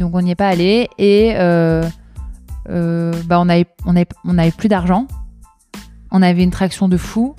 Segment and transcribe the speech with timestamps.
[0.00, 1.84] Donc on n'y est pas allé et euh,
[2.70, 5.06] euh, bah on avait, on avait, on avait plus d'argent.
[6.10, 7.36] On avait une traction de fou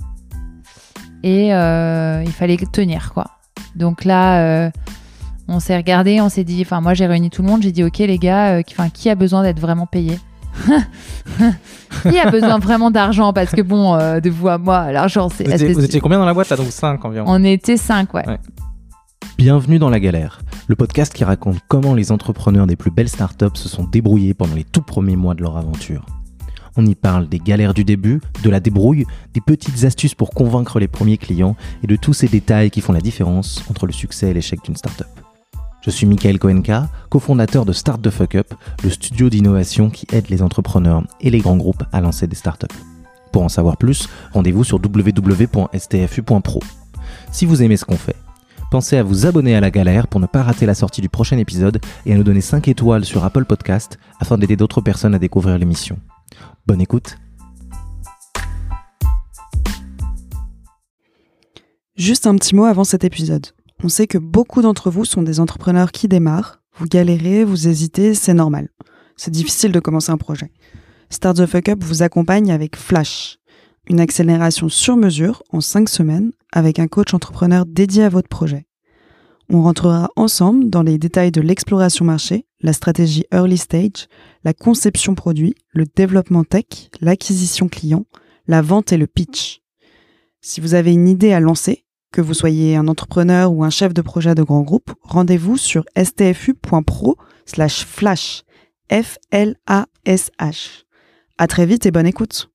[1.24, 3.26] et euh, il fallait tenir quoi.
[3.76, 4.70] Donc là,
[5.48, 7.84] on s'est regardé, on s'est dit, enfin moi j'ai réuni tout le monde, j'ai dit
[7.84, 10.20] ok les gars, qui- qui a besoin d'être vraiment payé?
[12.04, 13.32] Qui a besoin vraiment d'argent?
[13.32, 15.46] Parce que bon, euh, de vous à moi, l'argent c'est.
[15.46, 16.58] Vous étiez, c'est- vous étiez combien dans la boîte là?
[16.58, 17.26] Donc 5 environ.
[17.28, 18.28] On était cinq, ouais.
[18.28, 18.40] Ouais.
[19.38, 23.56] Bienvenue dans La Galère, le podcast qui raconte comment les entrepreneurs des plus belles startups
[23.56, 26.06] se sont débrouillés pendant les tout premiers mois de leur aventure.
[26.78, 30.80] On y parle des galères du début, de la débrouille, des petites astuces pour convaincre
[30.80, 34.30] les premiers clients et de tous ces détails qui font la différence entre le succès
[34.30, 35.10] et l'échec d'une startup.
[35.82, 40.30] Je suis Michael Koenka, cofondateur de Start the Fuck Up, le studio d'innovation qui aide
[40.30, 42.74] les entrepreneurs et les grands groupes à lancer des startups.
[43.34, 46.60] Pour en savoir plus, rendez-vous sur www.stfu.pro.
[47.34, 48.16] Si vous aimez ce qu'on fait,
[48.72, 51.38] pensez à vous abonner à la galère pour ne pas rater la sortie du prochain
[51.38, 55.20] épisode et à nous donner 5 étoiles sur Apple Podcast afin d'aider d'autres personnes à
[55.20, 56.00] découvrir l'émission.
[56.66, 57.18] Bonne écoute
[61.98, 63.48] Juste un petit mot avant cet épisode.
[63.84, 66.62] On sait que beaucoup d'entre vous sont des entrepreneurs qui démarrent.
[66.78, 68.70] Vous galérez, vous hésitez, c'est normal.
[69.18, 70.50] C'est difficile de commencer un projet.
[71.10, 73.38] Start the Fuck Up vous accompagne avec Flash,
[73.90, 78.66] une accélération sur mesure en 5 semaines avec un coach entrepreneur dédié à votre projet.
[79.50, 84.08] On rentrera ensemble dans les détails de l'exploration marché, la stratégie early stage,
[84.44, 88.06] la conception produit, le développement tech, l'acquisition client,
[88.48, 89.62] la vente et le pitch.
[90.40, 93.94] Si vous avez une idée à lancer, que vous soyez un entrepreneur ou un chef
[93.94, 98.44] de projet de grand groupe, rendez-vous sur stfu.pro slash flash.
[98.92, 100.84] F-L-A-S-H.
[101.38, 102.51] À très vite et bonne écoute.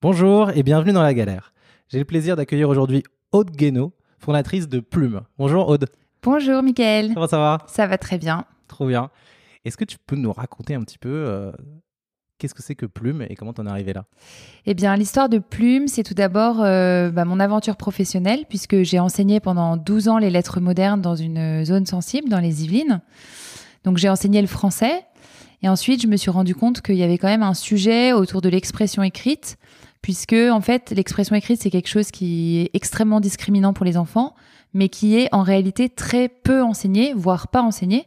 [0.00, 1.52] Bonjour et bienvenue dans la galère.
[1.88, 5.22] J'ai le plaisir d'accueillir aujourd'hui Aude Guénaud, fondatrice de Plume.
[5.38, 5.86] Bonjour Aude,
[6.22, 7.14] Bonjour Mickaël.
[7.14, 7.58] comment ça va?
[7.66, 8.44] Ça va très bien.
[8.68, 9.10] Trop bien.
[9.64, 11.50] Est-ce que tu peux nous raconter un petit peu euh,
[12.38, 14.04] qu'est-ce que c'est que Plume et comment t'en es arrivé là?
[14.66, 19.00] Eh bien, l'histoire de Plume, c'est tout d'abord euh, bah, mon aventure professionnelle, puisque j'ai
[19.00, 23.00] enseigné pendant 12 ans les lettres modernes dans une zone sensible, dans les Yvelines.
[23.84, 25.02] Donc, j'ai enseigné le français.
[25.62, 28.40] Et ensuite, je me suis rendu compte qu'il y avait quand même un sujet autour
[28.40, 29.56] de l'expression écrite,
[30.08, 34.34] puisque, en fait, l'expression écrite, c'est quelque chose qui est extrêmement discriminant pour les enfants,
[34.72, 38.06] mais qui est en réalité très peu enseigné, voire pas enseigné.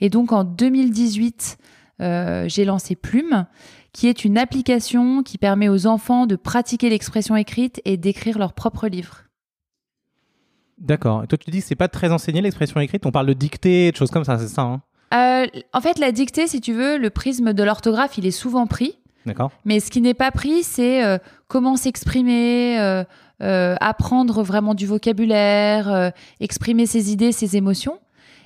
[0.00, 1.58] Et donc, en 2018,
[2.00, 3.46] euh, j'ai lancé Plume,
[3.92, 8.52] qui est une application qui permet aux enfants de pratiquer l'expression écrite et d'écrire leurs
[8.52, 9.24] propres livres.
[10.78, 11.24] D'accord.
[11.24, 13.90] Et toi tu dis que c'est pas très enseigné l'expression écrite, on parle de dictée,
[13.90, 14.82] de choses comme ça, c'est ça hein?
[15.12, 18.66] Euh, en fait, la dictée, si tu veux, le prisme de l'orthographe, il est souvent
[18.66, 18.96] pris.
[19.64, 21.18] Mais ce qui n'est pas pris, c'est euh,
[21.48, 23.04] comment s'exprimer, euh,
[23.42, 27.98] euh, apprendre vraiment du vocabulaire, exprimer ses idées, ses émotions.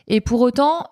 [0.09, 0.87] Et pour autant,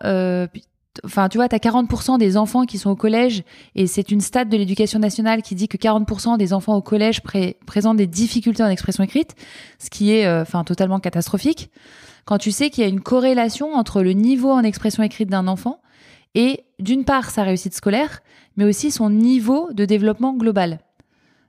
[1.04, 4.20] enfin, tu vois, tu as 40% des enfants qui sont au collège, et c'est une
[4.20, 8.06] stat de l'éducation nationale qui dit que 40% des enfants au collège pré- présentent des
[8.06, 9.34] difficultés en expression écrite,
[9.78, 11.70] ce qui est enfin totalement catastrophique.
[12.24, 15.46] Quand tu sais qu'il y a une corrélation entre le niveau en expression écrite d'un
[15.46, 15.80] enfant
[16.34, 18.20] et d'une part sa réussite scolaire,
[18.56, 20.78] mais aussi son niveau de développement global.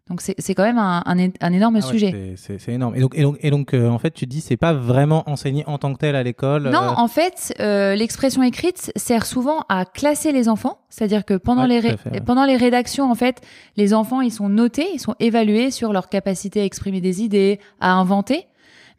[0.08, 2.36] Donc c'est quand même un, un énorme Ah ouais, sujet.
[2.38, 2.96] c'est- énorme.
[2.96, 5.64] Et donc, et donc, et donc euh, en fait, tu dis c'est pas vraiment enseigné
[5.66, 6.70] en tant que tel à l'école.
[6.70, 10.78] Non, euh, en fait, euh, l'expression écrite sert souvent à classer les enfants.
[10.90, 12.22] C'est-à-dire que pendant, Ouais, les tout à ré- fait, ouais.
[12.22, 13.42] pendant les rédactions, en fait,
[13.78, 17.60] les enfants, ils sont notés, ils sont évalués sur leur capacité à exprimer des idées,
[17.80, 18.46] à inventer.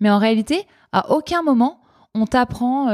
[0.01, 1.79] Mais en réalité, à aucun moment,
[2.17, 2.89] on t'apprend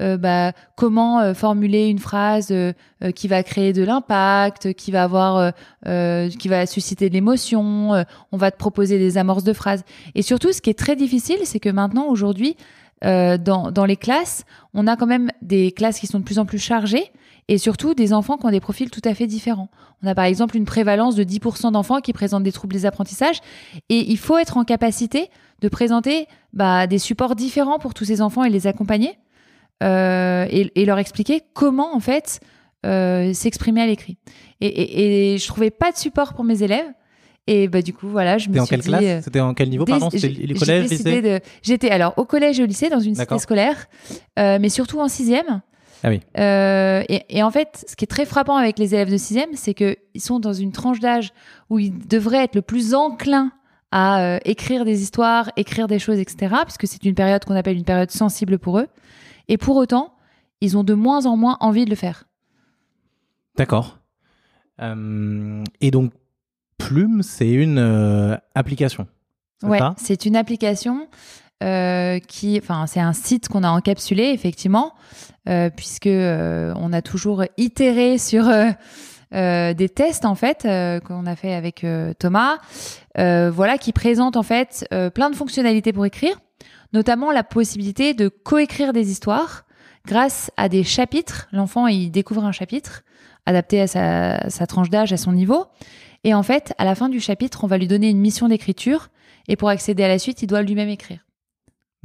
[0.00, 2.72] euh, bah, comment euh, formuler une phrase euh,
[3.02, 5.50] euh, qui va créer de l'impact, qui va avoir, euh,
[5.86, 8.04] euh, qui va susciter de l'émotion.
[8.32, 9.84] on va te proposer des amorces de phrases.
[10.14, 12.56] Et surtout, ce qui est très difficile, c'est que maintenant, aujourd'hui,
[13.02, 14.44] dans, dans les classes,
[14.74, 17.12] on a quand même des classes qui sont de plus en plus chargées
[17.46, 19.68] et surtout des enfants qui ont des profils tout à fait différents.
[20.02, 23.40] On a par exemple une prévalence de 10% d'enfants qui présentent des troubles des apprentissages
[23.88, 25.30] et il faut être en capacité
[25.60, 29.18] de présenter bah, des supports différents pour tous ces enfants et les accompagner
[29.82, 32.40] et, et leur expliquer comment en fait
[32.86, 34.18] euh, s'exprimer à l'écrit.
[34.60, 36.86] Et, et, et je trouvais pas de support pour mes élèves
[37.46, 39.40] et bah du coup voilà, je me C'était en suis quelle dit, classe euh, C'était
[39.40, 42.62] en quel niveau Pardon, c'était les collèges, décidé lycées de- J'étais alors au collège et
[42.62, 43.86] au lycée dans une cité scolaire,
[44.38, 45.62] euh, mais surtout en sixième.
[46.04, 46.20] Ah oui.
[46.38, 49.48] Euh, et, et en fait, ce qui est très frappant avec les élèves de sixième,
[49.54, 51.30] c'est qu'ils sont dans une tranche d'âge
[51.70, 53.50] où ils devraient être le plus enclins
[53.90, 56.54] à euh, écrire des histoires, écrire des choses, etc.
[56.64, 58.86] Puisque c'est une période qu'on appelle une période sensible pour eux.
[59.48, 60.14] Et pour autant,
[60.60, 62.24] ils ont de moins en moins envie de le faire.
[63.56, 63.98] D'accord.
[64.80, 66.12] Euh, et donc,
[66.78, 69.06] Plume, c'est une euh, application.
[69.64, 71.08] Ouais, c'est une application
[71.64, 74.94] euh, qui, enfin, c'est un site qu'on a encapsulé effectivement,
[75.48, 78.44] euh, puisque on a toujours itéré sur
[79.32, 80.62] des tests en fait
[81.04, 81.84] qu'on a fait avec
[82.20, 82.58] Thomas,
[83.16, 86.38] voilà, qui présente en fait plein de fonctionnalités pour écrire,
[86.92, 89.64] notamment la possibilité de coécrire des histoires
[90.06, 91.48] grâce à des chapitres.
[91.52, 93.02] L'enfant il découvre un chapitre
[93.46, 95.66] adapté à sa, sa tranche d'âge, à son niveau.
[96.24, 99.08] Et en fait, à la fin du chapitre, on va lui donner une mission d'écriture.
[99.48, 101.20] Et pour accéder à la suite, il doit lui-même écrire.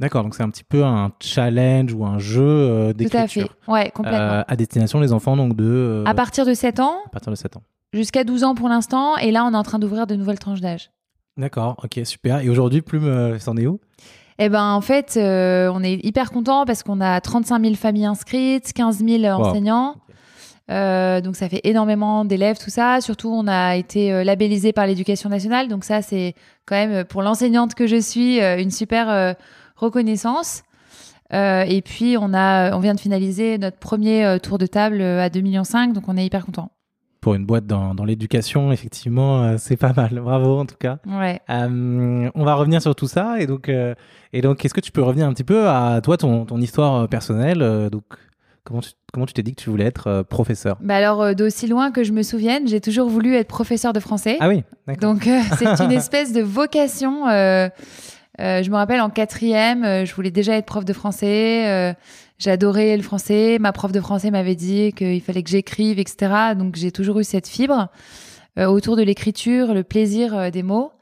[0.00, 3.46] D'accord, donc c'est un petit peu un challenge ou un jeu euh, d'écriture.
[3.46, 4.18] Tout à fait, ouais, complètement.
[4.18, 5.64] Euh, à destination des enfants donc de...
[5.64, 6.96] Euh, à partir de 7 ans.
[7.06, 7.62] À partir de 7 ans.
[7.92, 10.60] Jusqu'à 12 ans pour l'instant, et là on est en train d'ouvrir de nouvelles tranches
[10.60, 10.90] d'âge.
[11.36, 12.40] D'accord, ok, super.
[12.40, 13.80] Et aujourd'hui, Plume, c'en est où?
[14.38, 18.72] Eh ben en fait, on est hyper content parce qu'on a 35 000 familles inscrites,
[18.72, 19.96] 15 000 enseignants.
[20.70, 23.00] Euh, donc ça fait énormément d'élèves, tout ça.
[23.00, 25.68] Surtout, on a été euh, labellisé par l'éducation nationale.
[25.68, 26.34] Donc ça, c'est
[26.66, 29.36] quand même pour l'enseignante que je suis euh, une super
[29.76, 30.62] reconnaissance.
[31.32, 35.42] et puis, on, a, on vient de finaliser notre premier tour de table à 2,5
[35.42, 36.70] millions, donc on est hyper content.
[37.24, 40.20] Pour une boîte dans, dans l'éducation, effectivement, c'est pas mal.
[40.20, 40.98] Bravo, en tout cas.
[41.06, 41.40] Ouais.
[41.48, 43.40] on va revenir sur tout ça.
[43.40, 46.44] Et donc, et donc est-ce que tu peux revenir un petit peu à toi, ton,
[46.44, 48.04] ton histoire personnelle donc,
[48.64, 50.78] Comment tu, comment tu t'es dit que tu voulais être euh, professeur?
[50.80, 54.00] Bah Alors, euh, d'aussi loin que je me souvienne, j'ai toujours voulu être professeur de
[54.00, 54.38] français.
[54.40, 54.64] Ah oui.
[55.02, 57.26] Donc, euh, c'est une espèce de vocation.
[57.28, 61.94] je me rappelle en quatrième, je voulais déjà être prof de français.
[62.38, 63.58] J'adorais le français.
[63.60, 66.54] Ma prof de français m'avait dit qu'il fallait que j'écrive, etc.
[66.56, 67.88] Donc, j'ai toujours eu cette fibre
[68.56, 70.92] autour de l'écriture, le plaisir des mots.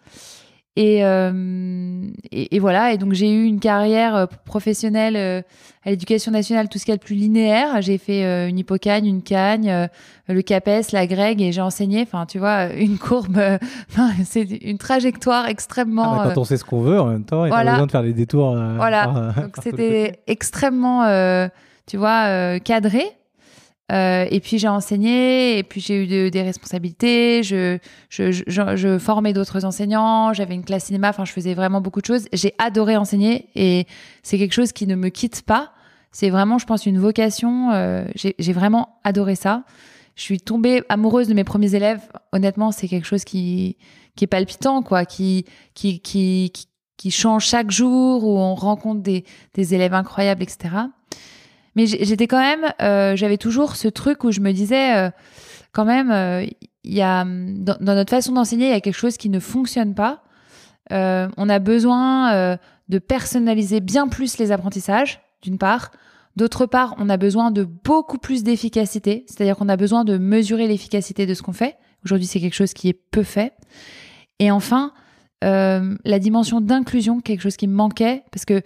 [0.79, 5.43] Euh, et, et, voilà, et donc j'ai eu une carrière euh, professionnelle euh,
[5.85, 7.83] à l'éducation nationale, tout ce qu'il y a de plus linéaire.
[7.83, 9.89] J'ai fait une hypocagne, une cagne,
[10.29, 13.39] le CAPES, la GREG, et j'ai enseigné, enfin tu vois, une courbe,
[14.25, 16.21] c'est une trajectoire extrêmement...
[16.21, 17.71] Ah bah, quand on sait ce qu'on veut, en même temps, il n'y a pas
[17.73, 18.55] besoin de faire des détours.
[18.77, 21.03] voilà, donc c'était extrêmement,
[21.87, 23.05] tu vois, cadré.
[23.91, 27.79] Euh, et puis j'ai enseigné, et puis j'ai eu des responsabilités, je,
[28.99, 32.27] formais d'autres enseignants, j'avais une classe cinéma, enfin je faisais vraiment beaucoup de choses.
[32.33, 33.87] J'ai adoré enseigner et
[34.23, 35.73] c'est quelque chose qui ne me quitte pas.
[36.11, 37.71] C'est vraiment, je pense, une vocation.
[37.73, 39.65] Euh, j'ai vraiment adoré ça.
[40.15, 42.03] Je suis tombée amoureuse de mes premiers élèves.
[42.33, 43.79] Honnêtement, c'est quelque chose qui,
[44.15, 46.53] qui est palpitant, quoi, qui, qui, qui,
[46.99, 49.25] qui, change chaque jour, où on rencontre des,
[49.55, 50.77] des élèves incroyables, etc.
[51.75, 55.11] Mais j'étais quand même, euh, j'avais toujours ce truc où je me disais, euh,
[55.73, 56.45] quand même, euh,
[56.85, 59.95] il y a dans, notre façon d'enseigner, il y a quelque chose qui ne fonctionne
[59.95, 60.23] pas.
[60.91, 62.59] on a besoin
[62.89, 65.91] de personnaliser bien plus les apprentissages, d'une part.
[66.37, 70.67] D'autre part, on a besoin de beaucoup plus d'efficacité, c'est-à-dire qu'on a besoin de mesurer
[70.67, 71.77] l'efficacité de ce qu'on fait.
[72.05, 73.55] Aujourd'hui, c'est quelque chose qui est peu fait.
[74.39, 74.93] Et enfin,
[75.41, 78.61] la dimension d'inclusion, quelque chose qui me manquait, parce que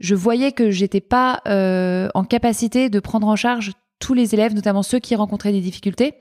[0.00, 4.54] je voyais que j'étais pas euh, en capacité de prendre en charge tous les élèves,
[4.54, 6.14] notamment ceux qui rencontraient des difficultés,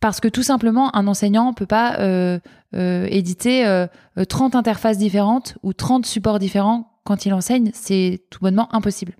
[0.00, 2.38] parce que tout simplement, un enseignant peut pas euh,
[2.74, 3.86] euh, éditer
[4.28, 7.70] 30 interfaces différentes ou 30 supports différents quand il enseigne.
[7.72, 9.14] C'est tout bonnement impossible.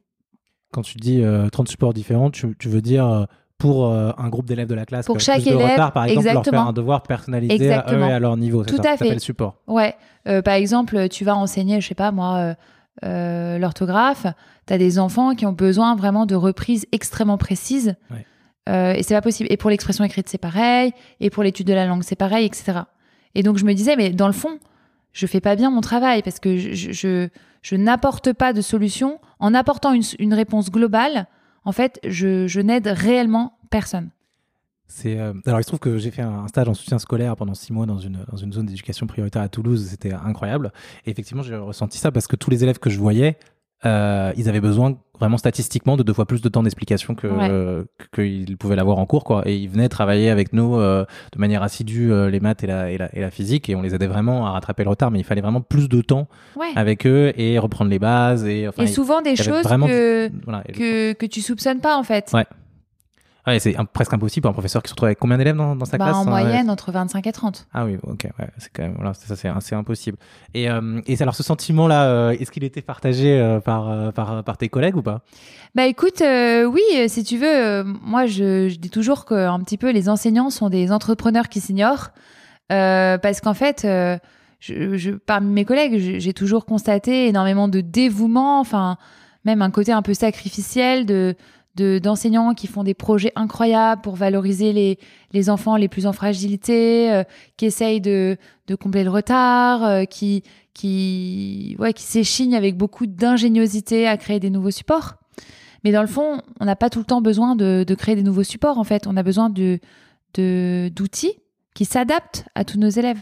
[0.73, 4.85] Quand tu dis 30 supports différents, tu, veux dire pour un groupe d'élèves de la
[4.85, 8.13] classe pour chaque élève retard, par exemple leur faire un devoir personnalisé à eux et
[8.13, 9.19] à leur niveau tout ça, à fait.
[9.21, 9.55] support.
[9.69, 9.95] Ouais.
[10.25, 12.57] Par exemple tu vas enseigner je sais pas moi
[13.03, 14.27] euh, l'orthographe,
[14.67, 17.97] tu as des enfants qui ont besoin vraiment de reprises extrêmement précises.
[18.69, 19.49] Euh, et c'est pas possible.
[19.53, 20.93] Et pour l'expression écrite, c'est pareil.
[21.21, 22.81] Et pour l'étude de la langue, c'est pareil, etc.
[23.35, 24.59] Et donc, je me disais, mais dans le fond,
[25.13, 27.29] je fais pas bien mon travail parce que je, je,
[27.63, 29.21] je n'apporte pas de solution.
[29.39, 31.27] En apportant une, une réponse globale,
[31.65, 34.11] en fait, je, je n'aide réellement personne.
[34.87, 37.55] C'est euh, alors il se trouve que j'ai fait un stage en soutien scolaire pendant
[37.55, 39.87] six mois dans une dans une zone d'éducation prioritaire à Toulouse.
[39.89, 40.73] C'était incroyable.
[41.07, 43.39] Et effectivement, j'ai ressenti ça parce que tous les élèves que je voyais,
[43.87, 48.57] euh, ils avaient besoin vraiment statistiquement de deux fois plus de temps d'explication que qu'ils
[48.59, 49.43] pouvaient l'avoir en cours quoi.
[49.47, 52.99] Et ils venaient travailler avec nous euh, de manière assidue les maths et la, et
[52.99, 55.11] la, et la physique et on les aidait vraiment à rattraper le retard.
[55.11, 56.29] Mais il fallait vraiment plus de temps
[56.77, 58.83] avec eux et reprendre les bases et enfin.
[58.83, 60.29] Et souvent des choses que,
[60.73, 62.31] que que tu soupçonnes pas en fait.
[62.35, 62.45] Ouais.
[63.47, 65.85] Ouais, c'est presque impossible pour un professeur qui se retrouve avec combien d'élèves dans, dans,
[65.85, 67.67] sa bah, classe En hein, moyenne, entre 25 et 30.
[67.75, 70.17] Ah oui, ok, ouais, c'est quand même, voilà, ça c'est impossible.
[70.55, 74.45] Et, euh, et alors ce sentiment-là, euh, est-ce qu'il était partagé euh, par, euh, par,
[74.45, 75.21] par, tes collègues ou pas?
[75.75, 80.09] Bah écoute, oui, si tu veux, moi je, je, dis toujours qu'un petit peu les
[80.09, 82.13] enseignants sont des entrepreneurs qui s'ignorent,
[82.69, 83.83] parce qu'en fait,
[84.61, 88.97] je, je, parmi mes collègues, j'ai toujours constaté énormément de dévouement, enfin
[89.45, 91.35] même un côté un peu sacrificiel de
[91.77, 94.99] de d'enseignants qui font des projets incroyables pour valoriser les,
[95.33, 97.25] les enfants les plus en fragilité, euh,
[97.57, 103.07] qui essayent de, de combler le retard, euh, qui qui ouais qui s'échignent avec beaucoup
[103.07, 105.15] d'ingéniosité à créer des nouveaux supports.
[105.85, 108.23] Mais dans le fond, on n'a pas tout le temps besoin de, de créer des
[108.23, 108.79] nouveaux supports.
[108.79, 111.35] En fait, on a besoin d'outils
[111.75, 113.21] qui s'adaptent à tous nos élèves.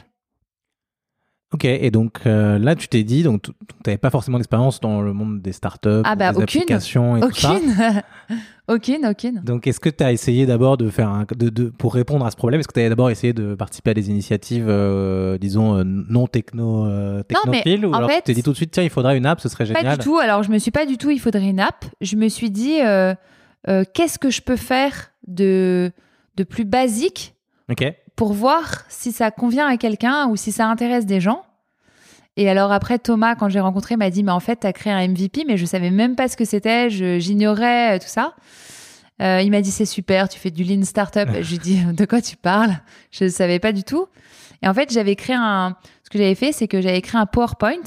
[1.53, 3.51] Ok, et donc euh, là, tu t'es dit, donc tu
[3.87, 6.61] n'avais pas forcément d'expérience dans le monde des startups, Ah bah, des aucune.
[6.63, 7.55] applications et tout ça.
[7.57, 8.03] Aucune,
[8.69, 9.41] aucune, aucune.
[9.45, 12.31] Donc, est-ce que tu as essayé d'abord de faire un, de, de- pour répondre à
[12.31, 15.77] ce problème, est-ce que tu as d'abord essayé de participer à des initiatives, euh, disons,
[15.77, 18.53] euh, non techno, euh, Non, mais technophiles Ou en alors fait- tu t'es dit tout
[18.53, 20.17] de suite, tiens, il faudrait une app, ce serait Pas génial du tout.
[20.19, 21.85] Alors, je me suis pas du tout, il faudrait une app.
[22.01, 23.15] Je me suis dit, euh,
[23.69, 25.93] euh, qu'est-ce que je peux faire de,
[26.37, 27.35] de plus basique
[27.71, 27.85] Ok.
[28.17, 31.45] Pour voir si ça convient à quelqu'un ou si ça intéresse des gens.
[32.37, 34.93] Et alors après, Thomas, quand j'ai rencontré, m'a dit, mais en fait, tu as créé
[34.93, 38.35] un MVP, mais je savais même pas ce que c'était, j'ignorais euh, tout ça.
[39.21, 41.29] Euh, il m'a dit, c'est super, tu fais du lean startup.
[41.41, 42.79] je lui ai dit, de quoi tu parles?
[43.11, 44.07] Je ne savais pas du tout.
[44.63, 45.77] Et en fait, j'avais créé un...
[46.05, 47.83] Ce que j'avais fait, c'est que j'avais créé un PowerPoint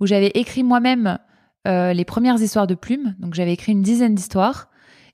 [0.00, 1.18] où j'avais écrit moi-même
[1.66, 3.14] euh, les premières histoires de plumes.
[3.18, 4.68] Donc, j'avais écrit une dizaine d'histoires.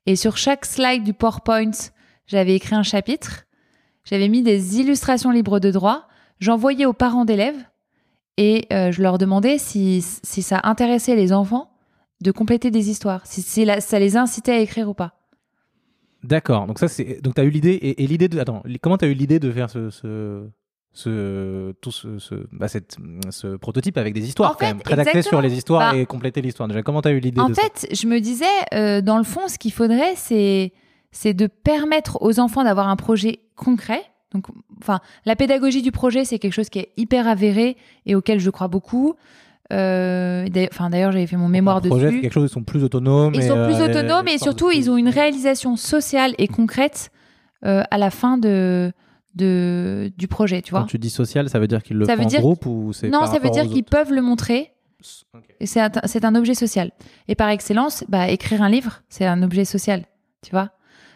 [0.07, 1.71] Et sur chaque slide du PowerPoint,
[2.27, 3.45] j'avais écrit un chapitre.
[4.05, 6.09] J'avais mis des illustrations libres de droit.
[6.41, 7.57] J'envoyais aux parents d'élèves
[8.37, 11.71] et euh, je leur demandais si, si ça intéressait les enfants
[12.21, 15.15] de compléter des histoires, si, si la- ça les incitait à écrire ou pas.
[16.25, 16.67] D'accord.
[16.67, 19.15] Donc ça, c'est donc t'as eu l'idée et, et l'idée de attends, comment t'as eu
[19.15, 20.47] l'idée de faire ce ce
[20.93, 22.97] ce tout ce ce, bah, cette-
[23.31, 25.97] ce prototype avec des histoires En quand fait, même très axé sur les histoires Bah,
[25.99, 26.69] et compléter l'histoire.
[26.69, 27.63] Déjà, comment t'as eu l'idée En de ça?
[27.63, 28.45] fait, je me disais,
[28.75, 30.73] euh, dans le fond, ce qu'il faudrait, c'est
[31.13, 34.03] c'est de permettre aux enfants d'avoir un projet concret.
[34.35, 34.47] Donc,
[34.81, 37.77] enfin, la pédagogie du projet, c'est quelque chose qui est hyper avéré
[38.07, 39.15] et auquel je crois beaucoup.
[39.73, 42.21] Euh, d'ailleurs- Enfin, d'ailleurs, j'avais fait mon mémoire Un projet, c'est dessus.
[42.23, 43.35] quelque chose, ils sont plus autonomes.
[43.35, 46.35] Ils et, sont euh, plus et- autonomes et surtout, de ils ont une réalisation sociale
[46.39, 47.11] et concrète
[47.65, 48.93] euh, à la fin de,
[49.35, 50.87] de, du projet, tu Quand vois.
[50.89, 53.09] tu dis social, ça veut dire qu'ils le Ça font veut en groupe ou c'est
[53.09, 54.73] Non, par ça veut dire qu'ils peuvent le montrer.
[55.77, 56.91] Un, c'est un objet social.
[57.29, 60.05] Et par excellence, bah, écrire un livre, c'est un objet social,
[60.43, 60.71] tu vois.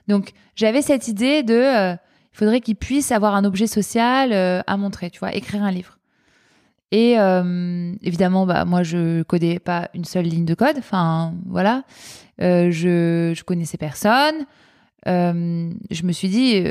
[0.08, 4.60] Donc, j'avais cette idée de, euh, il faudrait qu'ils puissent avoir un objet social euh,
[4.66, 5.98] à montrer, tu vois, écrire un livre.
[6.92, 10.76] Et euh, évidemment, bah, moi, je codais pas une seule ligne de code.
[10.78, 11.82] Enfin, voilà.
[12.38, 14.46] Je, je connaissais personne.
[15.04, 16.62] Je me suis dit,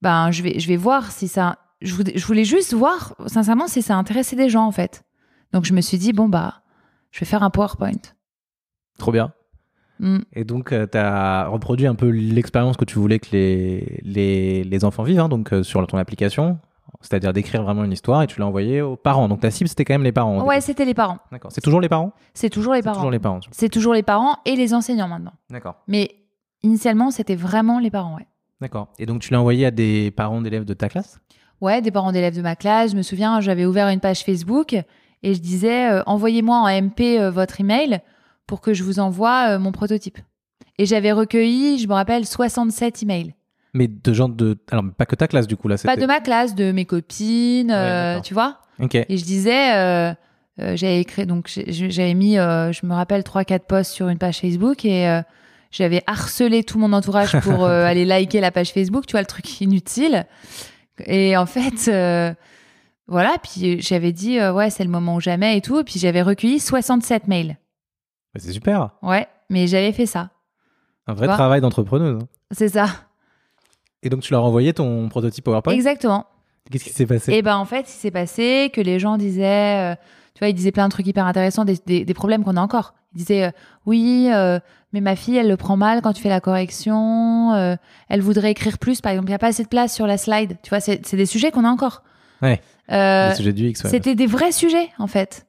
[0.00, 1.58] ben, je vais, je vais voir si ça.
[1.82, 5.04] Je voulais, je voulais juste voir, sincèrement, si ça intéressait des gens, en fait.
[5.52, 6.62] Donc, je me suis dit, bon, bah,
[7.10, 7.92] je vais faire un PowerPoint.
[8.98, 9.32] Trop bien.
[9.98, 10.18] Mm.
[10.34, 14.84] Et donc, tu as reproduit un peu l'expérience que tu voulais que les, les, les
[14.84, 16.58] enfants vivent, hein, donc euh, sur ton application,
[17.00, 19.28] c'est-à-dire d'écrire vraiment une histoire et tu l'as envoyée aux parents.
[19.28, 20.44] Donc ta cible, c'était quand même les parents.
[20.44, 21.18] Ouais, c'était les parents.
[21.32, 21.50] D'accord.
[21.52, 22.96] C'est toujours les parents C'est toujours les parents.
[22.96, 23.40] toujours les parents.
[23.50, 25.32] C'est toujours les parents et les enseignants maintenant.
[25.50, 25.76] D'accord.
[25.88, 26.10] Mais
[26.62, 28.26] initialement, c'était vraiment les parents, ouais.
[28.60, 28.88] D'accord.
[28.98, 31.20] Et donc tu l'as envoyé à des parents d'élèves de ta classe?
[31.60, 32.92] Ouais, des parents d'élèves de ma classe.
[32.92, 34.72] Je me souviens, j'avais ouvert une page Facebook
[35.22, 38.00] et je disais euh, envoyez-moi en MP euh, votre email
[38.46, 40.18] pour que je vous envoie euh, mon prototype.
[40.78, 43.34] Et j'avais recueilli, je me rappelle, 67 emails.
[43.72, 44.58] Mais de gens de.
[44.70, 45.76] Alors, pas que ta classe, du coup, là.
[45.82, 48.58] Pas de ma classe, de mes copines, euh, tu vois.
[48.78, 48.94] Ok.
[48.94, 50.14] Et je disais,
[50.60, 54.38] euh, j'avais écrit, donc j'avais mis, euh, je me rappelle, 3-4 posts sur une page
[54.38, 55.20] Facebook et euh,
[55.70, 59.60] j'avais harcelé tout mon entourage pour aller liker la page Facebook, tu vois, le truc
[59.60, 60.26] inutile.
[61.04, 61.90] Et en fait,
[63.06, 65.80] voilà, puis j'avais dit, ouais, c'est le moment ou jamais et tout.
[65.80, 67.56] Et puis j'avais recueilli 67 mails.
[68.36, 68.90] Bah, c'est super.
[69.02, 70.30] Ouais, mais j'avais fait ça.
[71.06, 72.20] Un vrai travail d'entrepreneuse.
[72.22, 72.26] hein.
[72.52, 72.86] C'est ça.
[74.02, 75.72] Et donc tu leur envoyé ton prototype PowerPoint?
[75.72, 76.26] Exactement.
[76.70, 77.32] Qu'est-ce qui s'est passé?
[77.32, 79.96] Et ben en fait, il s'est passé que les gens disaient, euh,
[80.34, 82.60] tu vois, ils disaient plein de trucs hyper intéressants, des, des- des problèmes qu'on a
[82.60, 82.92] encore.
[83.14, 83.50] Ils disaient, euh,
[83.86, 84.58] oui, euh,
[84.92, 87.54] mais ma fille, elle le prend mal quand tu fais la correction.
[88.08, 90.18] elle voudrait écrire plus, par exemple, il n'y a pas assez de place sur la
[90.18, 90.58] slide.
[90.62, 92.02] Tu vois, c'est des sujets qu'on a encore.
[92.42, 92.60] Ouais.
[92.88, 93.84] Du X.
[93.84, 93.90] ouais.
[93.90, 95.46] C'était des vrais sujets, en fait.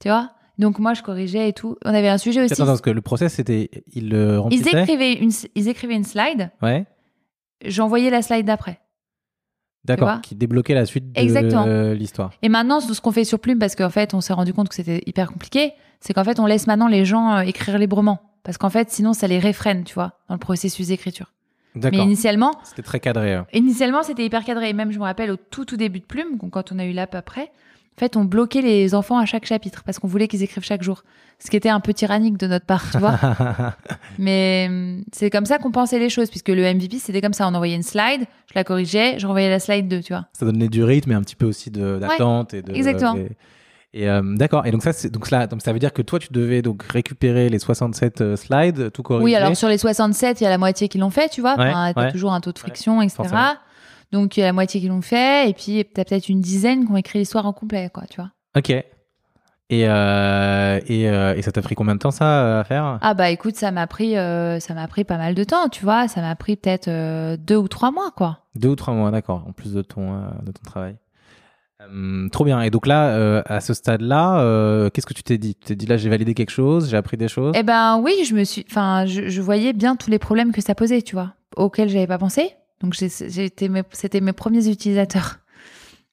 [0.00, 0.30] Tu vois?
[0.60, 1.76] Donc moi, je corrigeais et tout.
[1.84, 2.52] On avait un sujet aussi.
[2.52, 3.70] Attends, parce que le process, c'était.
[3.94, 6.84] Ils le ils, écrivaient une, ils écrivaient une slide, Ouais.
[7.64, 8.78] j'envoyais la slide d'après.
[9.84, 10.20] D'accord.
[10.20, 11.64] Qui débloquait la suite de Exactement.
[11.94, 12.30] l'histoire.
[12.42, 14.74] Et maintenant, ce qu'on fait sur Plume, parce qu'en fait, on s'est rendu compte que
[14.74, 18.20] c'était hyper compliqué, c'est qu'en fait, on laisse maintenant les gens euh, écrire librement.
[18.42, 21.32] Parce qu'en fait, sinon, ça les réfrène, tu vois, dans le processus d'écriture.
[21.74, 22.00] Mais D'accord.
[22.00, 23.32] initialement, C'était très cadré.
[23.34, 23.46] hein.
[23.54, 24.68] initialement, c'était hyper cadré.
[24.70, 26.92] Et même, je me rappelle, au tout, tout début de Plume, quand on a eu
[26.92, 27.50] l'app après,
[28.00, 31.04] fait, on bloquait les enfants à chaque chapitre parce qu'on voulait qu'ils écrivent chaque jour.
[31.38, 33.18] Ce qui était un peu tyrannique de notre part, tu vois.
[34.18, 37.46] Mais hum, c'est comme ça qu'on pensait les choses, puisque le MVP, c'était comme ça.
[37.48, 40.26] On envoyait une slide, je la corrigeais, je renvoyais la slide 2, tu vois.
[40.32, 42.52] ça donnait du rythme et un petit peu aussi d'attente.
[42.54, 43.16] et de, exactement.
[43.16, 43.30] Et,
[43.92, 44.66] Et euh, d'accord.
[44.66, 46.82] Et donc ça, c'est donc cela, donc ça veut dire que toi, tu devais donc
[46.84, 49.24] récupérer les 67 euh, slides, tout corriger.
[49.24, 51.56] Oui, alors sur les 67, il y a la moitié qui l'ont fait, tu vois.
[51.56, 52.12] Ouais, Enfin, t'as ouais.
[52.12, 53.16] toujours un taux de friction, etc.
[53.16, 53.54] forcément.
[54.12, 56.86] Donc il y a la moitié qui l'ont fait, et puis t'as peut-être une dizaine
[56.86, 58.30] qui ont écrit l'histoire en complet, quoi, tu vois.
[58.56, 58.70] Ok.
[58.70, 62.98] Et euh, et, euh, et ça t'a pris combien de temps ça euh, à faire?
[63.02, 65.84] Ah bah écoute, ça m'a pris, euh, ça m'a pris pas mal de temps, tu
[65.84, 66.08] vois.
[66.08, 66.88] Ça m'a pris peut-être
[67.36, 68.40] deux ou trois mois, quoi.
[68.56, 69.44] Deux ou trois mois, d'accord.
[69.46, 70.96] En plus de ton de ton travail.
[71.82, 72.60] Euh, trop bien.
[72.62, 75.54] Et donc là, euh, à ce stade-là, euh, qu'est-ce que tu t'es dit?
[75.54, 77.52] Tu t'es dit là, j'ai validé quelque chose, j'ai appris des choses?
[77.56, 80.60] Eh ben oui, je me suis, enfin, je, je voyais bien tous les problèmes que
[80.60, 82.50] ça posait, tu vois, auxquels j'avais pas pensé.
[82.80, 85.40] Donc c'était mes premiers utilisateurs.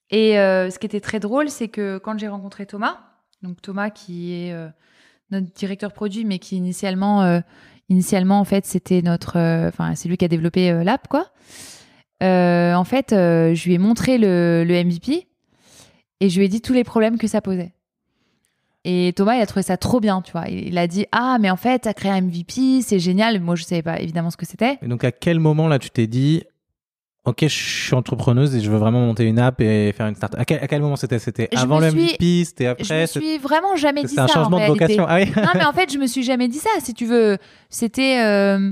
[0.09, 3.00] Et euh, ce qui était très drôle, c'est que quand j'ai rencontré Thomas,
[3.41, 4.67] donc Thomas qui est euh,
[5.31, 7.39] notre directeur produit, mais qui initialement, euh,
[7.89, 11.31] initialement en fait, c'était notre, enfin, c'est lui qui a développé l'app, quoi.
[12.21, 15.27] En fait, je lui ai montré le, le MVP
[16.19, 17.74] et je lui ai dit tous les problèmes que ça posait.
[18.89, 20.47] Et Thomas, il a trouvé ça trop bien, tu vois.
[20.47, 23.41] Il a dit Ah, mais en fait, t'as créé un MVP, c'est génial.
[23.41, 24.77] Moi, je savais pas évidemment ce que c'était.
[24.81, 26.43] Donc à quel moment là, tu t'es dit
[27.27, 30.34] Ok, je suis entrepreneuse et je veux vraiment monter une app et faire une start.
[30.36, 31.19] À quel, à quel moment c'était?
[31.19, 33.01] C'était Je avant me le MVP C'était Je après?
[33.01, 34.24] me c'est- suis vraiment jamais dit C'est ça.
[34.24, 34.96] un changement en de réalité.
[34.96, 35.05] vocation.
[35.07, 35.25] Ah oui.
[35.36, 36.69] non, mais en fait, je me suis jamais dit ça.
[36.79, 37.38] Si tu veux,
[37.69, 38.72] c'était, euh,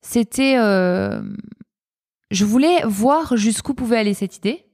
[0.00, 1.22] c'était, euh,
[2.32, 4.64] je voulais voir jusqu'où pouvait aller cette idée,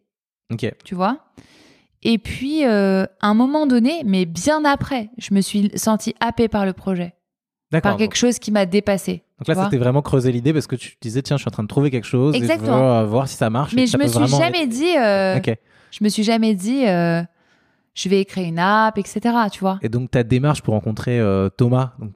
[0.51, 0.73] ok.
[0.85, 1.19] tu vois?
[2.03, 6.49] Et puis, euh, à un moment donné, mais bien après, je me suis sentie happée
[6.49, 7.13] par le projet.
[7.71, 9.23] Par quelque chose qui m'a dépassée.
[9.39, 11.63] Donc là, c'était vraiment creuser l'idée parce que tu disais, tiens, je suis en train
[11.63, 12.67] de trouver quelque chose Exactement.
[12.77, 13.73] et je veux euh, voir si ça marche.
[13.75, 15.39] Mais je ça me suis vraiment- jamais dit, euh,
[15.91, 17.23] je me suis jamais dit, euh,
[17.95, 19.21] je vais créer une app, etc.
[19.53, 19.79] Tu vois.
[19.83, 22.15] Et donc ta démarche pour rencontrer euh, Thomas, donc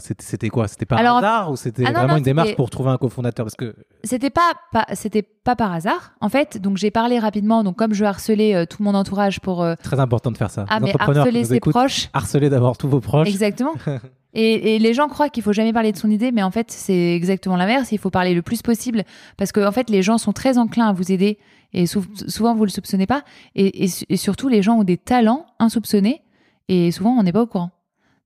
[0.00, 0.66] c'était quoi?
[0.66, 3.44] C'était par Alors, hasard ou c'était ah vraiment non, une démarche pour trouver un cofondateur?
[3.46, 6.12] Parce que C'était pas, pas c'était pas par hasard.
[6.20, 7.62] En fait, donc j'ai parlé rapidement.
[7.62, 10.64] Donc comme je harcelais tout mon entourage pour très important de faire ça.
[10.68, 12.08] ah Les mais entrepreneurs harceler ses écoutent, proches.
[12.12, 13.28] harceler d'abord tous vos proches.
[13.28, 13.74] Exactement.
[14.34, 16.70] Et, et les gens croient qu'il faut jamais parler de son idée, mais en fait
[16.70, 17.92] c'est exactement l'inverse.
[17.92, 19.04] Il faut parler le plus possible
[19.36, 21.38] parce que en fait les gens sont très enclins à vous aider
[21.72, 23.22] et sou- souvent vous le soupçonnez pas.
[23.54, 26.22] Et, et su- et surtout les gens ont des talents insoupçonnés
[26.68, 27.70] et souvent on n'est pas au courant.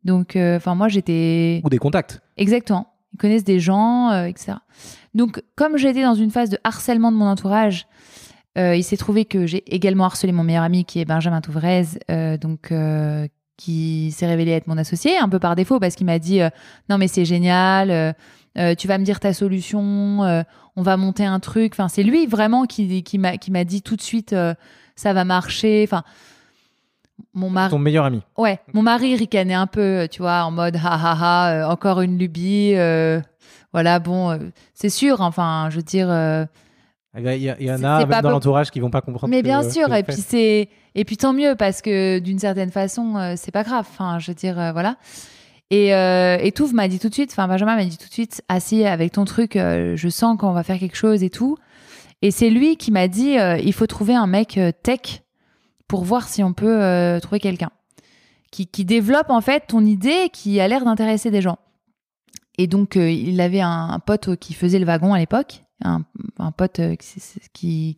[0.05, 2.21] Donc euh, enfin moi j'étais Ou des contacts.
[2.37, 2.89] Exactement.
[3.15, 4.55] Ils connaissent des gens, euh, etc.
[5.15, 7.87] Donc, comme j'étais dans une phase de harcèlement de mon entourage,
[8.57, 11.85] euh, il s'est trouvé que j'ai également harcelé mon meilleur ami qui est Benjamin Touvrez,
[12.41, 12.73] donc
[13.63, 16.51] qui s'est révélé être mon associé un peu par défaut parce qu'il m'a dit euh,
[16.89, 18.13] non mais c'est génial, euh,
[18.59, 20.43] euh, tu vas me dire ta solution, euh,
[20.75, 21.73] on va monter un truc.
[21.75, 24.35] Enfin, c'est lui vraiment qui, qui m'a dit tout de suite
[24.97, 25.85] ça va marcher.
[25.87, 26.03] Enfin,
[27.35, 27.71] mon mari.
[27.71, 28.23] Ton meilleur ami.
[28.37, 32.19] Ouais, mon mari ricanait un peu, tu vois, en mode ha ha ha, encore une
[32.19, 32.75] lubie.
[33.73, 34.39] voilà, bon,
[34.75, 36.09] c'est sûr, enfin, je veux dire.
[37.17, 39.31] Euh, Il y, a- il en a dans l'entourage qui vont pas comprendre.
[39.31, 42.71] mais bien que sûr, et puis c'est et puis tant mieux parce que d'une certaine
[42.71, 43.87] façon, euh, c'est pas grave.
[43.91, 44.97] Enfin, je veux dire, euh, voilà.
[45.71, 48.13] Et, euh, et Touv m'a dit tout de suite, enfin Benjamin m'a dit tout de
[48.13, 51.57] suite, assis avec ton truc, euh, je sens qu'on va faire quelque chose et tout.
[52.21, 55.23] Et c'est lui qui m'a dit, euh, il faut trouver un mec tech
[55.89, 57.71] pour voir si on peut trouver quelqu'un
[58.51, 61.59] qui, qui développe en fait ton idée qui a l'air d'intéresser des gens.
[62.59, 66.03] Et donc il avait un, un pote qui faisait le wagon à l'époque, un,
[66.39, 66.95] un pote euh,
[67.53, 67.95] qui,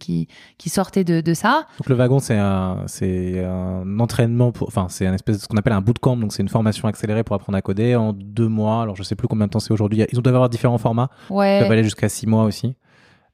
[0.58, 1.66] qui, sortait de, de ça.
[1.78, 5.48] Donc le wagon, c'est un, c'est un entraînement, pour, enfin c'est un espèce de ce
[5.48, 8.48] qu'on appelle un bootcamp, donc c'est une formation accélérée pour apprendre à coder en deux
[8.48, 8.82] mois.
[8.82, 10.04] Alors je sais plus combien de temps c'est aujourd'hui.
[10.12, 11.10] Ils doivent avoir différents formats.
[11.30, 11.60] Ils Ouais.
[11.60, 12.74] peuvent aller jusqu'à six mois aussi.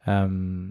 [0.09, 0.67] Euh,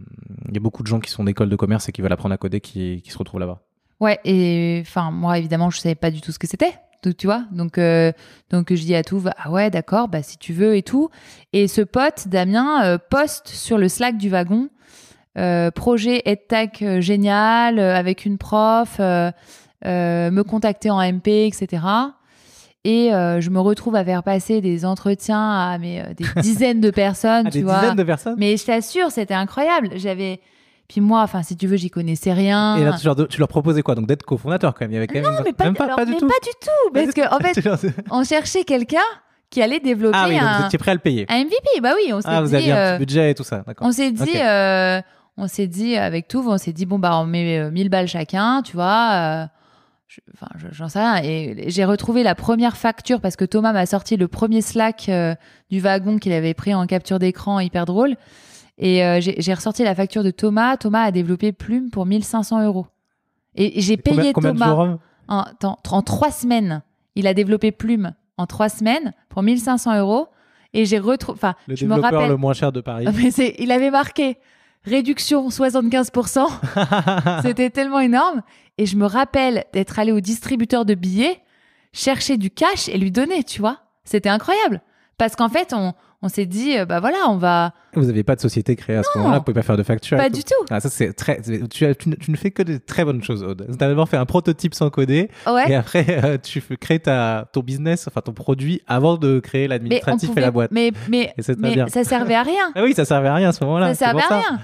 [0.48, 2.34] Il y a beaucoup de gens qui sont d'école de commerce et qui veulent apprendre
[2.34, 3.62] à coder qui, qui se retrouvent là-bas.
[4.00, 6.74] Ouais, et enfin, moi, évidemment, je savais pas du tout ce que c'était.
[7.04, 8.12] Donc, tu vois, donc, euh,
[8.50, 11.10] donc je dis à tout, ah ouais, d'accord, bah si tu veux et tout.
[11.54, 14.70] Et ce pote, Damien, euh, poste sur le Slack du wagon,
[15.38, 21.84] euh, projet EdTech génial, avec une prof, me contacter en MP, etc.
[22.84, 27.46] Et je me retrouve à faire passer des entretiens à mais, des dizaines de personnes,
[27.46, 27.80] tu des vois.
[27.80, 28.36] dizaines de personnes?
[28.38, 29.92] Mais je t'assure, c'était incroyable.
[29.96, 30.42] J'avais.
[30.90, 32.76] Puis moi, enfin, si tu veux, j'y connaissais rien.
[32.78, 33.96] Et là, tu leur, tu leur proposais quoi?
[33.96, 34.92] Donc d'être cofondateur quand même.
[34.92, 36.18] Il y avait quand même Non, une- mais pas, même pas, alors, pas du mais
[36.18, 36.28] tout.
[36.28, 38.98] pas du tout, parce que en fait, on cherchait quelqu'un
[39.52, 41.26] qui allait développer ah oui, donc vous étiez prêt à le payer.
[41.30, 41.82] un MVP.
[41.82, 43.64] Bah oui, on s'est Ah, vous aviez un euh, petit budget et tout ça.
[43.66, 43.88] D'accord.
[43.88, 45.00] on s'est dit, euh,
[45.38, 48.08] on s'est dit avec tout, on s'est dit bon bah on met euh, 1000 balles
[48.08, 49.12] chacun, tu vois.
[49.14, 49.46] euh,
[50.34, 51.22] Enfin, je- j'en sais rien.
[51.24, 55.36] Et j'ai retrouvé la première facture parce que Thomas m'a sorti le premier Slack euh,
[55.70, 58.16] du wagon qu'il avait pris en capture d'écran, hyper drôle.
[58.80, 60.78] Et euh, j'ai ressorti la facture de Thomas.
[60.78, 62.88] Thomas a développé Plume pour 1500 euros.
[63.56, 66.82] Et j'ai payé combien Thomas hein en, en, en trois semaines.
[67.16, 70.28] Il a développé Plume en trois semaines pour 1500 euros.
[70.74, 71.36] Et j'ai retrouvé.
[71.38, 72.30] Enfin, Le je me développeur rappelle.
[72.32, 73.06] le moins cher de Paris.
[73.16, 74.38] Mais il avait marqué
[74.86, 76.46] réduction 75%.
[77.42, 78.42] C'était tellement énorme.
[78.78, 81.42] Et je me rappelle d'être allée au distributeur de billets,
[81.92, 83.80] chercher du cash et lui donner, tu vois.
[84.06, 84.82] C'était incroyable.
[85.18, 87.72] Parce qu'en fait, on, on s'est dit, euh, bah voilà, on va.
[87.94, 90.18] Vous n'aviez pas de société créée à ce moment-là, vous pouvez pas faire de facture.
[90.18, 90.54] et Pas du tout.
[90.70, 91.40] Ah, ça, c'est très.
[91.70, 93.66] Tu, as- tu ne- tu ne fais que de très bonnes choses, Aude.
[93.68, 95.74] Tu as d'abord fait un prototype sans coder, et Ouais.
[95.76, 100.42] après, euh, tu créer ta, ton business, enfin ton produit, avant de créer l'administratif et
[100.42, 100.72] la boîte.
[100.72, 101.88] mais, mais, Et mais bien.
[101.88, 102.72] ça servait à rien.
[102.76, 103.94] Ah oui, ça servait à rien à ce moment-là.
[103.94, 104.60] ça servait à rien.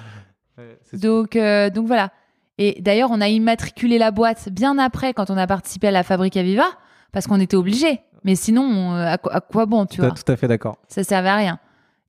[0.93, 2.11] Donc, euh, donc voilà.
[2.57, 6.03] Et d'ailleurs, on a immatriculé la boîte bien après quand on a participé à la
[6.03, 6.63] fabrique à Viva,
[7.11, 7.99] parce qu'on était obligé.
[8.25, 10.77] Mais sinon, on- à, quoi- à quoi bon, tu tout, vois tout à fait d'accord.
[10.89, 11.59] Ça servait à rien.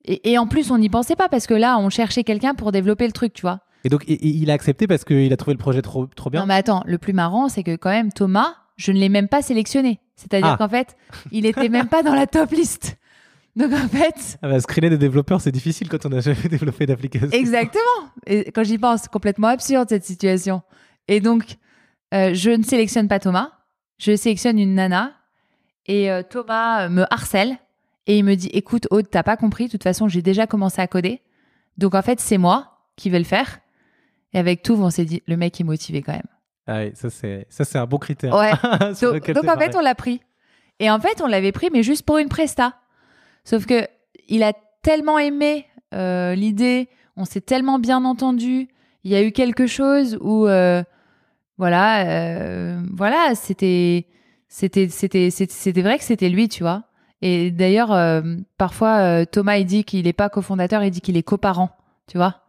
[0.04, 2.72] Et, et en plus, on n'y pensait pas parce que là, on cherchait quelqu'un pour
[2.72, 3.60] développer le truc, tu vois.
[3.84, 6.40] Et donc, il a accepté parce qu'il a trouvé le projet trop, trop bien.
[6.40, 9.28] Non, mais attends, le plus marrant, c'est que quand même, Thomas, je ne l'ai même
[9.28, 10.00] pas sélectionné.
[10.16, 10.56] C'est-à-dire Ah.
[10.56, 10.96] qu'en fait,
[11.30, 12.96] il était même pas dans la top liste.
[13.54, 16.84] Donc en fait, Ah bah, screener des développeurs, c'est difficile quand on n'a jamais développé
[16.86, 17.28] d'application.
[17.30, 18.10] exactement.
[18.26, 20.62] Et quand j'y pense, c'est complètement absurde cette situation.
[21.08, 21.56] Et donc,
[22.14, 23.52] euh, je ne sélectionne pas Thomas,
[23.98, 25.12] je sélectionne une nana.
[25.86, 27.56] Et euh, Thomas me harcèle
[28.06, 30.80] et il me dit Écoute, Aude, t'as pas compris, de toute façon, j'ai déjà commencé
[30.80, 31.22] à coder.
[31.78, 33.60] Donc en fait, c'est moi qui vais le faire.
[34.32, 36.22] Et avec tout, on s'est dit Le mec est motivé quand même.
[36.66, 38.34] Ah oui, ça c'est ça c'est un bon critère.
[38.34, 38.50] Ouais.
[39.32, 40.20] Donc, en fait, on l'a pris.
[40.78, 42.74] Et en fait, on l'avait pris, mais juste pour une presta.
[43.44, 43.86] Sauf que
[44.28, 48.68] il a tellement aimé euh, l'idée, on s'est tellement bien entendu.
[49.04, 50.82] Il y a eu quelque chose où, euh,
[51.58, 54.06] voilà, euh, voilà, c'était,
[54.48, 56.84] c'était, c'était, c'était vrai que c'était lui, tu vois.
[57.22, 58.22] Et d'ailleurs, euh,
[58.58, 61.70] parfois, euh, Thomas, il dit qu'il n'est pas cofondateur, il dit qu'il est coparent,
[62.06, 62.42] tu vois.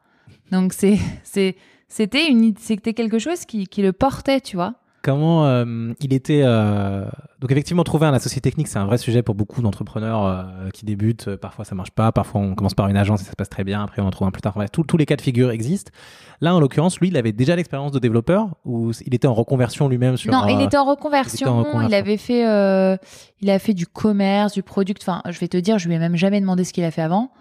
[0.51, 1.55] Donc c'est, c'est,
[1.87, 4.75] c'était une, c'était quelque chose qui, qui le portait, tu vois.
[5.07, 7.05] Comment euh, il était euh,
[7.39, 10.43] donc effectivement trouver un associé technique c'est un vrai sujet pour beaucoup d'entrepreneurs euh,
[10.73, 13.37] qui débutent parfois ça marche pas parfois on commence par une agence et ça se
[13.37, 15.15] passe très bien après on en trouve un plus tard Bref, tous- tous les cas
[15.15, 15.93] de figure existent
[16.41, 19.87] là en l'occurrence lui il avait déjà l'expérience de développeur ou il était en reconversion
[19.87, 21.37] lui-même sur Non, il était en reconversion.
[21.37, 21.89] il était en reconversion.
[21.89, 22.99] Il avait fait,
[23.41, 25.01] il a fait du commerce, du product.
[25.03, 27.01] Enfin, je vais te dire, je lui ai même jamais demandé ce qu'il a fait
[27.01, 27.31] avant.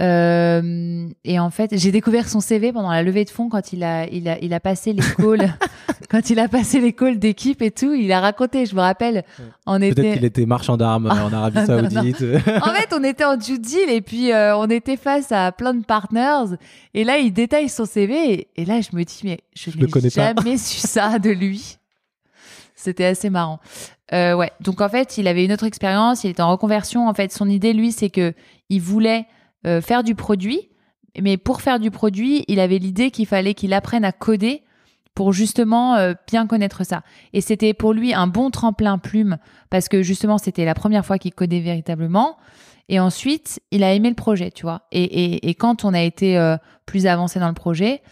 [0.00, 3.84] Euh, et en fait, j'ai découvert son CV pendant la levée de fonds quand il
[3.84, 5.54] a, il a, il a passé les calls,
[6.10, 7.92] quand il a passé les calls d'équipe et tout.
[7.92, 9.24] Il a raconté, je me rappelle,
[9.66, 10.12] on peut-être était.
[10.14, 11.90] qu'il était marchand d'armes en Arabie Non, non.
[11.90, 12.22] Saoudite
[12.62, 15.74] En fait, on était en due deal et puis euh, on était face à plein
[15.74, 16.56] de partners.
[16.94, 18.32] Et là, il détaille son CV.
[18.32, 21.30] Et, et là, je me dis, mais je, le connais n'ai jamais su ça de
[21.30, 21.76] lui.
[22.74, 23.60] C'était assez marrant.
[24.14, 24.50] Euh, ouais.
[24.60, 26.24] Donc en fait, il avait une autre expérience.
[26.24, 27.06] Il était en reconversion.
[27.06, 28.32] En fait, son idée, lui, c'est que
[28.70, 29.26] il voulait
[29.66, 30.68] euh, faire du produit.
[31.20, 34.62] Mais pour faire du produit, il avait l'idée qu'il fallait qu'il apprenne à coder
[35.14, 37.02] pour justement euh, bien connaître ça.
[37.32, 41.18] Et c'était pour lui un bon tremplin plume parce que justement, c'était la première fois
[41.18, 42.36] qu'il codait véritablement.
[42.88, 44.82] Et ensuite, il a aimé le projet, tu vois.
[44.92, 48.02] Et, et, et quand on a été euh, plus avancé dans le projet,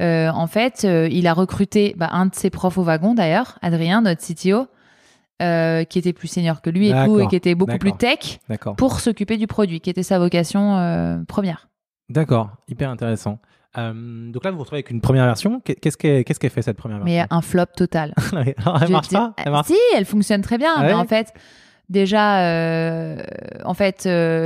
[0.00, 4.24] en fait, il a recruté bah, un de ses profs au wagon, d'ailleurs, Adrien, notre
[4.24, 4.68] CTO,
[5.42, 7.92] euh, qui était plus senior que lui et tout, D'accord, et qui était beaucoup plus
[7.92, 8.38] tech,
[8.76, 11.68] pour s'occuper du produit, qui était sa vocation euh, première.
[12.08, 13.38] d'accord hyper intéressant
[13.76, 16.50] Euh, donc là vous vous retrouvez avec une première version Qu'est- qu'est-ce qu'elle qu'est-ce qu'elle
[16.50, 17.36] fait cette première Mais version?
[17.36, 18.14] un flop total.
[18.32, 19.34] Alors, elle marche dis- pas?
[19.36, 20.72] Elle marche Si, elle fonctionne très bien.
[20.76, 20.94] Ah mais ouais?
[20.94, 21.34] en fait,
[21.90, 22.40] déjà,
[23.64, 24.02] en fait,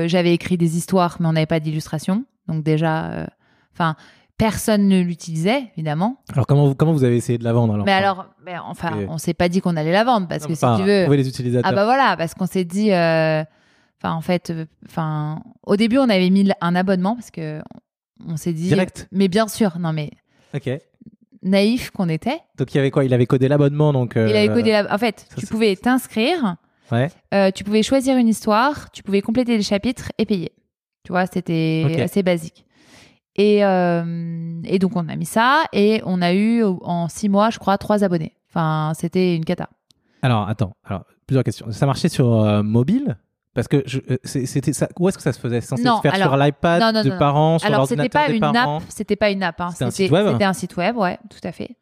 [0.07, 2.25] j'avais écrit des histoires, mais on n'avait pas d'illustration.
[2.49, 3.27] Donc déjà,
[3.73, 3.95] enfin,
[4.43, 6.17] personne ne l'utilisait, évidemment.
[6.33, 8.99] alors comment vous, comment vous avez essayé de la vendre alors mais alors, mais enfin,
[8.99, 11.07] Et- on s'est pas dit qu'on allait la vendre parce Non, que si tu veux,
[11.15, 13.45] les utilisateurs ah bah voilà, parce qu'on s'est dit, euh,
[14.03, 17.63] enfin, en fait, euh, enfin, au début, on avait mis un abonnement parce que
[18.27, 19.07] on s'est dit, Direct.
[19.13, 20.11] mais bien sûr, non mais
[20.55, 20.71] ok
[21.45, 22.39] naïf qu'on était.
[22.57, 23.05] donc il y avait quoi?
[23.05, 24.93] Il avait codé l'abonnement donc euh, Il avait codé la...
[24.93, 26.57] En fait, ça, tu pouvais t'inscrire.
[26.91, 30.53] ouais Euh, tu pouvais choisir une histoire, tu pouvais compléter les chapitres et payer.
[31.05, 32.65] Tu vois, c'était assez basique.
[33.37, 37.51] Et, euh, et donc, on a mis ça et on a eu en six mois,
[37.51, 38.35] je crois, trois abonnés.
[38.51, 39.69] Enfin, c'était une cata.
[40.21, 40.75] Alors, attends.
[40.85, 41.71] Alors, plusieurs questions.
[41.73, 43.17] Ça marchait sur euh, mobile?
[43.55, 43.77] Parce que
[44.11, 44.89] euh, c'était ça.
[44.99, 45.61] Où est-ce que ça se faisait?
[45.61, 47.97] C'est censé Non, se faire alors- sur l'iPad non, non, de parents, sur Alors, c'était
[48.03, 48.77] l'ordinateur pas des une parents?
[48.79, 49.61] app, c'était pas une app.
[49.61, 49.71] hein.
[49.73, 50.27] C'était un site web?
[50.33, 51.77] C'était un site web, ouais, tout à fait.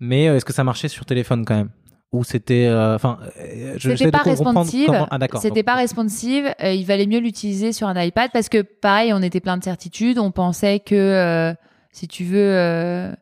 [0.00, 1.70] Mais euh, est-ce que ça marchait sur téléphone quand même?
[2.14, 2.66] Ou c'était.
[2.66, 4.86] euh, Enfin, euh, C'était pas responsive.
[4.86, 5.40] comment- Ah, d'accord.
[5.40, 6.46] C'était Donc, pas responsive.
[6.62, 9.64] euh, il valait mieux l'utiliser sur un iPad parce que, pareil, on était plein de
[9.64, 10.18] certitudes.
[10.18, 11.52] On pensait que, euh,
[11.90, 13.12] si tu veux, euh,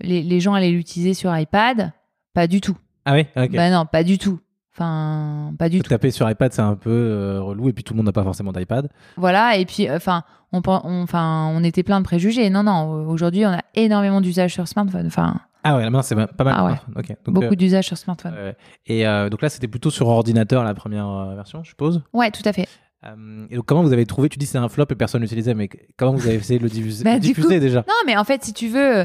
[0.00, 1.92] les, les gens allaient l'utiliser sur iPad.
[2.34, 2.76] Pas du tout.
[3.04, 3.52] Ah oui Ok.
[3.52, 4.38] Bah non, pas du tout.
[4.74, 5.88] Enfin, pas du tout.
[5.88, 7.68] taper sur iPad, c'est un peu relou.
[7.68, 8.88] Et puis, tout le monde n'a pas forcément d'iPad.
[9.16, 9.56] Voilà.
[9.58, 12.48] Et puis, enfin, on, enfin, on était plein de préjugés.
[12.50, 13.06] Non, non.
[13.08, 15.06] Aujourd'hui, on a énormément d'usages sur smartphone.
[15.06, 16.54] Enfin, Ah ouais, maintenant, c'est pas mal.
[16.56, 16.74] Ah ouais.
[16.96, 17.08] Ok.
[17.24, 18.32] Donc, beaucoup euh, d'usages sur smartphone.
[18.34, 18.56] ouais.
[18.86, 22.02] Et euh, donc là, c'était plutôt sur ordinateur la première euh, version, je suppose.
[22.12, 22.68] Ouais, tout à fait.
[23.04, 25.54] Euh, et donc, comment vous avez trouvé Tu dis c'est un flop et personne l'utilisait,
[25.54, 27.80] mais comment vous avez essayé de le diffuser, Bah, diffuser coup- déjà?
[27.88, 29.04] Non, mais en fait, si tu veux,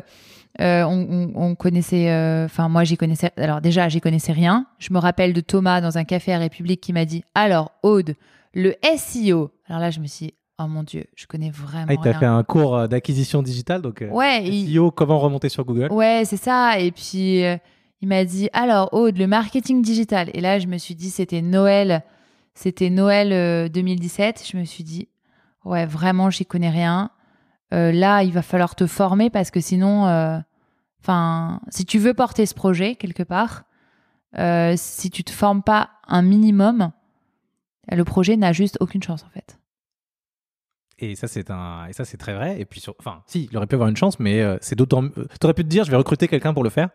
[0.62, 2.10] euh, on, on- on connaissait.
[2.12, 3.32] euh, Enfin, moi, j'y connaissais.
[3.38, 4.66] Alors, déjà, j'y connaissais rien.
[4.80, 8.16] Je me rappelle de Thomas dans un café à République qui m'a dit Alors, Aude,
[8.54, 9.52] le SEO.
[9.68, 12.20] Alors là, je me suis dit Oh mon Dieu, je connais vraiment Ah, t'a rien.
[12.20, 15.92] fait un cours euh, d'acquisition digitale, donc euh, Ouais, il- SEO, comment remonter sur Google?
[15.92, 16.80] Ouais, c'est ça.
[16.80, 17.58] Et puis, euh,
[18.02, 20.30] il m'a dit Alors, Aude, le marketing digital.
[20.34, 22.04] Et là, je me suis dit C'était Noël.
[22.56, 24.44] C'était Noël euh, 2017.
[24.52, 25.10] Je me suis dit
[25.64, 27.12] Ouais, vraiment, j'y connais rien.
[27.74, 30.06] Euh, là, il va falloir te former parce que sinon,
[31.02, 33.66] enfin, si tu veux porter ce projet quelque part,
[34.78, 36.92] si tu te formes pas un minimum,
[37.92, 39.57] le projet n'a juste aucune chance en fait.
[41.00, 42.60] Et ça, c'est un, et ça, c'est très vrai.
[42.60, 42.96] Et puis, sur...
[43.00, 45.04] enfin, si, il aurait pu avoir une chance, mais euh, c'est d'autant.
[45.04, 46.90] euh, T'aurais pu te dire, je vais recruter quelqu'un pour le faire.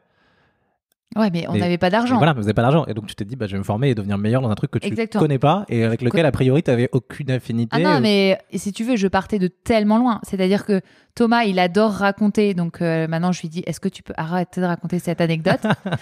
[1.14, 2.16] Ouais, mais on n'avait pas d'argent.
[2.16, 2.86] voilà, mais vous n'avez pas d'argent.
[2.86, 4.54] Et donc, tu t'es dit, bah, je vais me former et devenir meilleur dans un
[4.54, 5.20] truc que tu Exactement.
[5.22, 7.76] connais pas et avec lequel, a priori, tu n'avais aucune affinité.
[7.76, 10.20] Ah non, mais si tu veux, je partais de tellement loin.
[10.22, 10.80] C'est-à-dire que
[11.14, 12.54] Thomas, il adore raconter.
[12.54, 15.60] Donc euh, maintenant, je lui dis, est-ce que tu peux arrêter de raconter cette anecdote?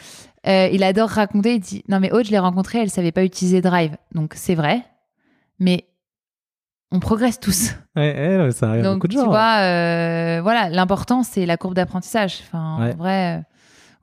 [0.47, 1.57] Euh, Il adore raconter.
[1.57, 3.95] Il dit, non mais Aude, je l'ai rencontrée, elle savait pas utiliser Drive.
[4.15, 4.81] Donc c'est vrai,
[5.59, 5.85] mais
[6.93, 7.75] on progresse tous.
[7.97, 9.27] Ouais, ouais, ouais, ça arrive Donc beaucoup de tu gens.
[9.29, 12.39] vois, euh, voilà, l'important c'est la courbe d'apprentissage.
[12.43, 12.93] Enfin, Ouais.
[12.93, 13.43] en vrai, euh,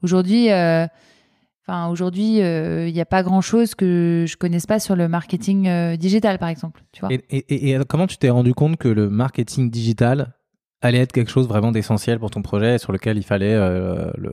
[0.03, 0.51] aujourd'hui.
[0.51, 0.85] euh,
[1.69, 5.97] Enfin, aujourd'hui, euh, il n'y a pas grand-chose que je connaisse pas sur le marketing
[5.97, 6.81] digital, par exemple.
[6.93, 10.33] Tu vois Et, et- et- et comment tu t'es rendu compte que le marketing digital
[10.81, 14.31] allait être quelque chose vraiment d'essentiel pour ton projet et sur lequel il fallait le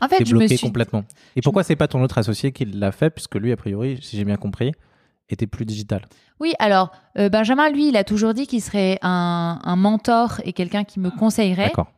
[0.00, 1.02] En fait, je me débloquer suis complètement?
[1.34, 4.16] Et pourquoi c'est pas ton autre associé qui l'a fait, puisque lui, a priori, si
[4.16, 4.70] j'ai bien compris,
[5.28, 6.06] était plus digital
[6.40, 10.52] Oui, alors euh, Benjamin, lui, il a toujours dit qu'il serait un, un mentor et
[10.52, 11.66] quelqu'un qui me conseillerait.
[11.66, 11.88] D'accord.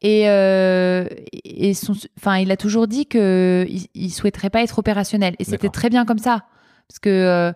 [0.00, 1.06] Et, euh,
[1.44, 5.34] et son, enfin, il a toujours dit que il, il souhaiterait pas être opérationnel.
[5.38, 6.44] Et c'était très bien comme ça,
[6.88, 7.52] parce que, euh,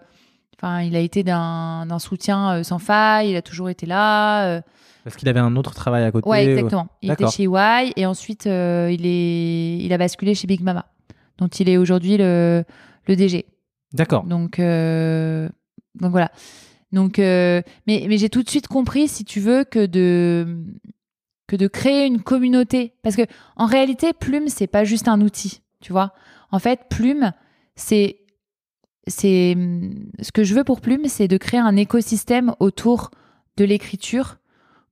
[0.85, 3.31] il a été d'un soutien sans faille.
[3.31, 4.63] Il a toujours été là.
[5.05, 6.29] Parce qu'il avait un autre travail à côté.
[6.29, 6.87] ouais, ou- exactement.
[7.03, 8.51] Il était chez Y et ensuite il
[9.07, 10.87] est, il a basculé chez Big Mama,
[11.39, 12.65] dont il est aujourd'hui le,
[13.07, 13.45] le DG.
[13.97, 14.25] D'accord.
[14.25, 15.49] Donc, euh,
[15.95, 16.31] donc voilà.
[16.93, 20.65] Donc, euh, mais, j'ai tout de suite compris, si tu veux, que de,
[21.47, 22.93] que de créer une communauté.
[23.03, 23.23] Parce que
[23.57, 26.13] en réalité, Plume, c'est pas juste un outil, tu vois.
[26.51, 27.33] En fait, Plume,
[27.75, 28.19] c'est.
[29.07, 29.57] c'est
[30.21, 33.11] Ce que je veux pour Plume, c'est de créer un écosystème autour
[33.57, 34.37] de l'écriture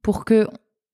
[0.02, 0.48] pour que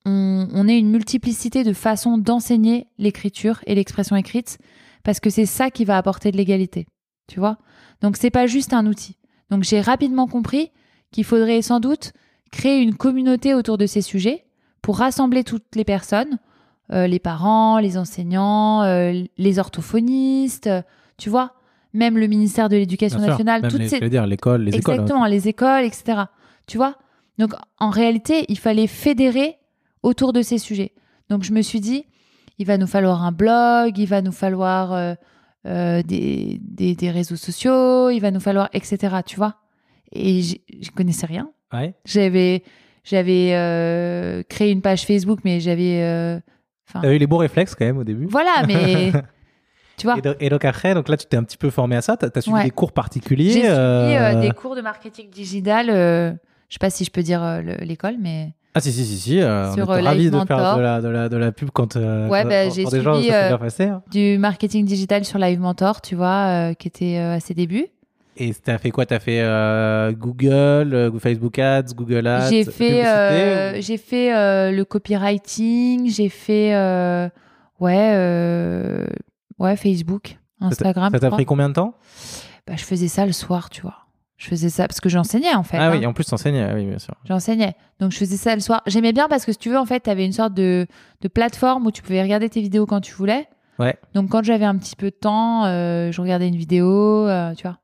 [0.07, 4.59] on, on ait une multiplicité de façons d'enseigner l'écriture et l'expression écrite,
[5.05, 6.87] parce que c'est ça qui va apporter de l'égalité,
[7.29, 7.59] tu vois.
[8.03, 9.17] Donc c'est pas juste un outil.
[9.51, 10.71] Donc j'ai rapidement compris
[11.11, 12.13] qu'il faudrait sans doute
[12.51, 14.45] créer une communauté autour de ces sujets
[14.83, 16.39] pour rassembler toutes les personnes,
[16.93, 20.83] euh, les parents, les enseignants, euh, les orthophonistes, euh,
[21.17, 21.53] tu vois,
[21.93, 24.95] même le ministère de l'Éducation nationale, toutes les, ces je veux dire, l'école, les écoles.
[24.95, 25.03] hein.
[25.03, 26.23] Exactement, les écoles, etc.
[26.67, 26.97] Tu vois
[27.39, 29.59] Donc, en réalité, il fallait fédérer
[30.03, 30.93] autour de ces sujets.
[31.29, 32.07] Donc, je me suis dit,
[32.59, 35.17] il va nous falloir un blog, il va nous falloir
[35.67, 39.17] euh, des, des, des réseaux sociaux, il va nous falloir, etc.
[39.27, 39.57] Tu vois
[40.13, 41.51] Et je connaissais rien.
[41.73, 41.95] Ouais.
[42.05, 42.63] J'avais,
[43.05, 46.03] j'avais euh, créé une page Facebook, mais j'avais.
[46.03, 46.41] euh,
[47.01, 48.27] T'as eu les bons réflexes quand même au début.
[48.27, 49.13] voilà, mais.
[49.97, 51.95] tu vois Et, do- et donc après, donc là, tu t'es un petit peu formé
[51.97, 52.17] à ça.
[52.17, 52.65] T'as as suivi Ouais.
[52.65, 53.51] des cours particuliers.
[53.53, 55.87] J'ai suivi euh, des cours de marketing digital.
[55.89, 56.35] je
[56.75, 58.55] sais pas si je peux dire le- l'école, mais.
[58.75, 59.41] Ah si si si si.
[59.41, 61.71] euh, Sur, on était euh, ravis de faire de la, de la, de la pub
[61.73, 61.97] quand.
[61.97, 63.85] euh, Ouais, quand- bah, quand des gens, ça bien passé.
[63.85, 64.03] hein.
[64.11, 67.87] du marketing digital sur Live Mentor, tu vois, euh, qui était à ses débuts.
[68.37, 69.05] Et t'as fait quoi?
[69.07, 74.71] T'as fait euh, Google, Facebook Ads, Google Ads J'ai fait, euh, ou- j'ai fait euh,
[74.71, 76.73] le copywriting, j'ai fait
[77.81, 79.05] ouais,
[79.59, 81.13] ouais, Facebook, Instagram.
[81.13, 81.95] Ça t'a pris combien de temps?
[82.67, 84.00] Bah, je faisais ça le soir, tu vois.
[84.41, 85.77] Je faisais ça parce que j'enseignais en fait.
[85.77, 85.99] Ah hein.
[85.99, 87.15] oui, en plus t'enseignais, ah oui, bien sûr.
[87.27, 87.75] J'enseignais.
[88.01, 88.81] Donc je faisais ça le soir.
[88.87, 90.87] J'aimais bien parce que si tu veux, en fait, tu avais une sorte de,
[91.21, 93.47] de plateforme où tu pouvais regarder tes vidéos quand tu voulais.
[93.79, 93.97] Ouais.
[94.15, 96.89] Donc quand j'avais un petit peu de temps, euh, je regardais une vidéo,
[97.29, 97.77] euh, tu vois.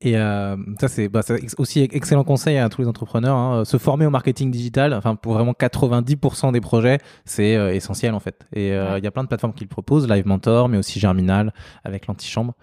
[0.00, 1.20] Et euh, ça, c'est bah,
[1.58, 3.36] aussi excellent conseil à tous les entrepreneurs.
[3.36, 3.64] hein.
[3.66, 8.20] Se former au marketing digital, enfin pour vraiment 90% des projets, c'est euh, essentiel en
[8.20, 8.46] fait.
[8.54, 9.00] Et euh, il Ouais.
[9.02, 11.52] y a plein de plateformes qui le proposent, Live Mentor, mais aussi Germinal
[11.84, 12.54] avec l'antichambre.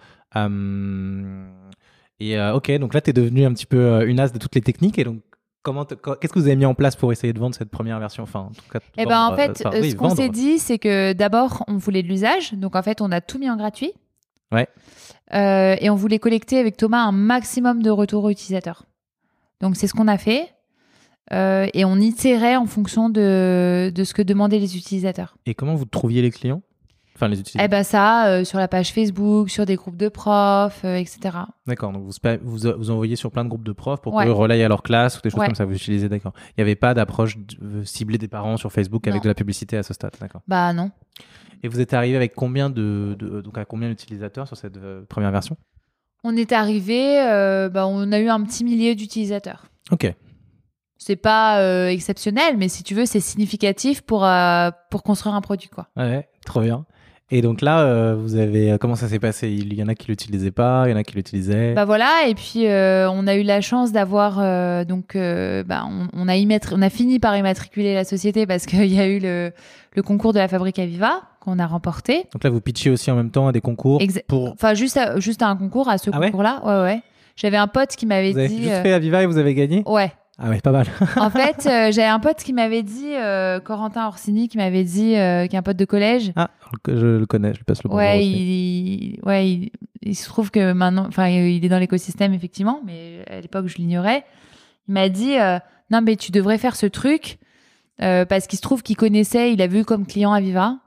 [2.22, 4.38] Et euh, ok, donc là, tu es devenu un petit peu euh, une as de
[4.38, 4.96] toutes les techniques.
[4.96, 5.20] Et donc,
[5.62, 8.22] comment qu'est-ce que vous avez mis en place pour essayer de vendre cette première version?
[8.22, 10.78] Enfin, en tout cas, Eh ben en fait, euh, oui, ce qu'on s'est dit, c'est
[10.78, 12.54] que d'abord, on voulait de l'usage.
[12.54, 13.92] Donc en fait, on a tout mis en gratuit.
[14.52, 14.68] Ouais.
[15.34, 18.84] Euh, et on voulait collecter avec Thomas un maximum de retours utilisateurs.
[19.60, 20.54] Donc c'est ce qu'on a fait.
[21.32, 25.36] Euh, et on itérait en fonction de, de ce que demandaient les utilisateurs.
[25.46, 26.62] Et comment vous trouviez les clients?
[27.22, 27.64] Enfin, les utilisateurs.
[27.64, 31.20] Eh ben ça, euh, sur la page Facebook, sur des groupes de profs, euh, etc.
[31.68, 34.24] D'accord, donc vous, vous, vous envoyez sur plein de groupes de profs pour Ouais.
[34.24, 35.46] qu'ils relayent à leur classe ou des choses Ouais.
[35.46, 36.32] comme ça, vous utilisez, d'accord.
[36.50, 39.76] Il n'y avait pas d'approche de- ciblée des parents sur Facebook avec de la publicité
[39.76, 40.40] à ce stade, d'accord.
[40.48, 40.90] Bah non.
[41.62, 45.02] Et vous êtes arrivé avec combien de, de- donc à combien d'utilisateurs sur cette euh,
[45.08, 45.56] première version?
[46.24, 49.66] On est arrivé, euh, bah, on a eu un petit millier d'utilisateurs.
[49.92, 50.12] Ok,
[50.98, 55.40] C'est pas euh, exceptionnel, mais si tu veux, c'est significatif pour, euh, pour construire un
[55.40, 55.88] produit, quoi.
[55.96, 56.84] ouais, trop bien.
[57.34, 59.48] Et donc là, euh, vous avez comment ça s'est passé?
[59.48, 61.72] Il y en a qui l'utilisaient pas, il y en a qui l'utilisaient.
[61.72, 65.84] Bah voilà, et puis euh, on a eu la chance d'avoir euh, donc euh, bah,
[65.88, 69.06] on, on a immatri- on a fini par immatriculer la société parce qu'il y a
[69.08, 69.50] eu le,
[69.96, 72.24] le concours de la Fabrique à Viva qu'on a remporté.
[72.34, 74.50] donc là, vous pitchez aussi en même temps à des concours Exa- pour.
[74.52, 77.02] Enfin juste à, juste à un concours à ce Ah concours-là, ouais ouais.
[77.34, 79.54] J'avais un pote qui m'avait Vous avez dit juste euh, fait Aviva et vous avez
[79.54, 79.82] gagné?
[79.86, 80.12] Ouais.
[80.44, 80.86] Ah ouais, pas mal.
[81.16, 85.14] En fait, euh, j'avais un pote qui m'avait dit euh, Corentin Orsini qui m'avait dit
[85.14, 86.32] euh, qui est un pote de collège.
[86.34, 86.50] Ah,
[86.88, 89.70] je le connais, je lui passe le bonjour Ouais, il, ouais, il,
[90.02, 93.76] il se trouve que maintenant, enfin, il est dans l'écosystème effectivement, mais à l'époque je
[93.76, 94.24] l'ignorais.
[94.88, 95.60] Il m'a dit euh,
[95.92, 97.38] non mais tu devrais faire ce truc
[98.00, 100.78] euh, parce qu'il se trouve qu'il connaissait, il a vu comme client Aviva.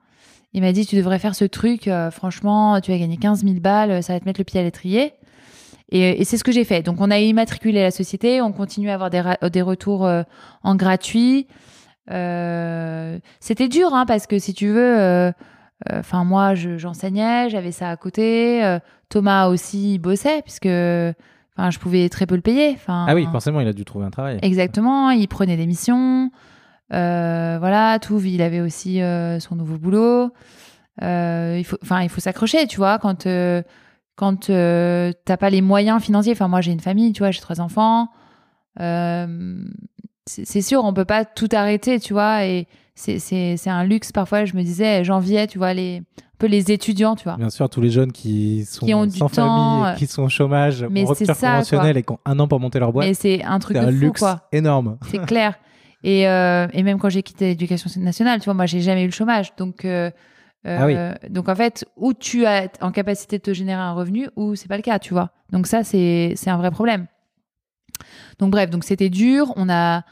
[0.52, 4.02] Il m'a dit tu devrais faire ce truc, franchement, tu vas gagner 15 000 balles,
[4.02, 5.12] ça va te mettre le pied à l'étrier.
[5.90, 6.82] Et, et c'est ce que j'ai fait.
[6.82, 9.22] Donc on a immatriculé la société, on continue à avoir des,
[9.52, 10.24] des retours euh,
[10.64, 11.48] en gratuit.
[12.12, 15.00] Euh, C'était dur hein, parce que si tu veux.
[15.00, 15.32] euh,
[15.92, 18.64] Enfin, moi, je- j'enseignais, j'avais ça à côté.
[18.64, 22.72] Euh, Thomas aussi il bossait, puisque enfin, je pouvais très peu le payer.
[22.74, 24.40] Enfin, Ah oui, forcément, il a dû trouver un travail.
[24.42, 26.32] Exactement, il prenait des missions.
[26.94, 28.20] Euh, voilà, tout.
[28.24, 30.32] Il avait aussi euh, son nouveau boulot.
[31.04, 33.62] Euh, il faut, enfin, il faut s'accrocher, tu vois, quand euh,
[34.16, 36.32] quand euh, t'as pas les moyens financiers.
[36.34, 38.10] Enfin, moi, j'ai une famille, tu vois, j'ai trois enfants.
[38.80, 39.58] Euh,
[40.28, 44.12] c'est sûr, on peut pas tout arrêter, tu vois, et c'est- un luxe.
[44.12, 47.38] Parfois, je me disais, j'enviais, tu vois, les un peu les étudiants, tu vois.
[47.38, 50.30] Bien sûr, tous les jeunes qui sont Qui ont sans famille, euh, qui sont au
[50.30, 53.14] chômage, mais c'est ça, conventionnelle et qui ont un an pour monter leur boîte, Mais
[53.14, 54.42] c'est un truc de un fou, luxe quoi.
[54.52, 54.98] énorme.
[55.10, 55.58] C'est clair.
[56.04, 59.08] Et, euh, et même quand j'ai quitté l'éducation nationale, tu vois, moi, j'ai jamais eu
[59.08, 59.56] le chômage.
[59.56, 60.12] Donc, euh,
[60.66, 60.96] euh, Ah oui.
[61.30, 64.68] donc en fait, ou tu as en capacité de te générer un revenu, ou c'est
[64.68, 65.32] pas le cas, tu vois.
[65.52, 67.08] Donc ça, c'est un vrai problème.
[68.40, 69.54] Donc bref, donc c'était dur.
[69.56, 70.04] On a,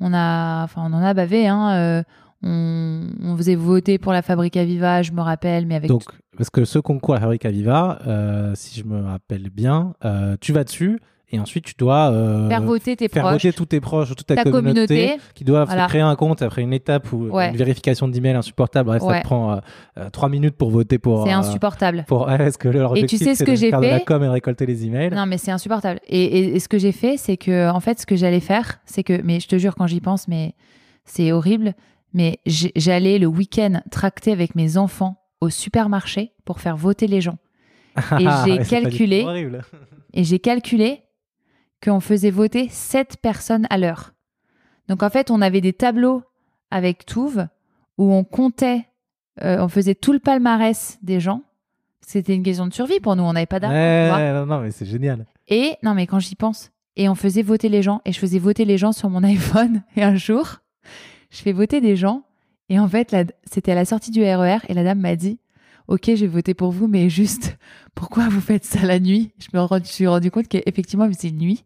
[0.00, 1.48] on a, enfin, on en a bavé.
[1.48, 2.02] Hein, euh,
[2.42, 6.02] on, on faisait voter pour la Fabrique à Viva, je me rappelle, mais avec Donc,
[6.36, 10.52] parce que ce concours à Fabrique Aviva, euh, si je me rappelle bien, euh, tu
[10.52, 10.98] vas dessus
[11.32, 14.26] et ensuite tu dois euh, faire voter tes faire proches, voter tous tes proches, toute
[14.26, 15.20] ta, ta communauté, communauté.
[15.34, 15.86] qui doivent Voilà.
[15.86, 17.50] créer un compte après une étape ou Ouais.
[17.50, 18.88] une vérification d'email insupportable.
[18.88, 19.60] Bref, ça te prend
[19.98, 21.24] euh, trois minutes pour voter pour.
[21.26, 22.04] C'est euh, insupportable.
[22.06, 24.22] pour est-ce que leur Et tu sais ce que j'ai faire de la fait com
[24.22, 26.00] et récolter les emails Non, mais c'est insupportable.
[26.08, 28.80] Et, et- et ce que j'ai fait, c'est que, en fait, ce que j'allais faire,
[28.84, 30.54] c'est que, mais je te jure, quand j'y pense, mais
[31.04, 31.74] c'est horrible,
[32.14, 37.20] mais j'ai- j'allais le week-end tracter avec mes enfants au supermarché pour faire voter les
[37.20, 37.38] gens.
[37.96, 39.26] Et j'ai du tout calculé.
[40.14, 41.00] Et j'ai calculé
[41.82, 44.14] qu'on faisait voter 7 personnes à l'heure.
[44.88, 46.22] Donc, en fait, on avait des tableaux
[46.70, 47.46] avec Touve
[47.98, 48.86] où on comptait,
[49.42, 51.42] euh, on faisait tout le palmarès des gens.
[52.00, 53.76] C'était une question de survie pour nous, on n'avait pas d'argent.
[53.76, 55.26] Ouais, non, non, mais c'est génial.
[55.48, 58.38] Et non, mais quand j'y pense, et on faisait voter les gens, et je faisais
[58.38, 59.82] voter les gens sur mon iPhone.
[59.96, 60.58] Et un jour,
[61.30, 62.22] je fais voter des gens,
[62.68, 63.14] et en fait,
[63.50, 65.38] c'était à la sortie du RER, et la dame m'a dit
[65.88, 67.56] Ok, je vais voter pour vous, mais juste,
[67.94, 69.32] pourquoi vous faites ça la nuit?
[69.38, 71.64] Je me suis rendu compte qu'effectivement, il faisait nuit,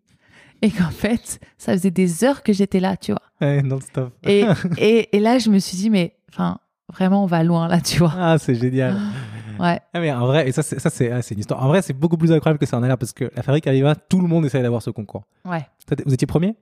[0.62, 3.22] et qu'en fait, ça faisait des heures que j'étais là, tu vois.
[3.40, 4.12] Ouais, non-stop.
[4.26, 4.44] Et,
[4.78, 6.58] et, et là, je me suis dit Mais, enfin,
[6.92, 8.14] vraiment, on va loin là, tu vois.
[8.16, 8.96] Ah, c'est génial.
[9.58, 9.80] Ouais.
[9.94, 11.62] Ah, mais en vrai, et ça, c'est, ça, c'est, ah, c'est une histoire.
[11.64, 13.66] En vrai, c'est beaucoup plus incroyable que ça en a l'air parce que la Fabrique
[13.66, 15.24] Aviva, tout le monde essaye d'avoir ce concours.
[15.44, 15.66] Ouais.
[16.04, 16.56] Vous étiez premier?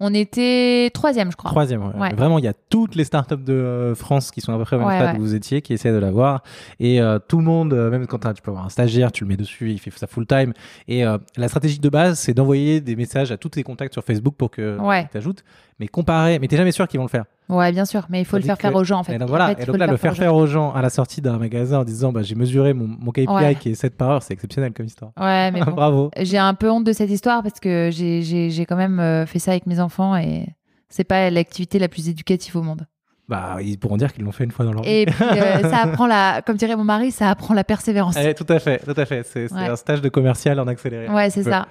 [0.00, 1.50] On était troisième, je crois.
[1.50, 1.96] Troisième, ouais.
[1.98, 2.14] Ouais.
[2.14, 4.76] Vraiment, il y a toutes les startups de euh, France qui sont à peu près
[4.76, 6.42] au même Ouais, stade où vous étiez, qui essaient de l'avoir.
[6.78, 9.28] Et euh, tout le monde, euh, même quand tu peux avoir un stagiaire, tu le
[9.28, 10.52] mets dessus, il fait ça full time.
[10.88, 14.04] Et euh, la stratégie de base, c'est d'envoyer des messages à tous tes contacts sur
[14.04, 15.42] Facebook pour que tu t'ajoutes.
[15.78, 17.24] Mais comparer, mais t'es jamais sûr qu'ils vont le faire.
[17.56, 19.14] Ouais, bien sûr, mais il faut le faire que- faire aux gens, en fait.
[19.14, 19.46] et donc En voilà.
[19.48, 21.38] fait, et il faut donc là, le faire faire aux gens à la sortie d'un
[21.38, 23.54] magasin en disant, bah, j'ai mesuré mon, mon KPI Ouais.
[23.54, 25.12] qui est 7 par heure, c'est exceptionnel comme histoire.
[25.20, 25.72] Ouais, mais bon.
[25.72, 26.10] Bravo.
[26.20, 29.50] J'ai un peu honte de cette histoire parce que j'ai- quand même euh, fait ça
[29.52, 30.46] avec mes enfants et
[30.88, 32.86] c'est pas l'activité la plus éducative au monde.
[33.28, 34.90] Bah, ils pourront dire qu'ils l'ont fait une fois dans leur vie.
[34.90, 38.16] Et puis, euh, ça apprend la, comme dirait mon mari, ça apprend la persévérance.
[38.18, 39.22] Eh, tout à fait, tout à fait.
[39.24, 39.68] C'est Ouais.
[39.68, 41.08] un stage de commercial en accéléré.
[41.08, 41.66] Ouais, c'est ça.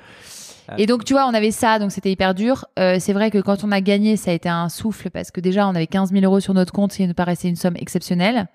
[0.77, 2.65] Et donc, tu vois, on avait ça, donc c'était hyper dur.
[2.79, 5.41] Euh, c'est vrai que quand on a gagné, ça a été un souffle parce que
[5.41, 7.75] déjà, on avait 15 000 euros sur notre compte, ce qui nous paraissait une somme
[7.77, 8.47] exceptionnelle.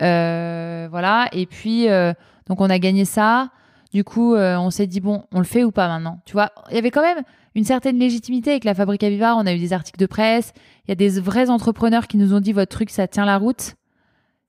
[0.00, 1.28] Euh, voilà.
[1.32, 2.12] Et puis, euh,
[2.48, 3.50] donc, on a gagné ça.
[3.92, 6.20] Du coup, euh, on s'est dit, bon, on le fait ou pas maintenant?
[6.24, 7.22] Tu vois, il y avait quand même
[7.54, 9.36] une certaine légitimité avec la Fabrique à.
[9.36, 10.52] On a eu des articles de presse.
[10.86, 13.36] Il y a des vrais entrepreneurs qui nous ont dit, votre truc, ça tient la
[13.36, 13.74] route.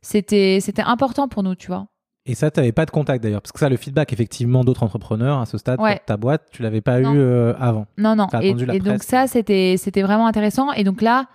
[0.02, 1.88] c'était c'était important pour nous, tu vois.
[2.26, 4.84] Et ça, tu n'avais pas de contact d'ailleurs, parce que ça, le feedback effectivement d'autres
[4.84, 6.00] entrepreneurs à ce stade, Ouais.
[6.06, 7.14] ta boîte, tu l'avais pas Non.
[7.14, 7.86] eu euh, avant.
[7.98, 8.28] Non, non.
[8.42, 10.72] Et, donc ça, c'était c'était vraiment intéressant.
[10.72, 11.26] Et donc là,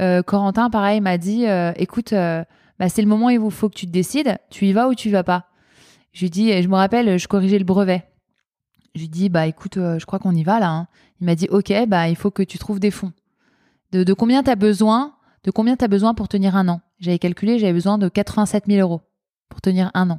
[0.00, 3.74] euh, Corentin, pareil, m'a dit, euh, écoute, bah, c'est le moment où il faut que
[3.74, 4.38] tu te décides.
[4.48, 5.44] Tu y vas ou tu y vas pas?
[6.12, 8.02] Je lui dis, je me rappelle, je corrigeais le brevet.
[8.94, 10.70] Je lui dis, bah écoute, je crois qu'on y va là.
[10.70, 10.86] hein.
[11.20, 13.12] Il m'a dit, ok, bah il faut que tu trouves des fonds.
[13.92, 15.12] De, de combien t'as besoin
[15.44, 16.80] De combien t'as besoin pour tenir un an?
[16.98, 19.02] J'avais calculé, j'avais besoin de 87 000 euros
[19.50, 20.18] pour tenir un an.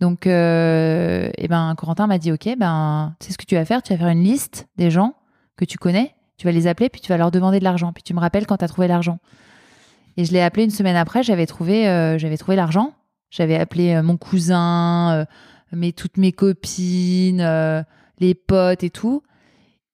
[0.00, 3.82] Donc, euh, et ben, Corentin m'a dit, ok, ben, sais ce que tu vas faire?
[3.82, 5.14] Tu vas faire une liste des gens
[5.56, 8.02] que tu connais, tu vas les appeler, puis tu vas leur demander de l'argent, puis
[8.02, 9.18] tu me rappelles quand tu as trouvé l'argent.
[10.16, 12.94] Et je l'ai appelé une semaine après, j'avais trouvé, euh, trouvé l'argent.
[13.30, 15.26] J'avais appelé euh, mon cousin,
[15.72, 17.84] mes, toutes mes copines,
[18.18, 19.22] les potes et tout.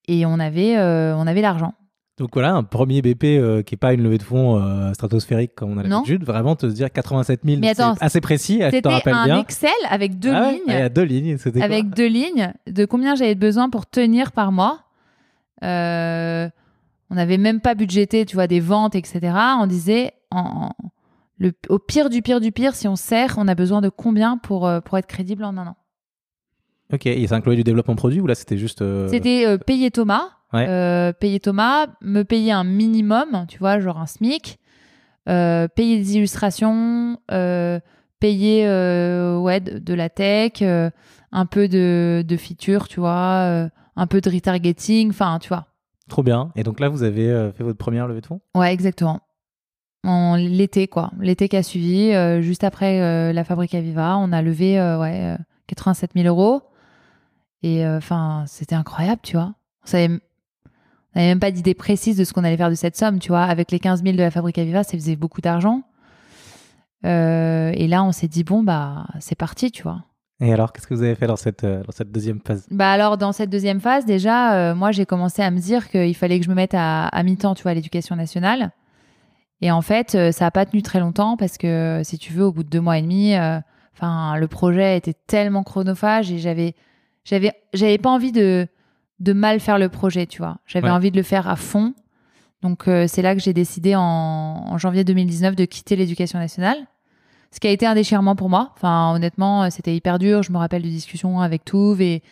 [0.07, 1.75] Et on avait, on avait l'argent.
[2.19, 5.55] Donc voilà, un premier BP euh, qui est pas une levée de fonds euh, stratosphérique
[5.55, 8.69] comme on a l'habitude, vraiment te dire 87 000, Mais attends, c'est assez précis, je
[8.71, 9.41] te C'était rappelle un bien.
[9.41, 10.63] Excel avec deux Ah ouais, lignes.
[10.69, 13.87] Il y a deux lignes, c'était quoi avec deux lignes de combien j'avais besoin pour
[13.87, 14.85] tenir par mois.
[15.63, 16.49] Euh,
[17.11, 19.21] on n'avait même pas budgété, tu vois, des ventes, etc.
[19.61, 20.73] On disait, en, en-
[21.39, 24.39] le, au pire du pire du pire, si on sert, on a besoin de combien
[24.39, 25.77] pour, pour être crédible en un an.
[26.95, 28.83] Ok, et ça incluait du développement produit ou là c'était juste.
[29.11, 30.67] C'était payer Thomas, Ouais.
[30.69, 34.59] euh, payer Thomas, me payer un minimum, tu vois, genre un SMIC,
[35.29, 37.79] euh, payer des illustrations, euh,
[38.21, 44.21] payer ouais, de, de la tech, un peu de, de feature, tu vois, un peu
[44.21, 45.67] de retargeting, enfin, tu vois.
[46.09, 46.51] Trop bien.
[46.57, 48.41] Et donc là, vous avez fait votre première levée de fonds?
[48.55, 49.21] Ouais, exactement.
[50.05, 51.11] En l'été, quoi.
[51.21, 55.37] L'été qui a suivi, juste après la fabrique à Viva, on a levé ouais, euh,
[55.67, 56.63] 87 000 euros.
[57.63, 59.55] Et enfin, c'était incroyable, tu vois.
[59.85, 60.21] On savait,
[61.17, 63.29] on n'avait même pas d'idée précise de ce qu'on allait faire de cette somme, tu
[63.29, 63.45] vois.
[63.45, 65.83] Avec les 15 000 de la fabrique à Viva, ça faisait beaucoup d'argent.
[67.07, 70.03] Euh, et là, on s'est dit, bon, bah, c'est parti, tu vois.
[70.41, 72.67] Et alors, qu'est-ce que vous avez fait dans cette, euh, dans cette deuxième phase?
[72.71, 76.15] Bah alors dans cette deuxième phase déjà, euh, moi j'ai commencé à me dire qu'il
[76.15, 78.73] fallait que je me mette à, à mi-temps, tu vois, à l'éducation nationale.
[79.63, 82.45] Et en fait, euh, ça a pas tenu très longtemps parce que si tu veux,
[82.45, 83.35] au bout de deux mois et demi,
[83.95, 86.75] enfin le projet était tellement chronophage et j'avais,
[87.25, 88.69] j'avais, j'avais pas envie de
[89.21, 90.59] de mal faire le projet, tu vois.
[90.67, 90.93] J'avais Ouais.
[90.93, 91.95] envie de le faire à fond.
[92.63, 96.77] Donc euh, c'est là que j'ai décidé en, en janvier 2019 de quitter l'éducation nationale.
[97.53, 98.73] Ce qui a été un déchirement pour moi.
[98.77, 100.43] Enfin, honnêtement, euh, c'était hyper dur.
[100.43, 102.23] Je me rappelle de discussions avec Touve et,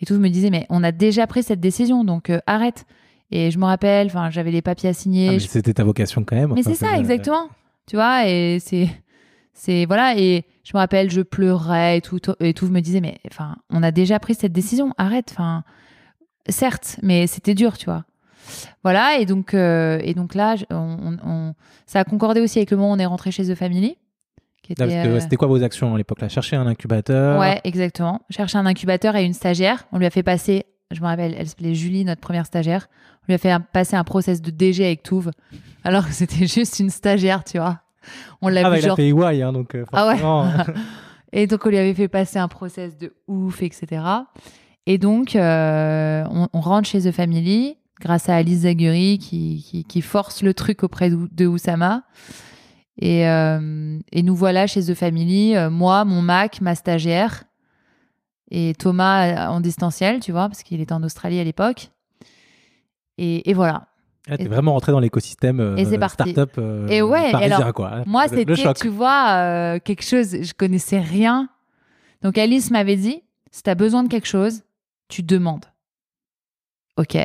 [0.00, 2.84] et Touve me disait, mais on a déjà pris cette décision, donc euh, arrête.
[3.30, 5.28] Et je me rappelle, enfin, j'avais les papiers à signer.
[5.28, 6.52] Ah, mais Je- C'était ta vocation quand même.
[6.54, 7.48] mais c'est ça, exactement.
[7.86, 8.88] Tu vois, et c'est,
[9.54, 13.18] c'est, voilà, et je me rappelle, je pleurais et tout, et tout me disait, mais,
[13.30, 15.62] enfin, on a déjà pris cette décision, arrête, enfin,
[16.48, 18.04] certes, mais c'était dur, tu vois.
[18.82, 21.54] Voilà, et donc, euh, et donc là, on, on-
[21.86, 23.96] ça a concordé aussi avec le moment où on est rentré chez The Family.
[24.80, 26.28] Euh, C'était quoi vos actions à l'époque là?
[26.30, 27.38] Chercher un incubateur?
[27.38, 28.22] Ouais, exactement.
[28.30, 29.84] Chercher un incubateur et une stagiaire.
[29.92, 32.88] On lui a fait passer, je me rappelle, elle s'appelait Julie, notre première stagiaire.
[33.22, 35.30] On lui a fait un- passer un process de DG avec Touve,
[35.84, 37.80] alors que c'était juste une stagiaire, tu vois.
[38.40, 40.74] On l'a Ah, bah, il a fait EY, hein, donc euh, Ah ouais.
[41.32, 44.02] Et donc, on lui avait fait passer un process de ouf, etc.
[44.86, 49.84] Et donc, euh, on, on rentre chez The Family grâce à Alice Zaguri qui, qui,
[49.84, 52.02] qui force le truc auprès de, de Oussama.
[53.00, 57.44] Et, euh, et nous voilà chez The Family, euh, moi, mon Mac, ma stagiaire
[58.50, 61.90] et Thomas en distanciel, tu vois, parce qu'il était en Australie à l'époque.
[63.18, 63.88] Et, et voilà.
[64.28, 68.02] Là, t'es vraiment rentré dans l'écosystème euh, Et startup euh, Et ouais, parisien, alors, quoi.
[68.06, 71.48] Moi, Le- le c'était, tu vois, euh, quelque chose, je connaissais rien.
[72.22, 74.62] Donc Alice m'avait dit, si tu as besoin de quelque chose,
[75.14, 75.66] tu demandes.
[76.96, 77.16] Ok,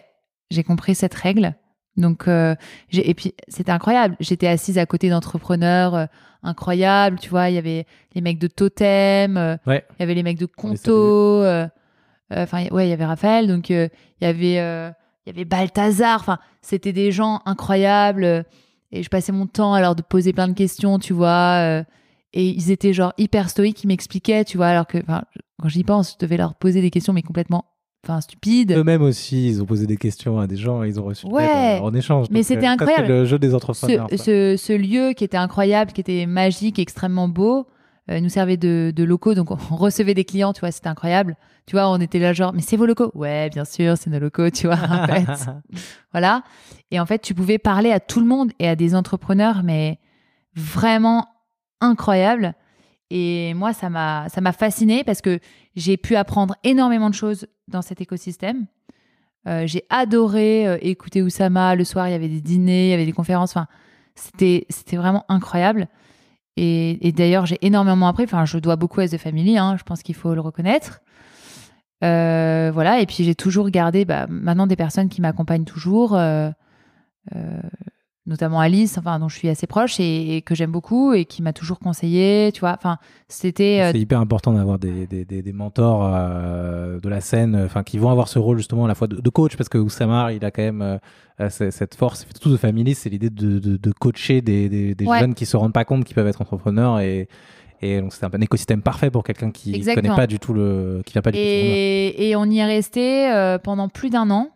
[0.52, 1.56] j'ai compris cette règle.
[1.98, 2.56] Donc, euh,
[2.94, 4.16] et puis c'était incroyable.
[4.20, 6.06] J'étais assise à côté d'entrepreneurs euh,
[6.44, 7.50] incroyables, tu vois.
[7.50, 9.84] Il y avait les mecs de Totem, euh, Ouais.
[9.98, 10.92] il y avait les mecs de Conto.
[11.44, 11.68] euh,
[12.32, 13.48] Enfin, ouais, il y avait Raphaël.
[13.48, 13.90] Donc, il
[14.22, 16.20] y avait, il y avait Balthazar.
[16.20, 18.46] Enfin, c'était des gens incroyables.
[18.92, 21.84] Et je passais mon temps à leur de poser plein de questions, tu vois.
[22.34, 24.68] et ils étaient genre hyper stoïques, ils m'expliquaient, tu vois.
[24.68, 27.66] Alors que, quand j'y pense, je devais leur poser des questions, mais complètement,
[28.04, 28.72] enfin, stupides.
[28.72, 31.44] Eux-mêmes aussi, ils ont posé des questions à des gens, ils ont reçu de Ouais.
[31.46, 32.28] l'aide, euh, en échange.
[32.32, 33.04] Mais c'était euh, ça, incroyable.
[33.08, 34.08] C'est le jeu des entrepreneurs.
[34.12, 34.24] ce, ça.
[34.24, 37.68] ce, ce lieu qui était incroyable, qui était magique, extrêmement beau,
[38.10, 41.36] euh, nous servait de, de locaux, donc on recevait des clients, tu vois, c'était incroyable.
[41.68, 44.20] Tu vois, on était là genre, mais c'est vos locaux Ouais, bien sûr, c'est nos
[44.20, 45.28] locaux, tu vois, en fait.
[46.12, 46.42] voilà.
[46.90, 50.00] Et en fait, tu pouvais parler à tout le monde et à des entrepreneurs, mais
[50.56, 51.28] vraiment
[51.82, 52.56] incroyables.
[53.10, 55.40] Et moi, ça m'a, ça fasciné parce que
[55.76, 58.68] j'ai pu apprendre énormément de choses dans cet écosystème.
[59.48, 61.76] Euh, j'ai adoré euh, écouter Oussama.
[61.76, 63.52] Le soir, il y avait des dîners, il y avait des conférences.
[63.52, 63.68] Enfin,
[64.16, 65.88] c'était, vraiment incroyable.
[66.58, 68.26] et, d'ailleurs, j'ai énormément appris.
[68.26, 71.02] Enfin, je dois beaucoup à The Family, hein, je pense qu'il faut le reconnaître.
[72.04, 76.18] Euh, voilà, et puis j'ai toujours gardé bah, maintenant des personnes qui m'accompagnent toujours,
[78.30, 81.42] notamment Alice, enfin, dont je suis assez proche et, et que j'aime beaucoup et qui
[81.42, 82.74] m'a toujours conseillé, tu vois.
[82.78, 83.82] Enfin, c'était.
[83.82, 87.84] euh, C'est hyper important d'avoir des, des, des, des mentors euh, de la scène, enfin
[87.84, 90.32] qui vont avoir ce rôle justement à la fois de, de coach, parce que Ousamar,
[90.32, 90.98] il a quand même euh,
[91.42, 95.20] euh, cette force, tout de family, c'est l'idée de, de, de coacher des, Ouais.
[95.20, 97.28] jeunes qui se rendent pas compte qu'ils peuvent être entrepreneurs et
[97.82, 100.10] et donc c'est un, écosystème parfait pour quelqu'un qui Exactement.
[100.10, 101.44] connaît pas du tout le, qui vient pas du tout.
[101.44, 104.50] Et, on y est resté euh, pendant plus d'un an.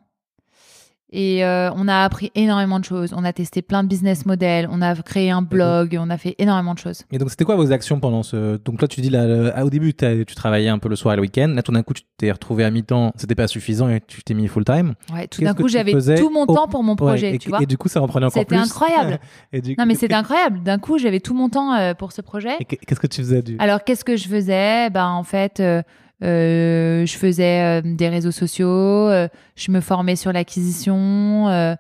[1.16, 3.14] Et euh, on a appris énormément de choses.
[3.16, 4.68] On a testé plein de business models.
[4.72, 5.96] On a créé un blog.
[6.02, 7.04] On a fait énormément de choses.
[7.12, 8.58] Et donc, c'était quoi vos actions pendant ce.
[8.58, 11.18] Donc, là, tu dis, là, ah, au début, tu travaillais un peu le soir et
[11.18, 11.50] le week-end.
[11.56, 13.14] Là, tout d'un coup, tu t'es retrouvé à mi-temps.
[13.16, 14.96] C'était pas suffisant et tu t'es mis full-time.
[15.14, 17.30] Ouais, tout d'un coup, j'avais tout mon au- temps pour mon projet.
[17.30, 18.58] Ouais, et, tu vois et du coup, ça en prenait encore plus.
[18.58, 19.20] C'était incroyable.
[19.54, 20.64] et du Non, mais c'était incroyable.
[20.64, 22.56] D'un coup, j'avais tout mon temps euh, pour ce projet.
[22.60, 23.56] et Qu'est-ce que tu faisais du.
[23.60, 24.90] Alors, qu'est-ce que je faisais?
[24.90, 25.84] Ben, en fait, euh,
[26.22, 31.76] je faisais euh, des réseaux sociaux, euh, je me formais sur l'acquisition, euh,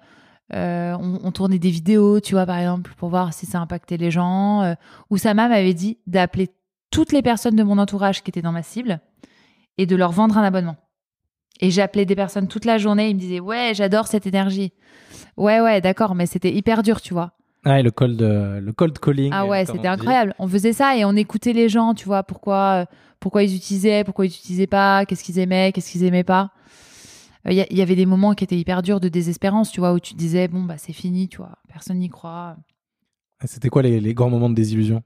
[0.53, 3.97] euh, on, on tournait des vidéos, tu vois, par exemple, pour voir si ça impactait
[3.97, 4.61] les gens.
[4.61, 4.73] Euh,
[5.09, 6.49] Oussama m'avait dit d'appeler
[6.91, 8.99] toutes les personnes de mon entourage qui étaient dans ma cible
[9.77, 10.75] et de leur vendre un abonnement.
[11.59, 14.73] Et j'appelais des personnes toute la journée, ils me disaient Ouais, j'adore cette énergie.
[15.37, 17.31] Ouais, ouais, d'accord, mais c'était hyper dur, tu vois.
[17.65, 19.31] Ah, et le cold, euh, le cold calling.
[19.33, 20.35] Ah euh, ouais, c'était incroyable.
[20.37, 22.85] On faisait ça et on écoutait les gens, tu vois, pourquoi, euh,
[23.19, 26.51] pourquoi ils utilisaient, pourquoi ils utilisaient pas, qu'est-ce qu'ils aimaient, qu'est-ce qu'ils aimaient pas.
[27.47, 29.99] Euh, Il y, avait des moments qui étaient hyper durs de désespérance, tu vois, où
[29.99, 32.57] tu disais, bon, bah c'est fini, tu vois, personne n'y croit.
[33.45, 35.03] C'était quoi les, les grands moments de désillusion?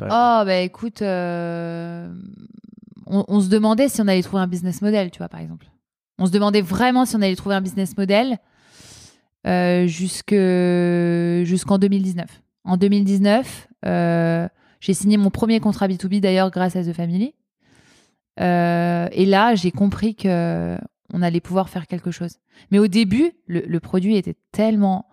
[0.00, 2.12] Oh, bah écoute, euh,
[3.06, 5.66] on, on se demandait si on allait trouver un business model, tu vois, par exemple.
[6.18, 8.38] On se demandait vraiment si on allait trouver un business model
[9.46, 10.34] euh, jusque-
[11.44, 12.42] jusqu'en 2019.
[12.64, 14.48] En 2019, euh,
[14.80, 17.34] j'ai signé mon premier contrat B2B d'ailleurs grâce à The Family.
[18.40, 20.78] Euh, et là, j'ai compris que
[21.12, 22.38] on allait pouvoir faire quelque chose.
[22.70, 25.06] Mais au début, le, le produit était tellement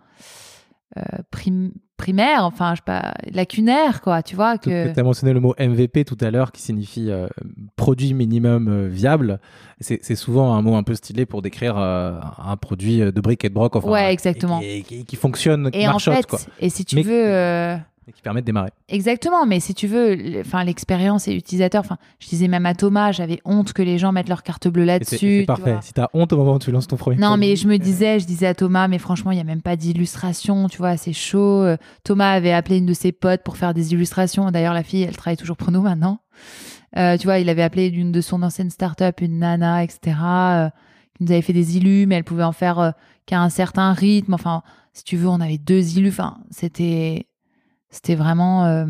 [0.97, 1.01] euh,
[1.31, 4.91] prim- primaire, enfin, je sais pas, lacunaire, quoi, tu vois, que...
[4.91, 7.27] Tu as mentionné le mot MVP tout à l'heure qui signifie euh,
[7.75, 9.39] produit minimum euh, viable.
[9.81, 13.49] C'est souvent un mot un peu stylé pour décrire euh, un produit de briques et
[13.49, 13.75] de broc.
[13.75, 14.59] Enfin, Ouais, et exactement.
[14.59, 16.39] qui- Et qui, qui fonctionne, qui Et en fait, quoi.
[16.59, 17.77] et si tu Mais- veux,
[18.07, 18.71] Et qui permet de démarrer.
[18.87, 23.11] exactement, mais si tu veux, enfin l'expérience et utilisateur, enfin, je disais même à Thomas,
[23.11, 25.17] j'avais honte que les gens mettent leur carte bleue là-dessus.
[25.17, 25.73] C'est tu parfait.
[25.73, 25.81] vois.
[25.81, 27.67] Si tu as honte au moment où tu lances ton premier Non, produit, mais je
[27.67, 30.77] me disais, je disais à Thomas, mais franchement, il y a même pas d'illustration, tu
[30.79, 31.61] vois, c'est chaud.
[31.61, 34.49] Euh, Thomas avait appelé une de ses potes pour faire des illustrations.
[34.49, 36.19] D'ailleurs, la fille, elle travaille toujours pour nous maintenant.
[36.97, 40.69] Euh, tu vois, il avait appelé d'une de son ancienne start-up, une nana, etc., euh,
[41.15, 42.91] qui nous avait fait des illus, mais elle pouvait en faire euh,
[43.27, 44.33] qu'à un certain rythme.
[44.33, 46.09] Enfin, si tu veux, on avait deux illus.
[46.09, 47.27] Enfin, c'était,
[47.89, 48.85] c'était vraiment, euh,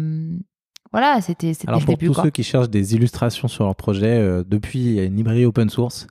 [0.92, 2.24] voilà, c'était, Alors le pour début, tous quoi.
[2.26, 5.46] ceux qui cherchent des illustrations sur leur projet, euh, depuis il y a une librairie
[5.46, 6.08] open source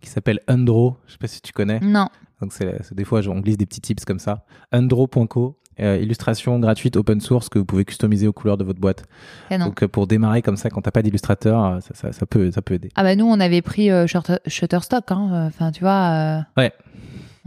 [0.00, 0.96] qui s'appelle Undro.
[1.06, 1.80] Je sais pas si tu connais.
[1.80, 2.08] Non,
[2.40, 4.44] Donc c'est des fois on glisse des petits tips comme ça.
[4.72, 9.04] Undro.co, euh, illustration gratuite open source que vous pouvez customiser aux couleurs de votre boîte.
[9.48, 9.66] canon.
[9.66, 12.62] Donc euh, pour démarrer comme ça, quand t'as pas d'illustrateur, ça, ça- ça peut ça
[12.62, 12.90] peut aider.
[12.94, 15.46] Ah bah nous on avait pris euh, Shutter- Shutterstock, hein.
[15.48, 16.44] enfin tu vois.
[16.56, 16.72] Ouais.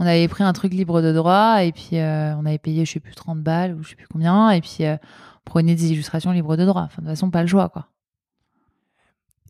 [0.00, 2.90] On avait pris un truc libre de droit et puis euh, on avait payé je
[2.92, 5.92] sais plus 30 balles ou je sais plus combien et puis euh, on prenait des
[5.92, 6.82] illustrations libres de droit.
[6.82, 7.86] Enfin de toute façon pas le choix quoi.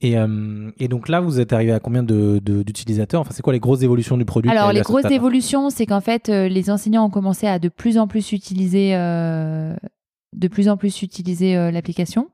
[0.03, 3.21] Et, euh, et donc là, vous êtes arrivé à combien de- de- d'utilisateurs?
[3.21, 6.29] Enfin, c'est quoi les grosses évolutions du produit Alors les grosses évolutions c'est qu'en fait
[6.31, 9.77] euh, les enseignants ont commencé à de plus en plus utiliser euh,
[10.35, 12.29] de plus en plus utiliser l'application.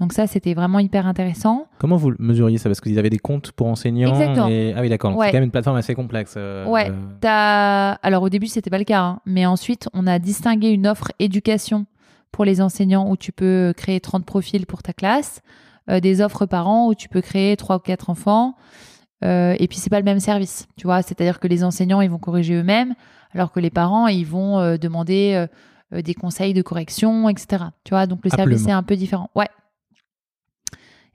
[0.00, 1.66] Donc ça c'était vraiment hyper intéressant.
[1.78, 2.68] Comment vous mesuriez ça?
[2.68, 4.08] Parce que vous avez des comptes pour enseignants.
[4.10, 4.48] Exactement.
[4.48, 5.14] et- Ah oui, d'accord.
[5.16, 5.26] Ouais.
[5.26, 6.34] C'est quand même une plateforme assez complexe.
[6.36, 6.88] euh, Ouais.
[6.90, 9.20] euh, T'as- Alors au début, c'était pas le cas, hein.
[9.26, 11.84] mais ensuite, on a distingué une offre éducation
[12.32, 15.42] pour les enseignants où tu peux créer 30 profils pour ta classe,
[15.90, 18.54] euh, des offres parents où tu peux créer 3 ou 4 enfants.
[19.22, 21.02] euh, et puis, c'est pas le même service, tu vois.
[21.02, 22.94] C'est-à-dire que les enseignants, ils vont corriger eux-mêmes,
[23.34, 25.44] alors que les parents, ils vont demander
[25.92, 27.64] des conseils de correction, etc.
[27.84, 29.28] Tu vois, donc le service est un peu différent.
[29.34, 29.48] Ouais.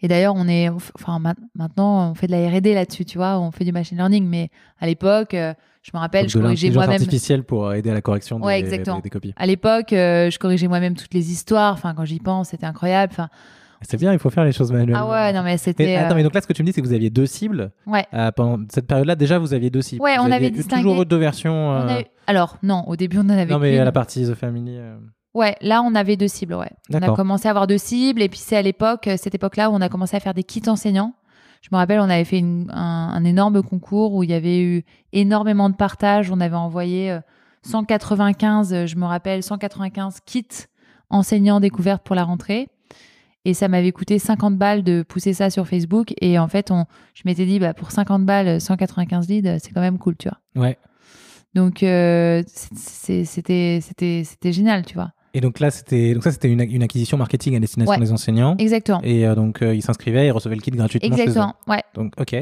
[0.05, 3.39] Et d'ailleurs, on est, enfin, ma- maintenant, on fait de la R&D là-dessus, tu vois,
[3.39, 4.49] on fait du machine learning, mais
[4.79, 6.91] à l'époque, euh, je me rappelle, donc je corrigeais moi-même.
[7.01, 8.97] artificielle pour aider à la correction des, Ouais, exactement.
[8.97, 9.33] des- des copies.
[9.35, 11.73] À l'époque, euh, je corrigeais moi-même toutes les histoires.
[11.73, 13.13] Enfin, quand j'y pense, c'était incroyable.
[13.13, 13.29] Enfin,
[13.81, 15.07] C'est bien, il faut faire les choses manuellement.
[15.11, 15.95] ah ouais, non mais c'était.
[15.95, 17.25] Attends, euh, mais donc là, ce que tu me dis, c'est que vous aviez deux
[17.25, 17.71] cibles.
[17.87, 18.05] Ouais.
[18.13, 20.03] Euh, pendant cette période-là, déjà, vous aviez deux cibles.
[20.03, 21.71] Ouais, Vous on aviez avait distingué- toujours eu deux versions.
[21.73, 24.35] euh, eu- Alors non, au début on en avait Non, mais à la partie The
[24.35, 24.75] Family.
[24.77, 24.95] euh,
[25.35, 26.55] Ouais, là on avait deux cibles.
[26.55, 26.71] Ouais.
[26.89, 29.69] On a commencé à avoir deux cibles et puis c'est à l'époque, euh, cette époque-là
[29.69, 31.13] où on a commencé à faire des kits enseignants.
[31.61, 34.61] Je me rappelle, on avait fait une- un, un énorme concours où il y avait
[34.61, 34.83] eu
[35.13, 36.31] énormément de partages.
[36.31, 37.19] On avait envoyé euh,
[37.63, 40.45] 195, euh, je me rappelle, 195 kits
[41.09, 42.67] enseignant découverte pour la rentrée.
[43.43, 46.13] Et ça m'avait coûté 50 balles de pousser ça sur Facebook.
[46.21, 49.81] Et en fait, on, je m'étais dit, bah, pour 50 balles, 195 leads, c'est quand
[49.81, 50.39] même cool, tu vois.
[50.63, 50.77] Ouais.
[51.53, 53.81] Donc, euh, c'était
[54.51, 55.11] génial, tu vois.
[55.37, 57.99] Et donc là, c'était donc ça, c'était une, une acquisition marketing à destination Ouais.
[57.99, 58.55] des enseignants.
[58.57, 59.01] Exactement.
[59.03, 61.09] Et euh, donc, euh, ils s'inscrivaient et recevaient le kit gratuitement.
[61.15, 61.83] Exactement, ouais.
[61.93, 62.35] Donc, ok.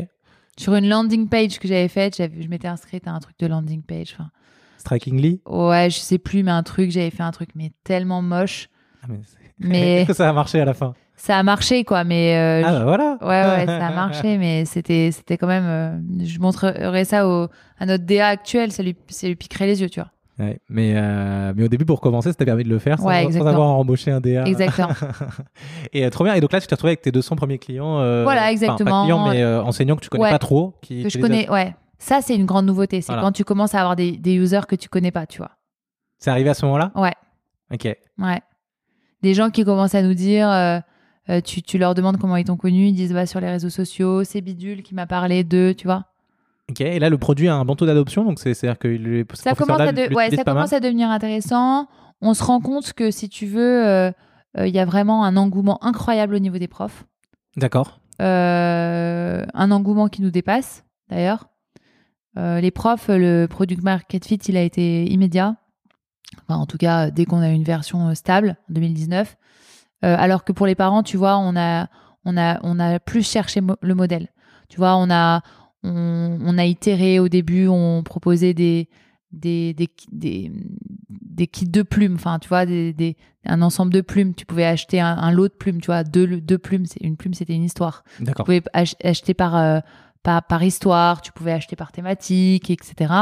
[0.57, 3.47] Sur une landing page que j'avais faite, j'avais- je m'étais inscrite à un truc de
[3.47, 4.13] landing page.
[4.13, 4.29] Enfin,
[4.77, 5.41] Strikingly?
[5.47, 8.69] ouais, je sais plus, mais un truc, j'avais fait un truc, mais tellement moche.
[9.01, 9.19] Ah, mais
[9.57, 12.03] Mais ça a marché à la fin ça a marché, quoi.
[12.03, 13.17] Mais euh, Ah, bah voilà.
[13.21, 15.63] Ouais, ouais, ça a marché, mais c'était, c'était quand même.
[15.65, 17.47] euh, je montrerai ça au,
[17.79, 20.11] à notre DA actuel, ça lui, ça lui piquerait les yeux, tu vois.
[20.39, 23.05] Ouais, mais, euh, mais au début, pour commencer, ça t'a permis de le faire sans,
[23.07, 24.45] Ouais, sans avoir à embaucher un DA.
[24.45, 24.89] Exactement.
[25.93, 26.33] et euh, trop bien.
[26.33, 27.99] Et donc là, tu t'es retrouvé avec tes 200 premiers clients.
[27.99, 29.01] euh, Voilà, exactement.
[29.01, 30.29] pas clients, mais enseignants que tu connais Ouais.
[30.31, 30.73] pas trop.
[30.81, 31.75] Qui, Que je connais, ouais.
[31.99, 33.01] Ça, c'est une grande nouveauté.
[33.01, 33.21] C'est Voilà.
[33.21, 35.51] quand tu commences à avoir des, des users que tu connais pas, tu vois.
[36.17, 36.91] C'est arrivé à ce moment-là?
[36.95, 37.13] Ouais,
[37.71, 37.85] Ok.
[38.17, 38.41] ouais.
[39.21, 40.81] Des gens qui commencent à nous dire,
[41.45, 44.23] tu, tu leur demandes comment ils t'ont connu, ils disent bah, sur les réseaux sociaux,
[44.23, 46.05] c'est Bidule qui m'a parlé d'eux, tu vois.
[46.69, 46.81] Ok.
[46.81, 48.23] Et là, le produit a un taux d'adoption.
[48.23, 51.09] Donc, c'est- c'est-à-dire que les Ça commence, à, de- l'utilisent ouais, ça commence à devenir
[51.09, 51.87] intéressant.
[52.21, 54.11] On se rend compte que si tu veux, euh,
[54.57, 57.05] euh, il y a vraiment un engouement incroyable au niveau des profs.
[57.57, 57.99] D'accord.
[58.21, 61.47] Euh, un engouement qui nous dépasse d'ailleurs.
[62.37, 65.55] Euh, les profs, le product market fit, il a été immédiat.
[66.47, 69.35] Enfin, en tout cas, dès qu'on a une version stable en 2019.
[70.03, 71.87] Euh, alors que pour les parents, tu vois, on a,
[72.25, 74.29] on a, on a plus cherché mo- le modèle.
[74.69, 75.41] Tu vois, on a,
[75.83, 78.89] on, on a itéré au début, on proposait des,
[79.31, 80.51] des, des, des,
[81.09, 84.33] des kits de plumes, enfin, tu vois, des, des- un ensemble de plumes.
[84.35, 86.85] Tu pouvais acheter un, un lot de plumes, tu vois, deux, deux plumes.
[86.85, 88.03] c'est- Une plume, c'était une histoire.
[88.19, 89.79] Tu pouvais ach- acheter par, euh,
[90.21, 93.13] par, par histoire, tu pouvais acheter par thématique, etc.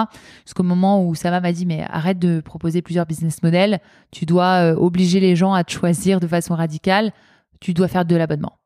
[0.46, 3.80] Jusqu'au moment où Sama m'a dit, mais arrête de proposer plusieurs business models,
[4.12, 7.12] tu dois euh, obliger les gens à te choisir de façon radicale,
[7.60, 8.58] tu dois faire de l'abonnement.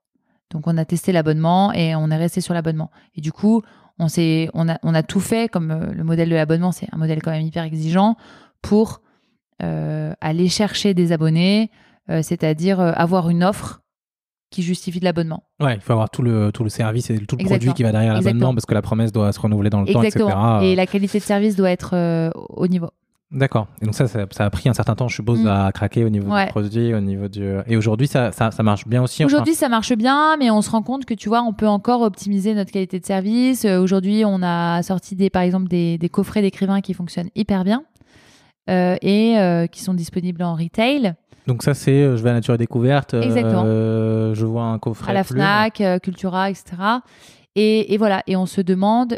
[0.52, 2.92] Donc on a testé l'abonnement et on est resté sur l'abonnement.
[3.16, 3.62] Et du coup,
[4.00, 6.88] on, s'est, on, a, on a tout fait, comme euh, le modèle de l'abonnement, c'est
[6.92, 8.16] un modèle quand même hyper exigeant,
[8.62, 9.02] pour
[9.62, 11.72] euh, aller chercher des abonnés,
[12.10, 13.82] euh, c'est-à-dire avoir une offre
[14.56, 15.44] qui justifie de l'abonnement.
[15.60, 17.92] Ouais, il faut avoir tout le, tout le service et tout le produit qui va
[17.92, 20.26] derrière l'abonnement parce que la promesse doit se renouveler dans le temps, etc.
[20.62, 22.90] Et la qualité de service doit être euh, au niveau.
[23.32, 23.68] D'accord.
[23.82, 25.48] Et donc ça, ça, ça a pris un certain temps, je suppose, Mm.
[25.48, 26.46] à craquer au niveau Ouais.
[26.46, 27.44] du produit, au niveau du...
[27.68, 29.24] Et aujourd'hui, ça, ça, ça marche bien aussi.
[29.24, 31.68] enfin- Aujourd'hui, ça marche bien, mais on se rend compte que tu vois, on peut
[31.68, 33.66] encore optimiser notre qualité de service.
[33.66, 37.64] Euh, Aujourd'hui, on a sorti des, par exemple des, des coffrets d'écrivains qui fonctionnent hyper
[37.64, 37.84] bien
[38.70, 41.16] euh, et euh, qui sont disponibles en retail
[41.48, 43.64] Donc ça, c'est je vais à Nature et Découverte, Exactement.
[43.66, 45.24] je vois un coffret à la.
[45.24, 46.64] Fnac, Cultura, etc.
[47.56, 49.18] Et, et voilà, et on se demande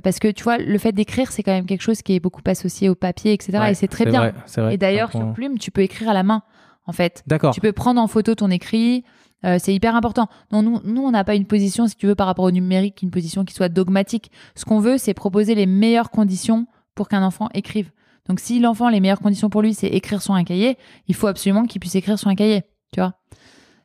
[0.00, 2.40] parce que tu vois, le fait d'écrire, c'est quand même quelque chose qui est beaucoup
[2.46, 3.58] associé au papier, etc.
[3.58, 4.20] Ouais, et c'est très bien.
[4.20, 4.74] vrai, vrai.
[4.74, 6.42] Et d'ailleurs, sur Plume, tu peux écrire à la main,
[6.86, 7.22] en fait.
[7.26, 7.52] D'accord.
[7.52, 9.04] Tu peux prendre en photo ton écrit.
[9.44, 10.28] euh, c'est hyper important.
[10.50, 13.02] Non, nous, nous on n'a pas une position, si tu veux, par rapport au numérique,
[13.02, 14.30] une position qui soit dogmatique.
[14.54, 17.90] Ce qu'on veut, c'est proposer les meilleures conditions pour qu'un enfant écrive.
[18.28, 20.78] Donc, si l'enfant, les meilleures conditions pour lui, c'est écrire sur un cahier,
[21.08, 22.62] il faut absolument qu'il puisse écrire sur un cahier.
[22.92, 23.14] Tu vois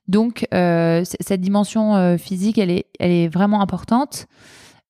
[0.08, 4.28] Donc, euh, cette dimension euh, physique, elle est, elle est vraiment importante.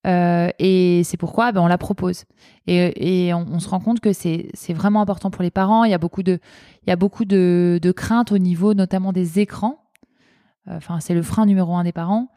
[0.05, 2.23] Euh, et c'est pourquoi ben, on la propose.
[2.67, 5.83] Et, et on, on se rend compte que c'est vraiment important pour les parents.
[5.83, 6.39] Il y a beaucoup de,
[6.85, 9.83] il y a beaucoup de, de craintes au niveau notamment des écrans.
[10.69, 12.29] Enfin, c'est le frein numéro un des parents.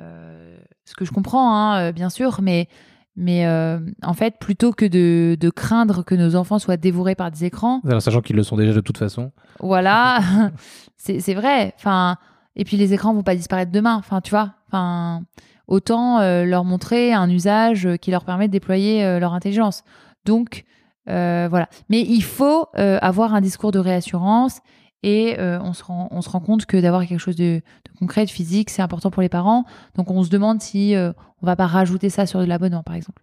[0.00, 2.68] Euh, ce que je comprends, hein, euh, bien sûr, mais,
[3.16, 7.30] mais euh, en fait, plutôt que de, de craindre que nos enfants soient dévorés par
[7.30, 9.32] des écrans, Alors, sachant qu'ils le sont déjà de toute façon.
[9.60, 10.20] voilà,
[10.96, 11.72] c'est c'est vrai.
[11.76, 12.16] Enfin,
[12.56, 13.96] et puis les écrans vont pas disparaître demain.
[13.96, 14.54] Enfin, tu vois.
[14.68, 15.22] Enfin,
[15.68, 19.84] autant euh, leur montrer un usage euh, qui leur permet de déployer euh, leur intelligence.
[20.24, 20.64] Donc
[21.06, 21.70] voilà.
[21.88, 24.60] Mais il faut avoir un discours de réassurance
[25.02, 28.26] et on se rend on se rend compte que d'avoir quelque chose de, de concret,
[28.26, 29.64] de physique, c'est important pour les parents.
[29.94, 31.12] Donc on se demande si euh,
[31.42, 33.22] on va pas rajouter ça sur de l'abonnement, par exemple.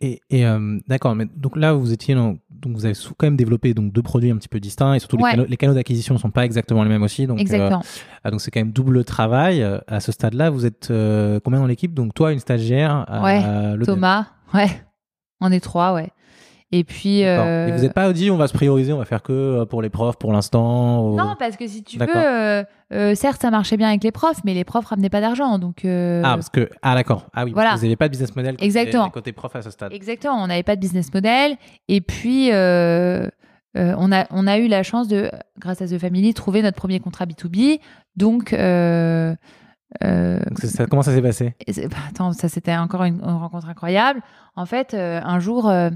[0.00, 3.36] Et, et, euh, d'accord, mais donc là, vous étiez dans- donc vous avez quand même
[3.36, 6.14] développé donc deux produits un petit peu distincts et surtout les canaux, les canaux d'acquisition
[6.14, 7.26] ne sont pas exactement les mêmes aussi.
[7.26, 7.82] Donc, euh, Exactement.
[8.24, 9.62] ah, donc c'est quand même double travail.
[9.62, 11.94] Euh, À ce stade-là, vous êtes euh, combien dans l'équipe?
[11.94, 13.42] Donc toi, une stagiaire, Ouais.
[13.84, 14.68] Thomas, ouais,
[15.40, 16.10] on est trois, ouais.
[16.76, 17.24] Et puis.
[17.24, 19.64] Euh, Et vous n'êtes pas dit on va se prioriser, on va faire que euh,
[19.64, 23.40] pour les profs pour l'instant ou- Non, parce que si tu veux, euh, euh, certes,
[23.42, 25.58] ça marchait bien avec les profs, mais les profs ramenaient pas d'argent.
[25.58, 27.26] Donc, euh, Ah, parce que ah d'accord.
[27.32, 27.70] Ah oui, parce Voilà.
[27.72, 29.08] que vous n'avez pas de business model Exactement.
[29.10, 29.92] côté prof à ce stade.
[29.92, 31.56] exactement, on n'avait pas de business model.
[31.88, 36.62] Et puis, on, a, on a eu la chance de, grâce à The Family, trouver
[36.62, 37.78] notre premier contrat B2B.
[38.16, 39.34] Donc, euh,
[40.02, 41.54] Donc, c'est- ça, comment ça s'est passé?
[41.66, 44.20] bah, attends, ça c'était encore une, une rencontre incroyable.
[44.56, 45.90] En fait, euh, un jour, euh,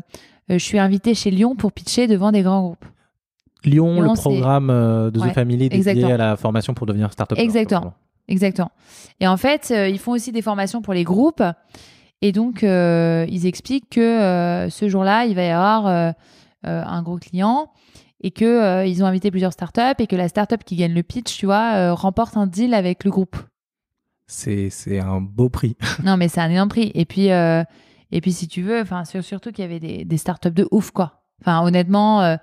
[0.51, 2.85] je suis invitée chez Lyon pour pitcher devant des grands groupes.
[3.65, 6.15] Lyon, Lyon, le programme euh, de The Ouais, Family dédié exactement.
[6.15, 7.37] à la formation pour devenir startup.
[7.39, 7.95] Exactement.
[8.29, 8.71] Exactement.
[9.21, 11.43] Et en fait, euh, ils font aussi des formations pour les groupes.
[12.21, 16.11] Et donc, euh, ils expliquent que euh, ce jour-là, il va y avoir euh,
[16.67, 17.69] euh, un gros client
[18.21, 21.37] et euh, ils ont invité plusieurs startups et que la startup qui gagne le pitch,
[21.39, 23.37] tu vois, euh, remporte un deal avec le groupe.
[24.27, 25.77] C'est c'est un beau prix.
[26.05, 26.91] Non, mais c'est un énorme prix.
[26.95, 27.63] Et puis, euh,
[28.11, 30.91] et puis si tu veux, enfin, sur- surtout qu'il y avait des, startups de ouf,
[30.91, 31.23] quoi.
[31.41, 32.37] Enfin, honnêtement, euh,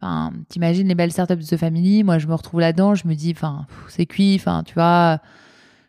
[0.00, 2.04] enfin, t'imagines les belles startups de The Family.
[2.04, 2.94] Moi, je me retrouve là-dedans.
[2.94, 4.36] Je me dis, enfin, c'est cuit.
[4.36, 5.20] Enfin, tu vois,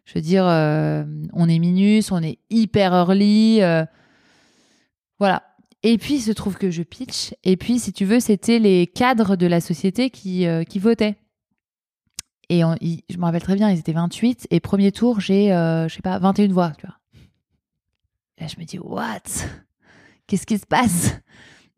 [0.06, 1.04] je veux dire, euh,
[1.34, 3.62] on est minus, on est hyper early.
[3.62, 3.86] euh,
[5.20, 5.44] voilà.
[5.84, 7.34] Et puis, il se trouve que je pitch.
[7.44, 11.18] Et puis, si tu veux, c'était les cadres de la société qui, euh, qui votaient.
[12.50, 14.48] Et je me rappelle très bien, ils étaient 28.
[14.50, 16.99] Et premier tour, j'ai, je sais pas, 21 voix, tu vois.
[18.40, 19.22] Là, je me dis, what?
[20.28, 21.20] Qu'est-ce qui se passe?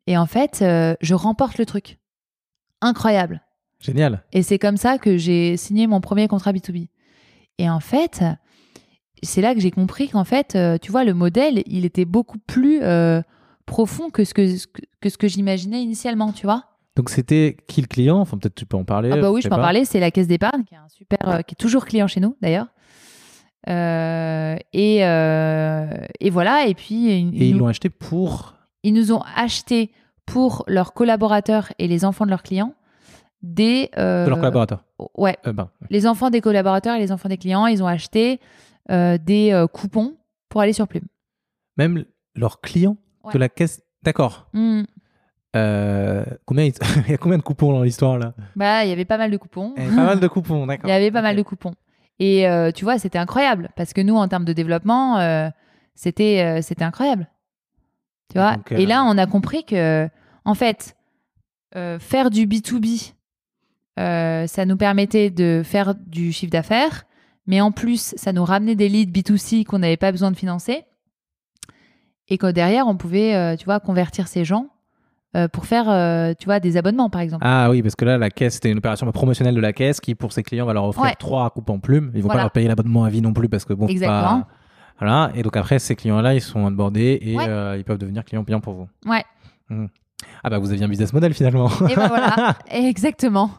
[0.07, 1.99] Et en fait, euh, je remporte le truc.
[2.81, 3.41] Incroyable.
[3.79, 4.23] Génial.
[4.31, 6.87] Et c'est comme ça que j'ai signé mon premier contrat B2B.
[7.57, 8.23] Et en fait,
[9.23, 12.39] c'est là que j'ai compris qu'en fait, euh, tu vois, le modèle, il était beaucoup
[12.39, 13.21] plus euh,
[13.65, 14.55] profond que ce que,
[14.99, 16.65] que, ce que j'imaginais initialement, tu vois.
[16.95, 18.19] Donc c'était qui le client?
[18.19, 19.11] Enfin peut-être tu peux en parler.
[19.13, 19.85] Ah bah oui, je peux en parler.
[19.85, 22.35] C'est la Caisse d'épargne, qui est un super, euh, qui est toujours client chez nous
[22.41, 22.67] d'ailleurs.
[23.69, 25.87] Euh, et, euh,
[26.19, 26.65] et voilà.
[26.67, 28.55] Et puis Et ils l'ont acheté pour.
[28.83, 29.91] ils nous ont acheté
[30.25, 32.73] pour leurs collaborateurs et les enfants de leurs clients
[33.43, 34.83] des De leurs collaborateurs.
[35.17, 35.87] Ouais, Euh, ben, ouais.
[35.89, 38.39] les enfants des collaborateurs et les enfants des clients, ils ont acheté
[38.89, 40.15] des coupons
[40.49, 41.05] pour aller sur Plume.
[41.77, 42.05] Même
[42.35, 43.33] leurs clients Ouais.
[43.33, 43.81] de la caisse.
[44.03, 44.47] D'accord.
[45.55, 46.73] Euh, combien il...
[47.09, 48.33] y a combien de coupons dans l'histoire là?
[48.55, 49.73] Bah, il y avait pas mal de coupons.
[49.77, 50.89] Il y a Pas mal de coupons, d'accord.
[50.89, 51.73] Il y avait pas mal de coupons.
[52.21, 55.49] Et euh, tu vois, c'était incroyable parce que nous, en termes de développement, euh,
[55.95, 57.27] c'était euh, c'était incroyable.
[58.29, 58.57] Tu vois?
[58.57, 60.07] Donc, Et là, on a compris que,
[60.45, 60.95] en fait,
[61.73, 63.13] faire du B2B,
[63.99, 67.05] euh, ça nous permettait de faire du chiffre d'affaires,
[67.47, 70.85] mais en plus, ça nous ramenait des leads B2C qu'on n'avait pas besoin de financer.
[72.27, 74.67] Et que derrière, on pouvait, tu vois, convertir ces gens
[75.35, 77.43] euh, pour faire, euh, tu vois, des abonnements, par exemple.
[77.45, 80.13] Ah oui, parce que là, la caisse, c'était une opération promotionnelle de la caisse qui,
[80.15, 81.15] pour ses clients, va leur offrir Ouais.
[81.17, 82.11] trois coupons plumes.
[82.15, 82.39] Ils vont Voilà.
[82.39, 84.41] pas leur payer l'abonnement à vie non plus parce que bon, Exactement.
[84.41, 84.47] pas-
[84.99, 85.31] Voilà.
[85.35, 87.45] Et donc après, ces clients-là, ils sont onboardés et Ouais.
[87.47, 88.87] euh, ils peuvent devenir clients payants pour vous.
[89.05, 89.23] Ouais.
[90.43, 91.69] Ah bah vous aviez un business model finalement.
[91.89, 93.49] Et ben voilà, exactement.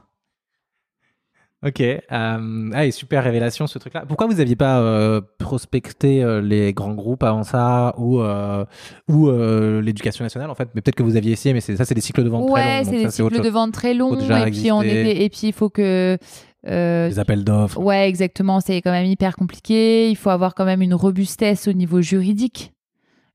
[1.65, 1.81] Ok.
[1.81, 4.05] Euh, ah et super révélation ce truc-là.
[4.07, 8.23] Pourquoi vous aviez pas euh, prospecté euh, les grands groupes avant ça ou
[9.09, 9.31] ou
[9.81, 10.69] l'éducation nationale en fait?
[10.75, 12.79] Mais peut-être que vous aviez essayé, mais ça, c'est des cycles de vente très Ouais,
[12.79, 12.85] longs.
[12.85, 14.15] c'est des ça, c'est autre cycles de vente très longs.
[14.19, 16.19] Et puis, on était, et puis, il faut que.
[16.65, 17.81] Des appels d'offres.
[17.81, 18.61] ouais, exactement.
[18.61, 20.11] C'est quand même hyper compliqué.
[20.11, 22.73] Il faut avoir quand même une robustesse au niveau juridique,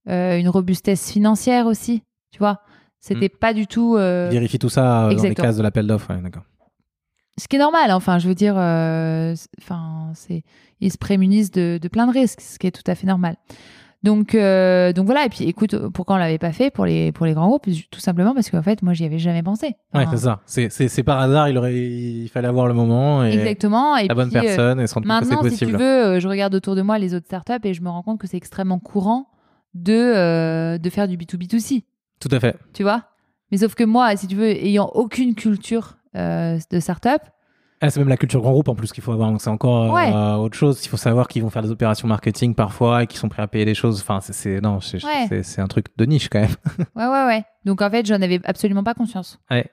[0.08, 2.04] une robustesse financière aussi.
[2.32, 2.60] Tu vois,
[3.00, 3.96] c'était pas du tout.
[3.96, 6.14] Vérifie tout ça dans les cases de l'appel d'offres.
[6.14, 6.44] Ouais, d'accord.
[7.38, 7.92] Ce qui est normal.
[7.92, 10.44] Enfin, je veux dire, euh, c'est- enfin, c'est,
[10.82, 13.36] ils se prémunissent de, de plein de risques, ce qui est tout à fait normal.
[14.04, 15.26] Donc, euh, donc voilà.
[15.26, 17.68] Et puis, écoute, pourquoi on l'avait pas fait pour les pour les grands groupes?
[17.90, 19.68] Tout simplement parce qu'en fait, moi, j'y avais jamais pensé.
[19.94, 20.42] Ouais, Enfin, c'est ça.
[20.46, 23.98] C'est- C'est c'est par hasard, il, aurait, il fallait avoir le moment et Exactement.
[23.98, 25.72] Et la bonne puis, euh, personne et se rendre compte que c'est Maintenant, si tu
[25.72, 28.28] veux, je regarde autour de moi les autres startups et je me rends compte que
[28.28, 29.30] c'est extrêmement courant
[29.74, 31.84] de, euh, de faire du B2B2C,
[32.20, 32.56] Tout à fait.
[32.74, 33.04] tu vois?
[33.52, 37.22] Mais sauf que moi, si tu veux, ayant aucune culture de startup,
[37.82, 39.96] Ah, c'est même la culture grand groupe en plus qu'il faut avoir, donc c'est encore
[39.96, 40.84] euh, autre chose.
[40.84, 43.48] Il faut savoir qu'ils vont faire des opérations marketing parfois et qu'ils sont prêts à
[43.48, 44.02] payer des choses.
[44.02, 45.42] Enfin, c'est- non, Ouais.
[45.58, 46.56] un truc de niche quand même.
[46.96, 47.44] ouais, ouais, ouais.
[47.66, 49.40] Donc en fait, j'en avais absolument pas conscience.
[49.52, 49.70] Ouais.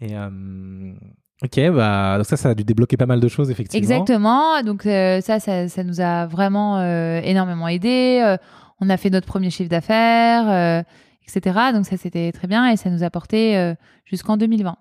[0.00, 0.92] Et euh,
[1.42, 3.78] ok, bah donc ça, ça a dû débloquer pas mal de choses effectivement.
[3.82, 4.62] Exactement.
[4.62, 8.20] Donc euh, ça, ça, ça nous a vraiment euh, énormément aidé.
[8.24, 8.36] Euh,
[8.80, 10.82] on a fait notre premier chiffre d'affaires, euh,
[11.26, 11.72] etc.
[11.74, 13.74] Donc ça, c'était très bien et ça nous a porté euh,
[14.06, 14.76] jusqu'en 2020.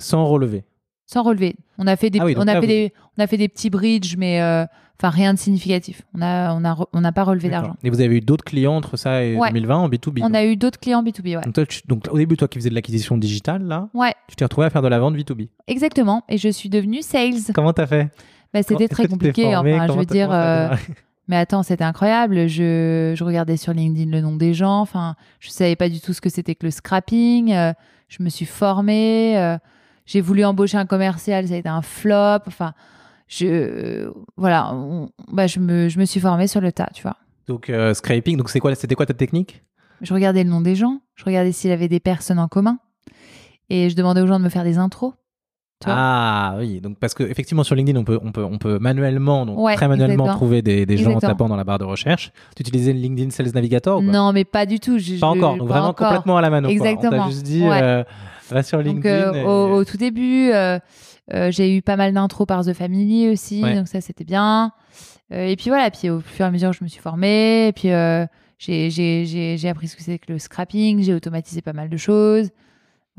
[0.00, 0.64] Sans relever.
[1.06, 1.56] Sans relever.
[1.78, 3.48] On a fait des, Ah oui, on a fait vous- des, on a fait des
[3.48, 4.64] petits bridges, mais euh,
[4.98, 6.02] enfin rien de significatif.
[6.14, 7.74] On a, on a, on n'a pas relevé d'argent.
[7.82, 9.48] Et vous avez eu d'autres clients entre ça et Ouais.
[9.48, 10.20] 2020 en B2B.
[10.22, 11.42] On a eu d'autres clients B2B, ouais.
[11.42, 14.36] donc, toi, tu- donc au début, toi qui faisais de l'acquisition digitale, là, Ouais, tu
[14.36, 15.48] t'es retrouvé à faire de la vente B2B.
[15.66, 16.22] exactement.
[16.28, 17.34] Et je suis devenue sales.
[17.54, 18.08] Comment t'as fait?
[18.54, 19.50] Bah, c'était très compliqué.
[19.52, 19.74] formé?
[19.74, 20.76] Enfin, je veux dire, a euh,
[21.28, 22.46] mais attends, c'était incroyable.
[22.48, 24.80] Je, je regardais sur LinkedIn le nom des gens.
[24.80, 27.52] Enfin, je savais pas du tout ce que c'était que le scrapping.
[27.52, 27.72] Euh,
[28.08, 29.36] je me suis formée.
[30.10, 32.40] J'ai voulu embaucher un commercial, ça a été un flop.
[32.48, 32.72] Enfin,
[33.28, 37.16] je, voilà, on- bah, je me, je me suis formée sur le tas, tu vois.
[37.46, 39.62] Donc euh, scraping, donc c'est quoi C'était quoi ta technique?
[40.02, 42.78] Je regardais le nom des gens, je regardais s'il avait des personnes en commun.
[43.68, 45.12] Et je demandais aux gens de me faire des intros.
[45.86, 49.46] Ah oui, donc parce que effectivement sur LinkedIn on peut on peut on peut manuellement
[49.46, 50.36] donc Ouais, très manuellement exactement.
[50.36, 51.32] trouver des, des gens en Exactement.
[51.32, 52.32] tapant dans la barre de recherche.
[52.54, 54.98] Tu utilisais le LinkedIn Sales Navigator ou non, mais pas du tout.
[54.98, 56.08] je- Pas encore, donc pas vraiment encore.
[56.08, 56.68] complètement à la mano.
[56.68, 56.72] quoi.
[56.72, 57.24] On Exactement.
[57.24, 57.80] t'a juste dit Ouais.
[57.82, 58.04] euh,
[58.50, 59.08] Va sur Donc, LinkedIn.
[59.14, 60.78] euh, et- au, au tout début, euh,
[61.32, 63.74] euh, j'ai eu pas mal d'intros par The Family aussi, Ouais.
[63.74, 64.72] donc ça c'était bien.
[65.32, 67.90] Et puis voilà, puis au fur et à mesure, je me suis formée, et puis
[68.58, 72.50] j'ai appris ce que c'est que le scrapping, j'ai automatisé pas mal de choses.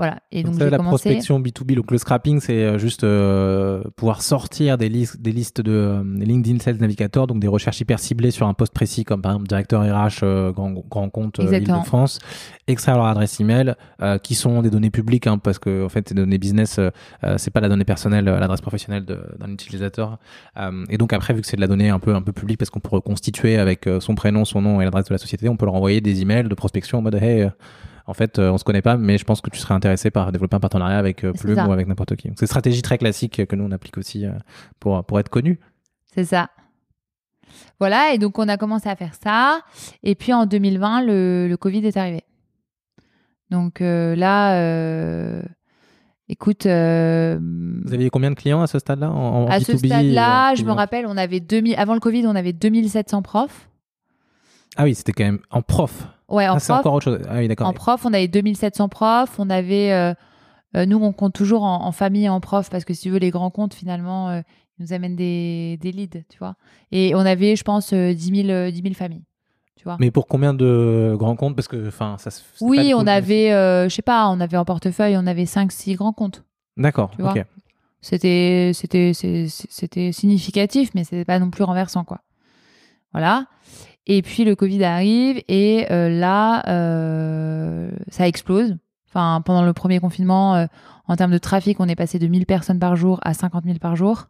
[0.01, 1.09] Voilà, et Donc donc, ça, la commencé.
[1.09, 5.61] prospection B2B, donc le scrapping, c'est euh, juste euh, pouvoir sortir des, listes des listes
[5.61, 9.21] de euh, LinkedIn Sales Navigator, donc des recherches hyper ciblées sur un poste précis, comme
[9.21, 11.77] par exemple directeur RH, euh, grand, grand compte Exactement.
[11.77, 12.17] Île-de-France,
[12.67, 13.75] extraire leur adresse email,
[14.23, 16.79] qui sont des données publiques, hein, parce que en fait, ces données business,
[17.37, 20.17] c'est pas la donnée personnelle, l'adresse professionnelle de- d'un utilisateur.
[20.89, 22.71] Et donc après, vu que c'est de la donnée un peu un peu publique, parce
[22.71, 25.65] qu'on peut reconstituer avec son prénom, son nom et l'adresse de la société, on peut
[25.65, 27.49] leur envoyer des emails de prospection en mode hey.
[28.11, 30.33] En fait, euh, on se connaît pas, mais je pense que tu serais intéressé par
[30.33, 32.29] développer un partenariat avec euh, Plume ou avec n'importe qui.
[32.35, 34.31] C'est une stratégie très classique que nous on applique aussi euh,
[34.81, 35.61] pour pour être connu.
[36.13, 36.49] C'est ça.
[37.79, 39.61] Voilà, et donc on a commencé à faire ça.
[40.03, 42.23] Et puis en 2020, le, le Covid est arrivé.
[43.49, 45.41] Donc euh, là, euh,
[46.27, 47.39] écoute, euh,
[47.85, 50.63] Vous aviez combien de clients à ce stade-là en, en à ce B2B, stade-là, je
[50.65, 53.69] me rappelle, on avait 2000, avant le Covid, on avait 2700 profs.
[54.75, 56.07] Ah oui, c'était quand même en prof.
[56.31, 56.79] Ouais, en ah, prof.
[56.79, 57.19] encore autre chose.
[57.29, 57.67] Ah oui, d'accord.
[57.67, 59.39] En prof, on avait 2700 profs.
[59.39, 60.13] On avait, euh,
[60.75, 63.09] euh, nous, on compte toujours en, en famille et en prof parce que si tu
[63.09, 64.41] veux, les grands comptes, finalement, euh,
[64.79, 66.55] ils nous amènent des, des leads, tu vois.
[66.91, 69.23] Et on avait, je pense, euh, 10, 000, euh, 10 000 familles,
[69.75, 69.97] tu vois.
[69.99, 71.55] Mais pour combien de grands comptes?
[71.55, 72.29] Parce que, enfin, ça.
[72.61, 76.13] oui, on avait, euh, je sais pas, on avait en portefeuille, on avait 5-6 grands
[76.13, 76.43] comptes.
[76.77, 77.11] D'accord.
[77.19, 77.45] Ok.
[78.03, 82.21] C'était, c'était, c'était significatif, mais c'était pas non plus renversant, quoi.
[83.11, 83.45] Voilà.
[84.07, 88.75] Et puis le Covid arrive et euh, là, euh, ça explose.
[89.09, 90.65] Enfin, pendant le premier confinement, euh,
[91.07, 93.77] en termes de trafic, on est passé de 1000 personnes par jour à 50 000
[93.79, 94.27] par jour.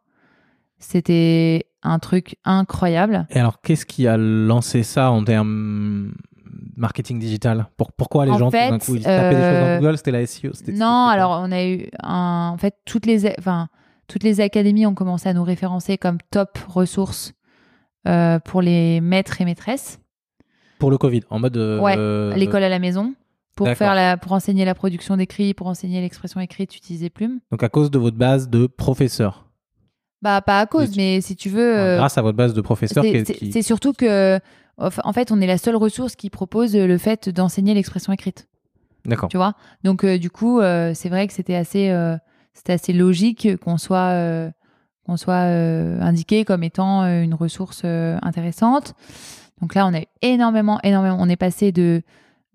[0.79, 3.27] C'était un truc incroyable.
[3.29, 6.13] Et alors, qu'est-ce qui a lancé ça en termes
[6.75, 7.67] marketing digital?
[7.77, 9.97] Pour- Pourquoi les En gens tout fait, d'un coup ils tapaient des choses dans Google?
[9.97, 13.67] C'était la SEO Non, alors on a eu un, en fait toutes les, enfin
[14.07, 17.33] toutes les académies ont commencé à nous référencer comme top ressources
[18.07, 19.99] euh, pour les maîtres et maîtresses.
[20.79, 21.57] Pour le Covid, en mode.
[21.57, 23.13] euh, Ouais, euh, L'école à la maison
[23.55, 27.39] pour faire la, pour enseigner la production d'écrit, pour enseigner l'expression écrite, utiliser plume.
[27.51, 29.45] Donc à cause de votre base de professeur.
[30.23, 32.61] Bah pas à cause, mais si tu veux, Enfin, euh, grâce à votre base de
[32.61, 34.39] professeur c'est qui- surtout que
[34.77, 38.47] en fait on est la seule ressource qui propose le fait d'enseigner l'expression écrite.
[39.05, 39.29] D'accord.
[39.29, 39.53] tu vois?
[39.83, 42.15] Donc euh, du coup euh, c'est vrai que c'était assez euh,
[42.53, 44.51] c'était assez logique qu'on soit
[45.17, 48.93] soit euh, indiqué comme étant euh, une ressource euh, intéressante
[49.61, 52.01] donc là on a eu énormément énormément on est passé de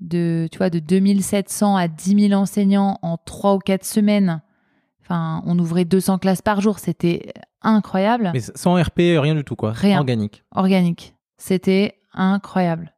[0.01, 4.43] de tu vois de 2700 à 10 000 enseignants en 3 ou 4 semaines
[5.03, 7.33] enfin on ouvrait 200 classes par jour c'était
[7.67, 9.73] incroyable Mais sans RP, rien du tout, quoi.
[9.73, 9.99] Rien.
[9.99, 10.45] Organique.
[10.55, 11.15] organique.
[11.37, 12.95] C'était incroyable.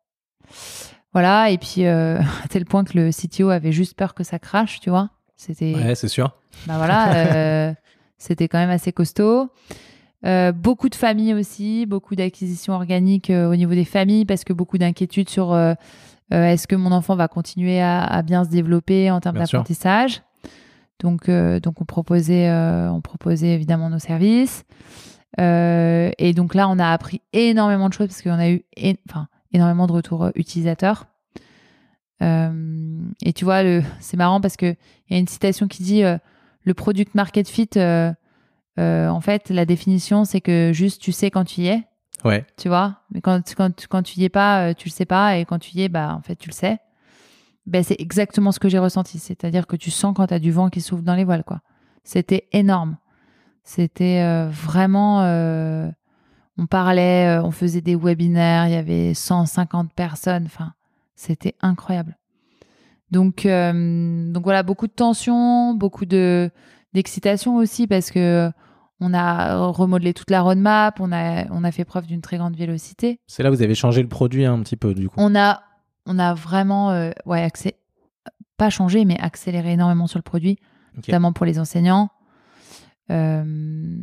[1.13, 4.39] Voilà, et puis euh, à tel point que le CTO avait juste peur que ça
[4.39, 5.11] crache, tu vois.
[5.37, 6.37] C'était Ouais, c'est sûr.
[6.67, 7.75] bah voilà, euh,
[8.19, 9.49] c'était quand même assez costaud.
[10.27, 14.53] Euh, beaucoup de familles aussi, beaucoup d'acquisitions organiques euh, au niveau des familles parce que
[14.53, 15.75] beaucoup d'inquiétudes sur euh,
[16.31, 20.23] est-ce que mon enfant va continuer à, à bien se développer en termes d'apprentissage.
[20.99, 24.65] Donc, donc on proposait, on proposait évidemment nos services.
[25.39, 28.65] Et donc là, on a appris énormément de choses parce qu'on a eu
[29.09, 31.07] enfin, énormément de retours utilisateurs.
[32.21, 33.63] Et tu vois,
[34.01, 34.77] c'est marrant parce qu'il
[35.09, 36.03] y a une citation qui dit
[36.65, 38.13] le product market fit, euh,
[38.79, 41.85] euh, en fait, la définition, c'est que juste tu sais quand tu y es,
[42.25, 42.45] Ouais.
[42.57, 42.97] tu vois?
[43.13, 45.39] Mais quand, quand, quand tu y es pas, euh, tu le sais pas.
[45.39, 46.79] Et quand tu y es, bah, en fait, tu le sais.
[47.67, 49.19] Ben, c'est exactement ce que j'ai ressenti.
[49.21, 51.61] C'est-à-dire que tu sens quand tu as du vent qui souffle dans les voiles, quoi.
[52.03, 52.97] C'était énorme.
[53.63, 55.23] C'était euh, vraiment.
[55.23, 55.89] euh,
[56.57, 60.47] on parlait, euh, on faisait des webinaires, il y avait 150 personnes.
[60.47, 60.73] Enfin,
[61.15, 62.18] c'était incroyable.
[63.11, 66.51] Donc, euh, donc voilà, beaucoup de tension, beaucoup de
[66.95, 68.51] d'excitation aussi parce que
[69.01, 72.57] on a remodelé toute la roadmap, on a, on a fait preuve d'une très grande
[72.57, 73.21] vélocité.
[73.29, 75.15] C'est là où vous avez changé le produit un petit peu, du coup.
[75.19, 75.63] On a,
[76.07, 77.77] on a vraiment, euh, ouais, accé-
[78.57, 80.59] pas changé, mais accéléré énormément sur le produit,
[81.13, 82.11] notamment pour les enseignants.
[83.11, 83.97] Euh,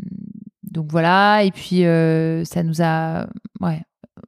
[0.64, 3.28] donc voilà, et puis euh, ça nous a,
[3.62, 3.82] ouais,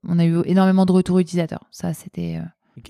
[0.08, 1.66] on a eu énormément de retours utilisateurs.
[1.72, 2.40] Ça, c'était.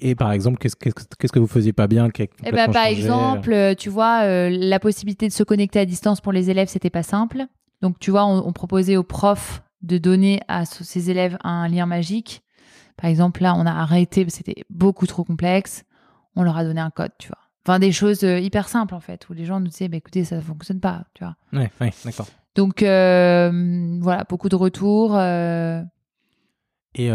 [0.01, 2.09] Et par exemple, qu'est-ce que- vous faisiez pas bien
[2.43, 6.21] Eh ben, par changé exemple, tu vois, euh, la possibilité de se connecter à distance
[6.21, 7.45] pour les élèves, c'était pas simple.
[7.81, 11.85] Donc, tu vois, on, on proposait aux profs de donner à ces élèves un lien
[11.85, 12.41] magique.
[12.97, 15.83] Par exemple, là, on a arrêté, c'était beaucoup trop complexe.
[16.35, 17.37] On leur a donné un code, tu vois.
[17.65, 20.23] Enfin, des choses euh, hyper simples, en fait, où les gens nous disaient, bah, écoutez,
[20.23, 21.35] ça fonctionne pas, tu vois.
[21.53, 21.69] Ouais,
[22.03, 22.27] d'accord.
[22.55, 25.15] Donc, euh, voilà, beaucoup de retours.
[25.15, 25.81] euh,
[26.95, 27.09] Et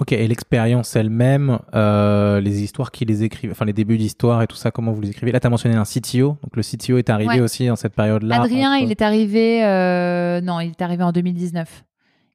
[0.00, 4.48] Ok, et l'expérience elle-même, euh, les histoires qui les écrivent, enfin les débuts d'histoire et
[4.48, 5.30] tout ça, comment vous les écrivez?
[5.30, 7.40] Là, tu as mentionné un CTO, donc le CTO est arrivé Ouais.
[7.40, 8.42] aussi dans cette période-là.
[8.42, 9.64] Adrien, entre- il est arrivé.
[9.64, 11.84] euh, non, il est arrivé en 2019.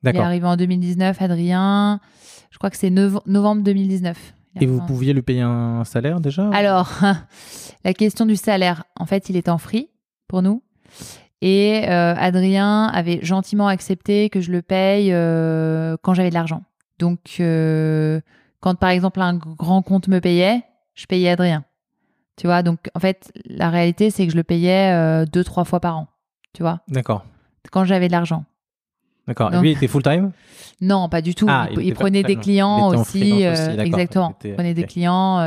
[0.04, 0.26] Il est D'accord.
[0.28, 2.00] arrivé en 2019, Adrien.
[2.50, 4.18] Je crois que c'est nov- novembre 2019.
[4.56, 6.90] Il est Et vous pouviez lui payer un salaire déjà Alors,
[7.84, 8.86] la question du salaire.
[8.98, 9.90] En fait, il était en free
[10.30, 10.64] pour nous.
[11.42, 15.10] Et euh, Adrien avait gentiment accepté que je le paye
[16.02, 16.64] quand j'avais de l'argent.
[17.00, 18.20] Donc, euh,
[18.60, 21.64] quand par exemple un grand compte me payait, je payais Adrien.
[22.36, 25.66] Tu vois, donc en fait, la réalité, c'est que je le payais euh, deux, trois
[25.66, 26.08] fois par an.
[26.54, 27.26] Tu vois, D'accord.
[27.72, 28.46] quand j'avais de l'argent.
[29.28, 29.54] D'accord.
[29.54, 30.32] Et lui, il était full-time?
[30.82, 31.46] Non, pas du tout.
[31.50, 33.46] Ah, il, prenait des clients aussi.
[33.46, 34.36] euh, exactement.
[34.44, 35.40] Il était- prenait des clients.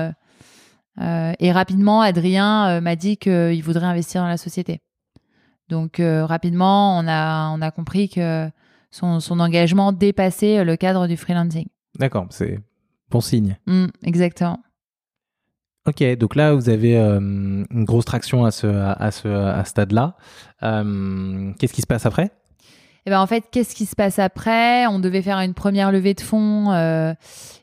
[1.01, 4.81] euh, et rapidement, Adrien m'a dit qu'il voudrait investir dans la société.
[5.69, 8.49] Donc rapidement, on a, on a compris que
[8.93, 11.67] son, son engagement dépassait le cadre du freelancing.
[11.99, 12.61] D'accord, c'est
[13.11, 13.57] bon signe.
[13.67, 14.61] Mm, exactement.
[15.85, 19.65] Ok, donc là, vous avez euh, une grosse traction à ce, à, à ce, à
[19.65, 20.17] ce stade-là.
[20.63, 22.31] Euh, Qu'est-ce qui se passe après?
[23.05, 24.87] Et ben en fait, qu'est-ce qui se passe après?
[24.87, 26.71] On devait faire une première levée de fonds.
[26.71, 27.13] euh,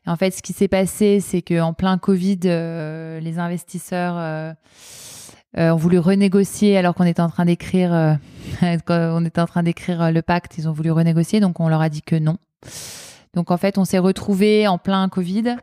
[0.05, 4.53] en fait, ce qui s'est passé, c'est qu'en plein Covid, euh, les investisseurs euh, euh,
[5.57, 8.15] ont voulu renégocier alors qu'on était en train d'écrire, euh,
[8.89, 10.57] on était en train d'écrire euh, le pacte.
[10.57, 12.37] Ils ont voulu renégocier, donc on leur a dit que non.
[13.33, 15.57] Donc en fait, on s'est retrouvé en plein Covid,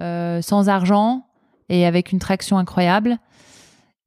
[0.00, 1.26] euh, sans argent
[1.68, 3.18] et avec une traction incroyable.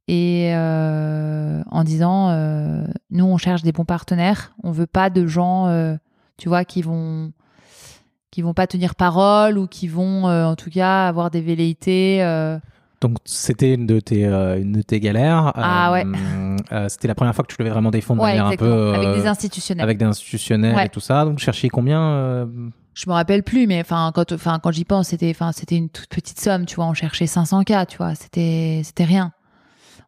[0.07, 4.53] Et euh, en disant, euh, nous, on cherche des bons partenaires.
[4.63, 5.95] On veut pas de gens, euh,
[6.37, 7.31] tu vois, qui vont
[8.31, 12.19] qui vont pas tenir parole ou qui vont, euh, en tout cas, avoir des velléités.
[13.03, 15.51] Euh, Donc, c'était une de tes, euh, une de tes galères.
[15.55, 16.05] Ah ouais.
[16.71, 18.93] euh, c'était la première fois que tu levais vraiment de ouais, manière un peu.
[18.93, 19.83] avec euh, des institutionnels.
[19.83, 20.85] avec des institutionnels Ouais.
[20.85, 21.25] et tout ça.
[21.25, 22.45] Donc, vous cherchiez combien euh,
[22.93, 25.89] Je me rappelle plus, mais enfin, quand, enfin, quand j'y pense, c'était, enfin, c'était une
[25.89, 26.85] toute petite somme, tu vois.
[26.85, 28.15] On cherchait 500 k, tu vois.
[28.15, 29.31] C'était, c'était rien.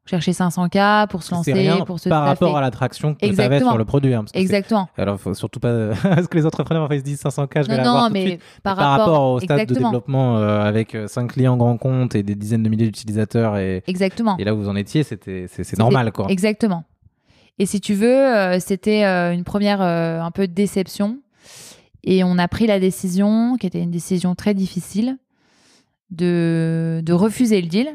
[0.07, 0.77] On cherchait 500 k
[1.09, 3.71] pour se lancer, rien pour se par rapport à l'attraction que Exactement.
[3.71, 4.13] sur le produit.
[4.13, 4.87] hein, parce que Exactement.
[4.97, 5.89] Alors, faut surtout pas.
[6.03, 8.07] Parce que les entrepreneurs, en fait, ils se disent 500K, je vais Non, l'avoir non,
[8.09, 8.41] tout de mais suite.
[8.61, 12.35] par, par rapport au stade de développement euh, avec 5 clients grands comptes et des
[12.35, 14.37] dizaines de milliers d'utilisateurs et, Exactement.
[14.37, 16.27] et là où vous en étiez, c'était c'est normal quoi.
[16.29, 16.83] Exactement.
[17.57, 21.17] Et si tu veux, euh, c'était euh, une première euh, un peu de déception.
[22.03, 25.17] Et on a pris la décision, qui était une décision très difficile,
[26.11, 27.87] de, de refuser le deal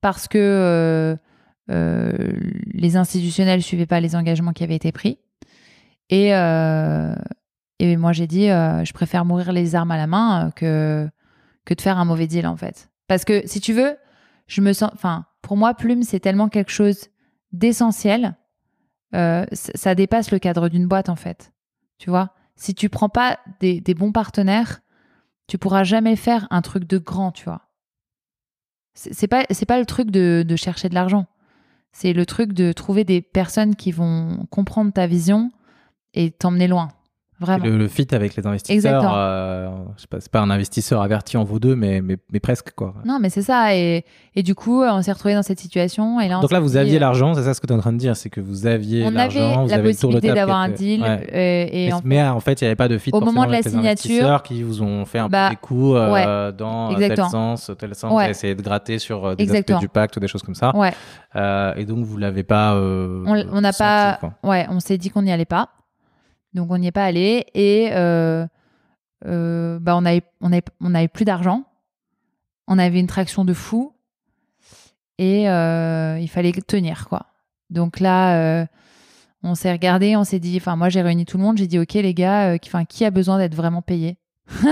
[0.00, 1.16] parce que euh, euh,
[1.68, 5.18] les institutionnels ne suivaient pas les engagements qui avaient été pris.
[6.10, 7.14] Et, euh,
[7.78, 11.08] et moi, j'ai dit, euh, je préfère mourir les armes à la main euh, que,
[11.64, 12.90] que de faire un mauvais deal, en fait.
[13.06, 13.96] Parce que, si tu veux,
[14.46, 14.90] je me sens...
[14.92, 17.08] Enfin, pour moi, Plume, c'est tellement quelque chose
[17.52, 18.36] d'essentiel.
[19.14, 21.52] euh, ça dépasse le cadre d'une boîte, en fait.
[21.98, 22.34] Tu vois?
[22.56, 24.80] Si tu prends pas des, des bons partenaires,
[25.46, 27.68] tu pourras jamais faire un truc de grand, tu vois.
[28.94, 31.26] C'est pas, pas le truc de, de chercher de l'argent.
[31.92, 35.50] C'est le truc de trouver des personnes qui vont comprendre ta vision
[36.14, 36.88] et t'emmener loin.
[37.42, 37.64] Vraiment.
[37.66, 39.12] Le, le fit avec les investisseurs, Exactement.
[39.16, 42.40] euh, je sais pas, c'est pas un investisseur averti en vous deux, mais, mais, mais
[42.40, 42.94] presque quoi.
[43.04, 43.74] Non, mais c'est ça.
[43.76, 46.20] Et, et du coup, on s'est retrouvé dans cette situation.
[46.20, 47.76] Et là, on Donc là, vous aviez euh, l'argent, c'est ça ce que tu es
[47.76, 50.32] en train de dire, c'est que vous aviez On l'argent, avait vous la avez possibilité
[50.32, 51.02] d'avoir un deal.
[51.02, 51.26] Ouais.
[51.32, 53.44] euh, et mais, en mais, en fait, il n'y avait pas de fit au moment
[53.46, 56.90] de la signature, investisseurs qui vous ont fait un bah, peu des coups euh, dans
[56.92, 57.28] euh, tel exactement.
[57.30, 58.30] sens, tel sens, Ouais.
[58.30, 59.78] essayer de gratter sur euh, des Exactement.
[59.78, 60.72] aspects du pacte ou des choses comme ça.
[61.34, 62.74] Euh, et donc, vous l'avez pas.
[62.74, 64.32] euh, On n'a pas- quoi.
[64.42, 65.68] Ouais, on s'est dit qu'on n'y allait pas.
[66.54, 68.46] Donc on n'y est pas allé et euh,
[69.26, 71.64] euh, bah on avait on avait on avait plus d'argent.
[72.68, 73.92] On avait une traction de fou
[75.18, 77.26] et euh, il fallait tenir quoi.
[77.70, 78.66] Donc là
[79.42, 81.78] on s'est regardé, on s'est dit enfin moi j'ai réuni tout le monde, j'ai dit
[81.78, 84.18] OK les gars, qui- qui a besoin d'être vraiment payé?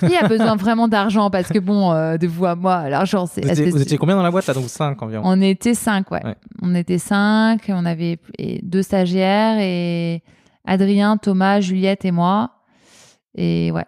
[0.00, 1.30] Qui a besoin vraiment d'argent?
[1.30, 4.14] Parce que bon euh, de vous à moi l'argent c'est Vous étiez, vous étiez combien
[4.16, 4.54] dans la boîte là?
[4.54, 5.22] Donc 5 environ.
[5.26, 6.24] on était cinq, ouais.
[6.24, 6.36] Ouais.
[6.62, 7.64] On était cinq.
[7.68, 8.18] On avait
[8.62, 10.22] deux stagiaires et
[10.64, 12.52] Adrien, Thomas, Juliette et moi.
[13.36, 13.84] Et ouais.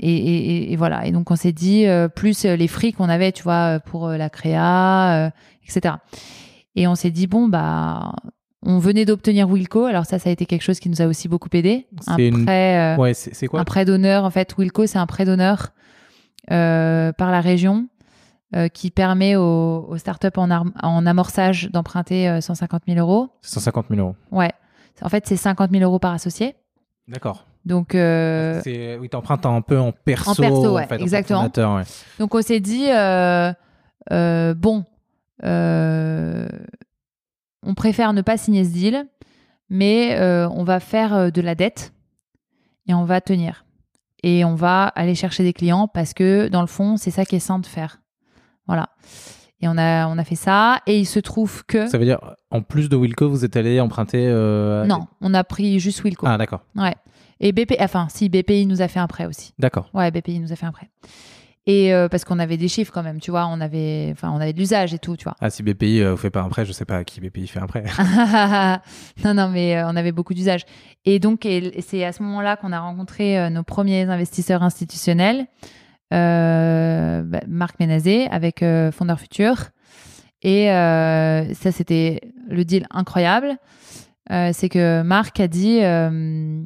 [0.00, 1.04] Et, et- et- voilà.
[1.06, 4.06] Et donc on s'est dit euh, plus euh, les frics qu'on avait, tu vois, pour
[4.06, 5.30] euh, la créa, euh,
[5.66, 5.96] etc.
[6.76, 8.12] Et on s'est dit bon bah
[8.66, 9.84] on venait d'obtenir Wilco.
[9.84, 11.86] Alors ça, ça a été quelque chose qui nous a aussi beaucoup aidé.
[12.06, 12.94] Un une- prêt.
[12.94, 14.24] euh, Ouais, c'est quoi un prêt d'honneur.
[14.24, 15.70] En fait, Wilco, c'est un prêt d'honneur
[16.52, 17.88] euh, par la région
[18.54, 20.48] euh, qui permet aux, aux startups en,
[20.82, 23.28] en amorçage d'emprunter euh, 150 000 euros.
[23.42, 24.14] C'est 150 000 euros.
[24.30, 24.52] Ouais.
[25.02, 26.54] En fait, c'est 50 000 euros par associé.
[27.08, 27.46] D'accord.
[27.64, 30.30] Donc, euh, C'est- Oui, t'empruntes un peu en perso.
[30.30, 31.50] En perso, ouais, en fait, en exactement.
[31.76, 31.82] ouais.
[32.18, 33.52] donc on s'est dit, euh,
[34.12, 34.84] euh, bon,
[35.44, 36.46] euh,
[37.62, 39.06] on préfère ne pas signer ce deal,
[39.70, 41.92] mais on va faire de la dette
[42.86, 43.64] et on va tenir.
[44.26, 47.36] et on va aller chercher des clients parce que dans le fond, c'est ça qui
[47.36, 48.00] est sain de faire.
[48.66, 48.88] Voilà.
[49.60, 50.80] Et on a, on a fait ça.
[50.86, 51.86] Et il se trouve que.
[51.86, 52.18] Ça veut dire,
[52.50, 54.26] en plus de Wilco, vous êtes allé emprunter.
[54.28, 56.26] euh, Non, on a pris juste Wilco.
[56.28, 56.62] Ah, d'accord.
[56.76, 56.94] Ouais.
[57.40, 59.52] Et BPI, enfin, si, BPI nous a fait un prêt aussi.
[59.58, 59.90] D'accord.
[59.94, 60.88] Ouais, BPI nous a fait un prêt.
[61.66, 64.36] Et euh, parce qu'on avait des chiffres quand même, tu vois, on avait, enfin, on
[64.38, 65.34] avait de l'usage et tout, tu vois.
[65.40, 67.46] Ah, si BPI euh, vous fait pas un prêt, je sais pas à qui BPI
[67.46, 67.84] fait un prêt.
[69.24, 70.64] non, non, mais euh, on avait beaucoup d'usage.
[71.06, 71.46] Et donc,
[71.80, 75.44] c'est à ce moment-là qu'on a rencontré euh, nos premiers investisseurs institutionnels, euh,
[76.10, 79.70] bah, Marc Ménazé avec euh, Fondeur Futur.
[80.42, 83.56] Et euh, ça, c'était le deal incroyable.
[84.30, 86.62] Euh, c'est que Marc a dit, euh,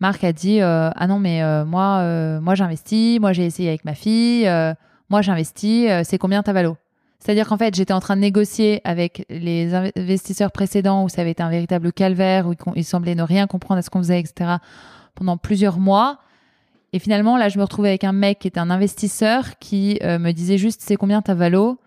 [0.00, 3.68] Marc a dit, euh, ah non, mais euh, moi, euh, moi j'investis, moi j'ai essayé
[3.68, 4.74] avec ma fille, euh,
[5.10, 6.76] moi j'investis, euh, c'est combien ta valo?
[7.20, 11.22] C'est-à-dire qu'en fait, j'étais en train de négocier avec les inv- investisseurs précédents où ça
[11.22, 14.20] avait été un véritable calvaire, où ils semblaient ne rien comprendre à ce qu'on faisait,
[14.20, 14.56] etc.,
[15.14, 16.18] pendant plusieurs mois.
[16.94, 20.20] Et finalement, là, je me retrouvais avec un mec qui était un investisseur qui euh,
[20.20, 21.80] me disait juste, c'est combien ta valo?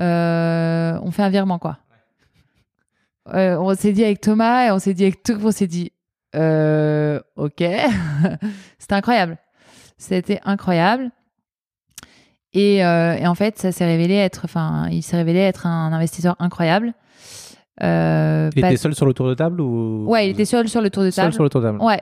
[0.00, 1.78] Euh, On fait un virement, quoi.
[3.32, 5.92] Euh, on s'est dit avec Thomas et on s'est dit avec tout, on s'est dit,
[6.34, 7.62] euh, ok.
[8.78, 9.38] C'était incroyable.
[9.98, 11.10] C'était incroyable.
[12.52, 16.34] Et, et en fait, ça s'est révélé être, enfin, il s'est révélé être un investisseur
[16.40, 16.92] incroyable.
[17.84, 20.68] Euh, Il pas- était seul sur le tour de table ou Ouais, il était seul
[20.68, 21.34] sur le tour de seul table.
[21.34, 21.78] sur le tour de table.
[21.80, 22.00] Ouais,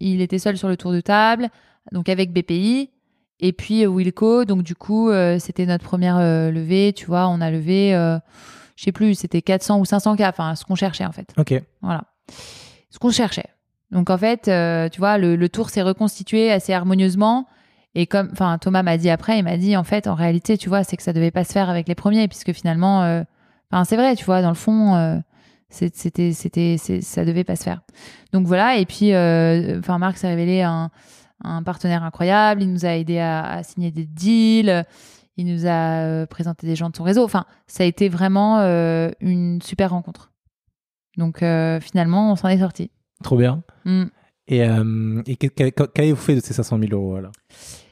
[0.00, 1.48] il était seul sur le tour de table,
[1.92, 2.90] donc avec BPI.
[3.38, 7.28] Et puis euh, Wilco, donc du coup, euh, c'était notre première euh, levée, tu vois,
[7.28, 7.92] on a levé,
[8.76, 11.32] je sais plus, c'était 400 ou 500 k, enfin, ce qu'on cherchait en fait.
[11.36, 11.54] Ok.
[11.82, 12.04] Voilà.
[12.90, 13.46] Ce qu'on cherchait.
[13.90, 17.46] Donc en fait, euh, tu vois, le, le tour s'est reconstitué assez harmonieusement.
[17.94, 20.68] Et comme, enfin, Thomas m'a dit après, il m'a dit en fait, en réalité, tu
[20.68, 23.22] vois, c'est que ça devait pas se faire avec les premiers, puisque finalement, euh,
[23.70, 25.16] enfin, c'est vrai, tu vois, dans le fond, euh,
[25.70, 27.80] c'était, c'était, ça devait pas se faire.
[28.32, 28.76] Donc voilà.
[28.76, 30.90] Et puis, enfin, Marc s'est révélé un,
[31.42, 32.62] un partenaire incroyable.
[32.62, 34.84] Il nous a aidé à, à signer des deals.
[35.36, 37.22] Il nous a euh, présenté des gens de son réseau.
[37.22, 40.32] Enfin, ça a été vraiment euh, une super rencontre.
[41.18, 42.90] Donc euh, finalement, on s'en est sorti.
[43.22, 43.62] Trop bien.
[43.84, 44.04] Mm.
[44.48, 45.22] Et, euh,
[45.94, 47.32] qu'avez-vous fait de ces 500 000 euros alors?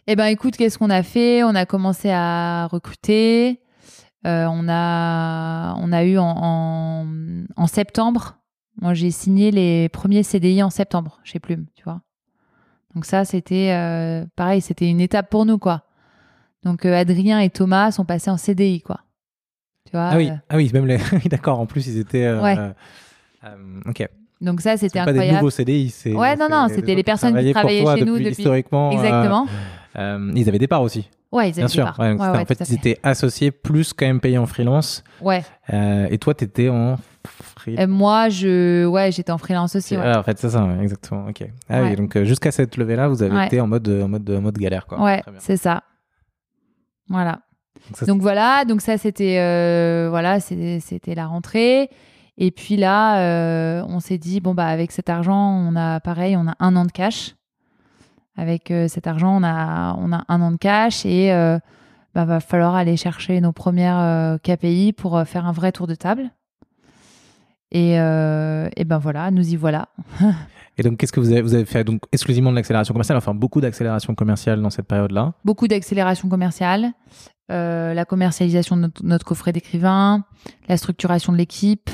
[0.06, 1.42] Eh ben, écoute, qu'est-ce qu'on a fait?
[1.42, 3.60] On a commencé à recruter.
[4.26, 7.06] On a, on a eu en, en,
[7.56, 8.38] en septembre.
[8.80, 12.00] Moi, j'ai signé les premiers CDI en septembre chez Plume, tu vois.
[12.94, 15.82] Donc ça, c'était euh, pareil, c'était une étape pour nous, quoi.
[16.62, 19.00] Donc euh, Adrien et Thomas sont passés en CDI, quoi.
[19.86, 20.08] Tu vois.
[20.12, 20.98] Ah oui, euh, ah oui, même les.
[21.28, 21.58] D'accord.
[21.60, 22.24] En plus, ils étaient.
[22.24, 22.56] euh, Ouais.
[23.86, 24.08] ok.
[24.40, 25.38] donc ça, c'était pas des incroyable.
[25.38, 25.90] nouveaux CDI.
[25.90, 28.92] c'est- Ouais, non, non, c'était les personnes qui travaillaient chez nous depuis- historiquement.
[28.92, 29.46] Exactement.
[29.96, 31.08] ils avaient des parts aussi.
[31.34, 31.92] Ouais, ils Bien sûr.
[31.98, 35.02] Ouais, Ouais, ouais, en fait, ils étaient associés plus quand même payés en freelance.
[35.20, 35.44] Ouais.
[35.72, 36.96] Euh, et toi, tu étais en
[37.56, 37.74] free.
[37.76, 39.96] Et moi, je, ouais, j'étais en freelance aussi.
[39.96, 41.26] Ah, en fait, c'est ça, exactement.
[41.28, 41.44] Ok.
[41.68, 44.40] Ah oui, donc euh, jusqu'à cette levée-là, vous avez été en mode, en mode, en
[44.40, 45.02] mode galère, quoi.
[45.02, 45.82] Ouais, c'est ça.
[47.08, 47.40] Voilà.
[47.88, 51.90] Donc ça, Donc voilà, donc ça c'était euh, voilà, c'était la rentrée.
[52.38, 56.36] Et puis là, euh, on s'est dit bon bah avec cet argent, on a pareil,
[56.36, 57.34] on a un an de cash.
[58.36, 61.58] Avec euh, cet argent, on a on a un an de cash et euh,
[62.14, 65.94] bah, va falloir aller chercher nos premières euh, KPI pour faire un vrai tour de
[65.94, 66.30] table.
[67.74, 69.88] Et, euh, et ben voilà, nous y voilà.
[70.76, 73.34] Et donc, qu'est-ce que vous avez, vous avez fait donc exclusivement de l'accélération commerciale, enfin
[73.34, 75.34] beaucoup d'accélération commerciale dans cette période-là?
[75.44, 76.92] beaucoup d'accélération commerciale,
[77.52, 80.24] euh, la commercialisation de notre, notre coffret d'écrivain,
[80.68, 81.90] la structuration de l'équipe,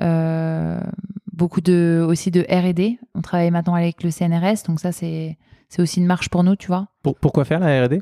[0.00, 0.80] euh,
[1.36, 2.98] beaucoup de aussi de R&D.
[3.14, 5.36] On travaille maintenant avec le CNRS, donc ça c'est
[5.68, 6.88] c'est aussi une marche pour nous, tu vois.
[7.02, 8.00] Pour- pourquoi faire la R&D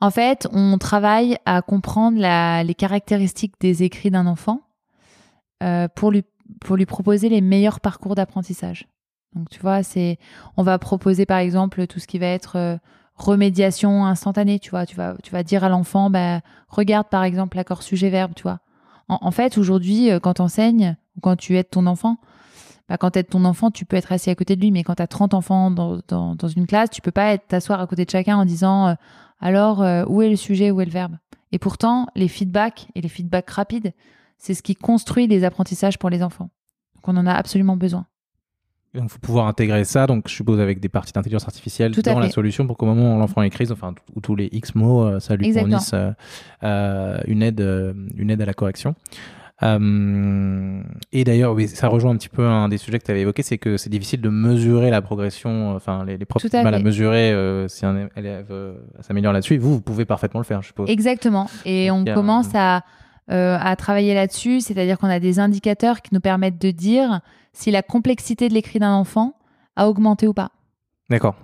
[0.00, 4.60] En fait, on travaille à comprendre la- les caractéristiques des écrits d'un enfant
[5.62, 6.22] euh, pour lui
[6.60, 8.88] pour lui proposer les meilleurs parcours d'apprentissage.
[9.34, 10.18] Donc tu vois, c'est
[10.56, 12.76] on va proposer par exemple tout ce qui va être euh,
[13.14, 17.56] remédiation instantanée, tu vois, tu vas tu vas dire à l'enfant bah regarde par exemple
[17.56, 18.60] l'accord sujet verbe, tu vois.
[19.08, 22.16] En, en fait, aujourd'hui euh, quand tu enseignes ou quand tu aides ton enfant,
[22.90, 24.82] bah, quand tu aides ton enfant, tu peux être assis à côté de lui, mais
[24.82, 27.80] quand tu as 30 enfants dans, dans, dans une classe, tu peux pas être t'asseoir
[27.80, 28.94] à côté de chacun en disant euh,
[29.40, 31.16] alors euh, où est le sujet, où est le verbe?
[31.52, 33.92] Et pourtant, les feedbacks et les feedbacks rapides,
[34.38, 36.50] c'est ce qui construit les apprentissages pour les enfants.
[36.96, 38.06] Donc on en a absolument besoin.
[38.92, 42.28] Il faut pouvoir intégrer ça, donc je suppose avec des parties d'intelligence artificielle dans la
[42.30, 45.20] solution pour qu'au moment où l'enfant écrit, enfin, t- où tous les X mots, euh,
[45.20, 45.78] ça lui Exactement.
[45.78, 46.14] fournisse
[46.64, 47.60] euh, une, aide,
[48.16, 48.96] une aide à la correction.
[49.62, 50.82] Euh,
[51.12, 53.42] et d'ailleurs, oui, ça rejoint un petit peu un des sujets que tu avais évoqué,
[53.42, 56.78] c'est que c'est difficile de mesurer la progression, euh, enfin, les, les profs mal à
[56.78, 58.52] mesurer euh, si un élève
[59.00, 59.58] s'améliore là-dessus.
[59.58, 60.88] Vous, vous pouvez parfaitement le faire, je suppose.
[60.88, 61.48] Exactement.
[61.64, 62.82] Et Donc, on a commence à,
[63.28, 67.20] à travailler là-dessus, c'est-à-dire qu'on a des indicateurs qui nous permettent de dire
[67.52, 69.34] si la complexité de l'écrit d'un enfant
[69.76, 70.50] a augmenté ou pas.
[71.08, 71.34] D'accord.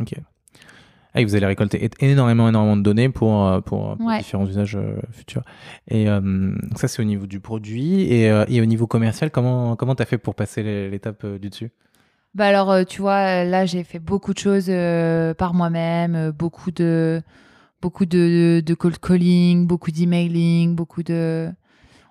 [0.00, 0.14] Ok.
[1.18, 4.18] Ah, et vous allez récolter énormément, énormément de données pour, euh, pour, pour Ouais.
[4.18, 5.42] différents usages euh, futurs.
[5.88, 8.02] Et euh, ça, c'est au niveau du produit.
[8.12, 11.50] Et, euh, et au niveau commercial, comment comment t'as fait pour passer l'étape euh, du
[11.50, 11.72] dessus?
[12.34, 16.30] Bah alors, euh, tu vois, là, j'ai fait beaucoup de choses euh, par moi-même, euh,
[16.30, 17.20] beaucoup de,
[17.82, 21.48] beaucoup de, de cold calling, beaucoup d'emailing, beaucoup de.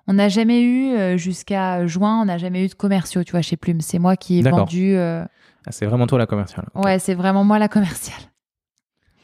[0.06, 3.42] On n'a jamais eu euh, jusqu'à juin, on n'a jamais eu de commerciaux, tu vois,
[3.42, 3.80] chez Plume.
[3.80, 4.96] C'est moi qui ai vendu.
[4.96, 5.24] euh,
[5.66, 6.66] Ah, C'est vraiment toi la commerciale.
[6.74, 6.84] Ok.
[6.84, 8.20] Ouais, c'est vraiment moi la commerciale.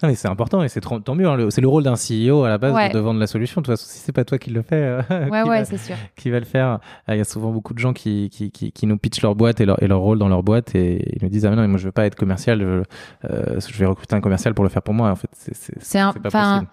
[0.03, 1.27] Non, mais c'est important et c'est tant mieux.
[1.29, 1.47] hein.
[1.51, 2.91] C'est le rôle d'un CEO à la base Ouais.
[2.91, 3.61] de, vendre la solution.
[3.61, 5.65] De toute façon, si c'est pas toi qui le fais, euh, Ouais, qui, ouais, va,
[5.65, 5.95] c'est sûr.
[6.16, 8.73] qui va le faire Ah, Il y a souvent beaucoup de gens qui, qui, qui,
[8.73, 11.23] qui nous pitchent leur boîte et leur, et leur rôle dans leur boîte et ils
[11.23, 12.83] nous disent Ah, mais non, mais moi je veux pas être commercial, je,
[13.31, 15.11] euh, je vais recruter un commercial pour le faire pour moi.
[15.11, 16.69] En fait, c'est pas possible.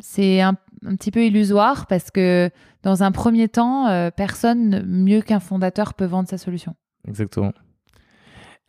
[0.00, 0.54] c'est un,
[0.86, 2.50] un petit peu illusoire parce que
[2.82, 6.74] dans un premier temps, euh, personne mieux qu'un fondateur peut vendre sa solution.
[7.06, 7.52] Exactement.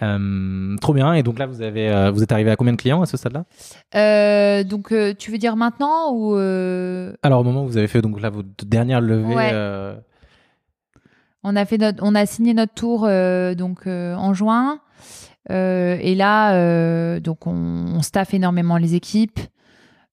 [0.04, 1.14] Euh, trop bien.
[1.14, 3.18] Et donc là, vous, avez, euh, vous êtes arrivé à combien de clients à ce
[3.18, 3.46] stade-là?
[3.96, 6.36] Euh, donc, tu veux dire maintenant ou
[7.24, 9.52] Alors, au moment où vous avez fait donc là votre dernière levée, Ouais.
[11.44, 13.08] on a fait notre, on a signé notre tour
[13.58, 14.80] donc en juin
[15.50, 17.52] et là donc on,
[17.96, 19.40] on staffe énormément les équipes.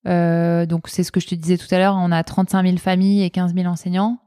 [0.05, 3.23] Donc c'est ce que je te disais tout à l'heure, on a 35 000 familles
[3.23, 4.19] et 15 000 enseignants.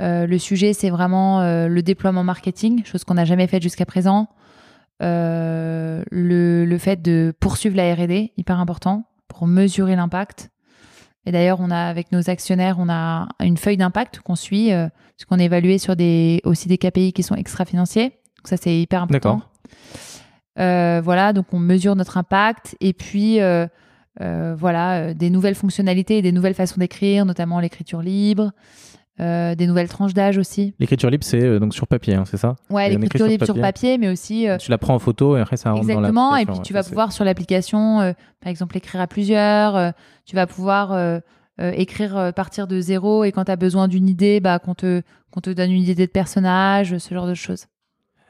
[0.00, 4.28] Le sujet c'est vraiment le déploiement marketing, chose qu'on n'a jamais faite jusqu'à présent.
[5.02, 10.50] Euh, le, le fait de poursuivre la R&D, hyper important pour mesurer l'impact.
[11.26, 14.88] Et d'ailleurs, on a avec nos actionnaires, on a une feuille d'impact qu'on suit, euh,
[15.16, 18.10] parce qu'on est évalué sur des aussi des KPI qui sont extra-financiers.
[18.10, 19.36] Donc ça, c'est hyper important.
[19.36, 19.50] D'accord.
[20.58, 23.66] Euh, voilà, donc on mesure notre impact et puis euh,
[24.20, 28.52] euh, voilà des nouvelles fonctionnalités et des nouvelles façons d'écrire, notamment l'écriture libre,
[29.20, 30.74] euh, des nouvelles tranches d'âge aussi.
[30.78, 32.56] l'écriture libre, c'est euh, donc sur papier, hein, c'est ça?
[32.70, 33.62] Ouais, l'écriture libre sur papier.
[33.62, 36.36] papier, mais aussi euh, Tu la prends en photo et après ça rentre dans Exactement,
[36.36, 39.90] et puis ouais, tu vas pouvoir sur l'application, euh, par exemple, écrire à plusieurs, euh,
[40.26, 41.20] tu vas pouvoir euh,
[41.60, 45.02] euh, écrire partir de zéro, et quand tu as besoin d'une idée, bah, qu'on te,
[45.30, 47.66] qu'on te donne une idée de personnage, ce genre de choses.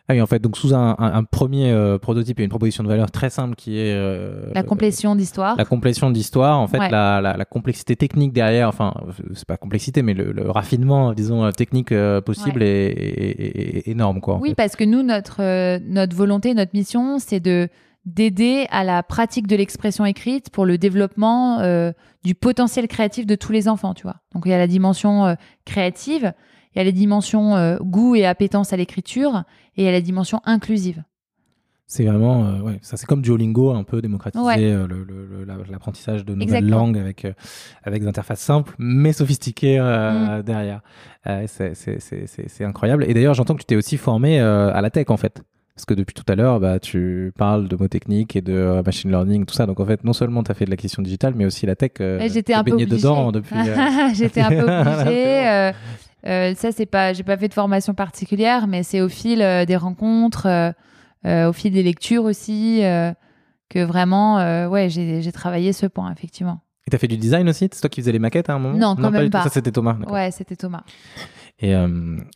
[0.06, 2.82] Ah oui, en fait, donc sous un, un- un premier euh, prototype et une proposition
[2.85, 5.56] de valeur très simple qui est euh, La complétion d'histoire.
[5.56, 6.90] la complétion d'histoire, en fait, Ouais.
[6.90, 8.93] la, la- la complexité technique derrière, enfin,
[9.32, 13.76] c'est pas complexité, mais le, le raffinement, disons, euh, technique euh, possible est, est- est-
[13.78, 14.39] est énorme, quoi.
[14.43, 14.55] Oui, fait.
[14.56, 17.68] parce que nous, notre, notre volonté, notre mission, c'est de
[18.06, 21.60] d'aider à la pratique de l'expression écrite pour le développement
[22.22, 24.16] du potentiel créatif de tous les enfants, tu vois.
[24.35, 26.35] Donc il y a la dimension créative,
[26.74, 29.44] il y a les dimensions euh, goût et appétence à l'écriture,
[29.76, 31.02] et il y a la dimension inclusive.
[31.86, 34.56] C'est vraiment, euh, ouais, ça c'est comme Duolingo, un peu démocratiser Ouais.
[34.59, 36.78] euh, le- le- le- la- l'apprentissage de nouvelles Exactement.
[36.78, 37.32] langues avec, euh,
[37.84, 40.42] avec des interfaces simples, mais sophistiquées Mm.
[40.42, 40.80] derrière.
[41.46, 43.05] C'est- incroyable.
[43.09, 45.42] Et d'ailleurs, j'entends que tu t'es aussi formé à la tech, en fait.
[45.76, 49.10] Parce que depuis tout à l'heure, bah, tu parles de mots techniques et de machine
[49.10, 49.66] learning, tout ça.
[49.66, 51.92] Donc en fait, non seulement tu as fait de l'acquisition digitale, mais aussi la tech.
[52.32, 52.86] J'étais un peu obligée.
[52.96, 53.56] dedans depuis.
[54.14, 55.72] J'étais un peu obligée.
[56.26, 59.64] Euh, ça, c'est pas, j'ai pas fait de formation particulière, mais c'est au fil euh,
[59.64, 60.46] des rencontres,
[61.26, 62.80] euh, au fil des lectures aussi,
[63.70, 66.60] que vraiment, ouais, j'ai j'ai travaillé ce point, effectivement.
[66.86, 67.68] Et t'as fait du design aussi?
[67.72, 68.76] C'est toi qui faisais les maquettes à un moment?
[68.76, 69.38] Non, quand même du tout.
[69.38, 69.44] pas.
[69.44, 69.96] Ça, c'était Thomas.
[70.09, 70.82] Ouais, c'était Thomas.
[71.60, 71.74] Et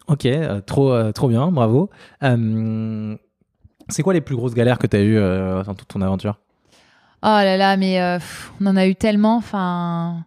[0.07, 0.27] ok,
[0.67, 1.91] trop, trop bien, bravo.
[3.91, 5.19] C'est quoi les plus grosses galères que tu as eues
[5.65, 6.39] dans toute ton aventure?
[7.23, 9.37] Oh là là, mais pff, on en a eu tellement.
[9.37, 10.25] Enfin,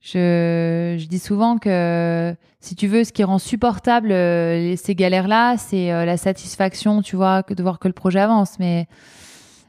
[0.00, 5.92] je, dis souvent que si tu veux, ce qui rend supportable euh, ces galères-là, c'est
[5.92, 8.58] euh, la satisfaction, tu vois, de voir que le projet avance.
[8.58, 8.86] Mais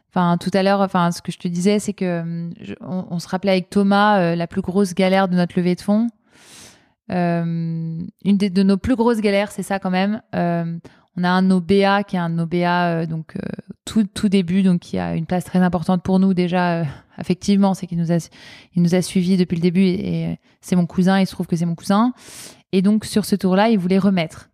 [0.09, 3.27] enfin, tout à l'heure, enfin, ce que je te disais, c'est que hum, on, se
[3.27, 6.07] rappelait avec Thomas euh, la plus grosse galère de notre levée de fonds.
[7.11, 7.43] Euh,
[8.23, 10.21] une de nos plus grosses galères, c'est ça quand même.
[11.19, 13.41] On a un de nos BA qui est un de nos BA euh, donc euh,
[13.83, 16.85] tout, tout début, donc qui a une place très importante pour nous déjà, euh,
[17.17, 18.29] effectivement, c'est qu'il nous a,
[18.73, 21.57] il nous a suivis depuis le début et, c'est mon cousin, il se trouve que
[21.57, 22.13] c'est mon cousin.
[22.71, 24.49] Et donc sur ce tour-là, il voulait remettre.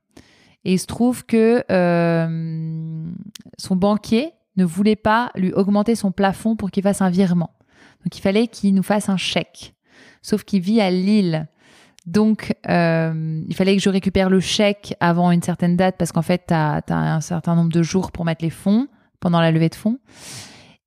[0.64, 1.64] Et il se trouve que
[3.60, 7.52] son banquier ne voulait pas lui augmenter son plafond pour qu'il fasse un virement.
[8.04, 9.76] Donc il fallait qu'il nous fasse un chèque.
[10.24, 11.48] Sauf qu'il vit à Lille.
[12.06, 16.22] Donc, euh, il fallait que je récupère le chèque avant une certaine date parce qu'en
[16.22, 18.88] fait, tu as, un certain nombre de jours pour mettre les fonds
[19.20, 20.00] pendant la levée de fonds.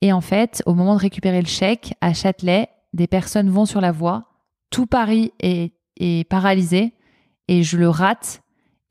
[0.01, 3.81] Et en fait, au moment de récupérer le chèque, à Châtelet, des personnes vont sur
[3.81, 4.28] la voie,
[4.70, 6.95] tout Paris est, est paralysé
[7.49, 8.43] et je le rate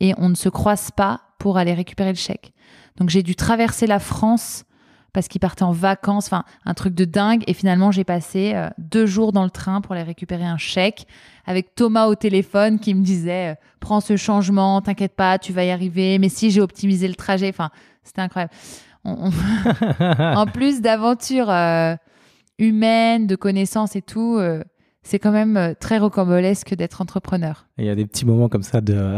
[0.01, 2.51] et on ne se croise pas pour aller récupérer le chèque.
[2.97, 4.65] Donc, j'ai dû traverser la France
[5.17, 7.43] parce qu'ils partaient en vacances, enfin un truc de dingue.
[7.47, 11.07] Et finalement, j'ai passé euh, deux jours dans le train pour aller récupérer un chèque
[11.47, 15.65] avec Thomas au téléphone qui me disait euh, prends ce changement, t'inquiète pas, tu vas
[15.65, 16.19] y arriver.
[16.19, 17.71] Mais si j'ai optimisé le trajet, enfin
[18.03, 18.53] c'était incroyable.
[19.05, 21.95] on- on- en plus d'aventures euh,
[22.59, 24.39] humaines, de connaissances et tout,
[25.01, 27.65] c'est quand même très rocambolesque d'être entrepreneur.
[27.79, 29.17] Il y a des petits moments comme ça de...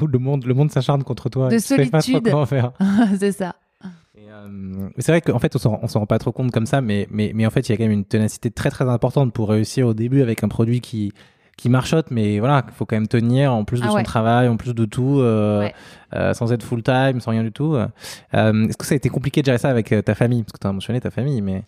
[0.00, 1.48] où le monde, le monde s'acharne contre toi.
[1.48, 2.30] De et tu sais pas trop solitude.
[2.30, 2.70] comment faire.
[3.18, 3.56] c'est ça.
[4.44, 7.06] Euh, c'est vrai qu'en fait, on s'en s'en rend pas trop compte comme ça, mais,
[7.10, 9.48] mais, mais en fait, il y a quand même une ténacité très très importante pour
[9.48, 11.12] réussir au début avec un produit qui,
[11.56, 14.48] qui marchote, mais voilà, il faut quand même tenir en plus de Ah son travail,
[14.48, 15.74] en plus de tout, euh, Ouais.
[16.14, 17.74] euh, sans être full time, sans rien du tout.
[17.76, 17.86] Euh,
[18.68, 20.42] Est-ce que ça a été compliqué de gérer ça avec ta famille?
[20.42, 21.62] Parce que tu as mentionné ta famille, mais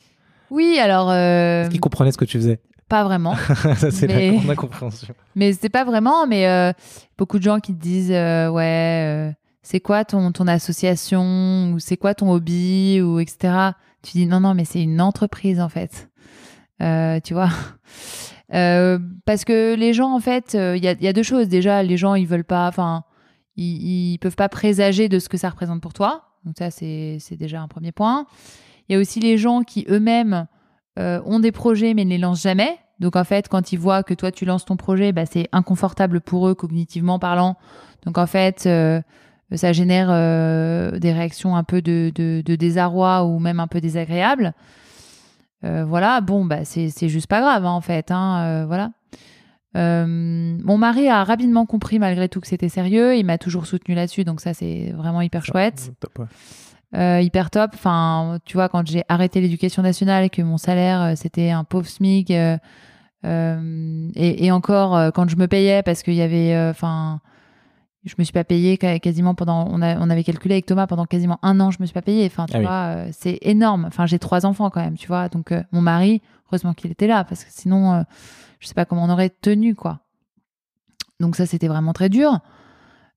[0.50, 2.60] Oui, alors est-ce qu'ils comprenaient ce que tu faisais?
[2.88, 3.34] pas vraiment.
[3.76, 5.12] Ça, c'est Mais- la grande incompréhension.
[5.34, 6.72] Mais c'est pas vraiment, mais
[7.18, 9.34] beaucoup de gens qui te disent ouais,
[9.66, 13.72] c'est quoi ton, ton association ou c'est quoi ton hobby ou etc.
[14.00, 16.08] Tu dis non non mais c'est une entreprise en fait,
[16.82, 17.50] Euh, tu vois.
[18.54, 21.82] Euh, parce que les gens en fait, il y, a, y a deux choses déjà.
[21.82, 23.02] Les gens ils veulent pas, enfin
[23.56, 26.22] ils, ils peuvent pas présager de ce que ça représente pour toi.
[26.44, 28.24] Donc ça c'est déjà un premier point.
[28.88, 30.46] Il y a aussi les gens qui eux-mêmes
[30.96, 32.78] euh, ont des projets mais ne les lancent jamais.
[33.00, 36.20] Donc en fait, quand ils voient que toi tu lances ton projet, bah, c'est inconfortable
[36.20, 37.56] pour eux cognitivement parlant.
[38.04, 39.02] Donc en fait, euh,
[39.54, 43.80] ça génère euh, des réactions un peu de, de, de désarroi ou même un peu
[43.80, 44.54] désagréables.
[45.64, 48.10] Euh, voilà, bon, bah, c'est juste pas grave hein, en fait.
[48.10, 48.90] Hein, euh, voilà.
[49.74, 53.16] Mon mari a rapidement compris malgré tout que c'était sérieux.
[53.16, 56.18] Il m'a toujours soutenu là-dessus, donc ça c'est vraiment hyper chouette Top,
[56.94, 57.24] ouais.
[57.24, 57.72] hyper top.
[57.74, 61.86] Enfin, tu vois, quand j'ai arrêté l'éducation nationale et que mon salaire, c'était un pauvre
[61.86, 62.56] SMIC, et,
[63.24, 67.20] et encore, quand je me payais, parce qu'il y avait, enfin,
[68.06, 70.86] je me suis pas payée qua- quasiment pendant, on, a- on avait calculé avec Thomas
[70.86, 72.24] pendant quasiment un an, je me suis pas payée.
[72.26, 72.64] Enfin, tu Ah oui.
[72.64, 73.84] vois, euh, c'est énorme.
[73.86, 75.28] Enfin, j'ai trois enfants quand même, tu vois.
[75.28, 78.02] Donc, euh, mon mari, heureusement qu'il était là, parce que sinon, euh,
[78.60, 80.00] je sais pas comment on aurait tenu, quoi.
[81.20, 82.38] Donc, ça, c'était vraiment très dur.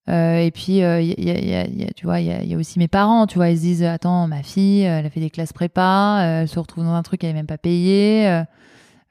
[0.09, 2.53] Euh, et puis, y a- y a- y a- y a- tu vois, il y
[2.55, 5.19] a, aussi mes parents, tu vois, ils se disent, attends, ma fille, elle a fait
[5.19, 8.25] des classes prépa, elle se retrouve dans un truc qu'elle n'est même pas payé,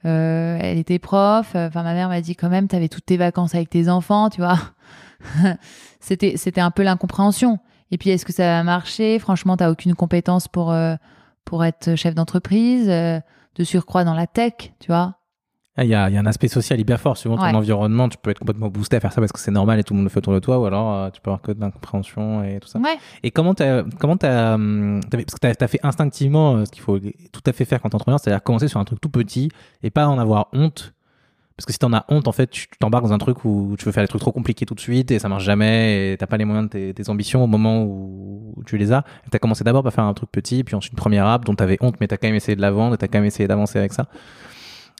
[0.04, 3.54] euh, elle était prof, enfin, ma mère m'a dit quand même, t'avais toutes tes vacances
[3.54, 4.58] avec tes enfants, tu vois.
[6.00, 7.58] c'était, c'était un peu l'incompréhension.
[7.90, 10.94] Et puis, est-ce que ça va marcher Franchement, t'as aucune compétence pour, euh,
[11.44, 13.18] pour être chef d'entreprise, euh,
[13.54, 15.14] de surcroît dans la tech, tu vois?
[15.80, 17.16] Ah, Il y, a, il y a un aspect social hyper fort.
[17.16, 17.52] Suivant Ouais.
[17.52, 19.84] ton environnement, tu peux être complètement boosté à faire ça parce que c'est normal et
[19.84, 21.52] tout le monde le fait autour de toi, ou alors euh, tu peux avoir que
[21.52, 22.80] de l'incompréhension et tout ça.
[22.80, 22.98] Ouais.
[23.22, 26.98] Et comment t'as, comment t'as, hum, parce que t'as, t'as fait instinctivement ce qu'il faut
[26.98, 29.50] tout à fait faire quand t'es entrepreneur, c'est-à-dire commencer sur un truc tout petit
[29.84, 30.94] et pas en avoir honte.
[31.58, 33.84] Parce que si t'en as honte, en fait, tu t'embarques dans un truc où tu
[33.84, 36.28] veux faire des trucs trop compliqués tout de suite et ça marche jamais et t'as
[36.28, 39.02] pas les moyens de tes, tes ambitions au moment où, tu les as.
[39.26, 41.56] Et t'as commencé d'abord par faire un truc petit, puis ensuite une première app dont
[41.56, 43.48] t'avais honte, mais t'as quand même essayé de la vendre et t'as quand même essayé
[43.48, 44.06] d'avancer avec ça.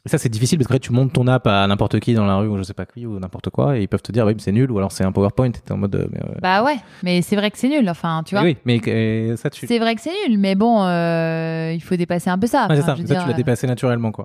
[0.05, 2.36] Et ça, c'est difficile parce que tu montes ton app à n'importe qui dans la
[2.39, 4.35] rue ou je sais pas qui ou n'importe quoi et ils peuvent te dire, oui,
[4.35, 6.78] mais c'est nul ou alors c'est un PowerPoint t'es en mode, euh, euh, Bah ouais,
[7.05, 8.43] mais c'est vrai que c'est nul, enfin, tu vois.
[8.43, 12.30] oui, mais ça, tu, C'est vrai que c'est nul, mais bon, euh, il faut dépasser
[12.30, 12.66] un peu ça.
[12.68, 14.24] Ouais, c'est ça, ça dire, tu l'as dépassé naturellement quoi.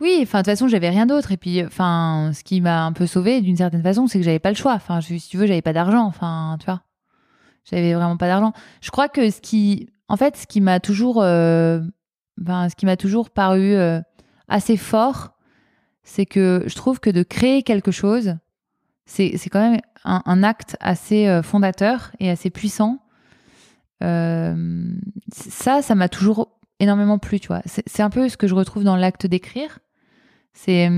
[0.00, 1.32] Oui, enfin de toute façon, j'avais rien d'autre.
[1.32, 4.38] Et puis, enfin, ce qui m'a un peu sauvé d'une certaine façon, c'est que j'avais
[4.38, 4.74] pas le choix.
[4.74, 6.04] Enfin, si tu veux, j'avais pas d'argent.
[6.04, 6.82] Enfin, tu vois,
[7.64, 8.52] j'avais vraiment pas d'argent.
[8.80, 11.80] Je crois que ce qui, en fait, ce qui m'a toujours, euh,
[12.38, 14.00] ben, ce qui m'a toujours paru euh,
[14.48, 15.32] assez fort,
[16.02, 18.36] c'est que je trouve que de créer quelque chose,
[19.06, 22.98] c'est quand même un, acte assez euh, fondateur et assez puissant.
[24.02, 24.94] Euh,
[25.32, 27.62] ça, ça m'a toujours énormément plu, tu vois.
[27.66, 29.78] C'est un peu ce que je retrouve dans l'acte d'écrire.
[30.52, 30.90] C'est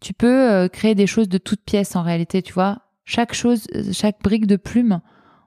[0.00, 2.82] tu peux créer des choses de toutes pièces en réalité, tu vois.
[3.04, 5.00] Chaque chose, chaque brique de plume,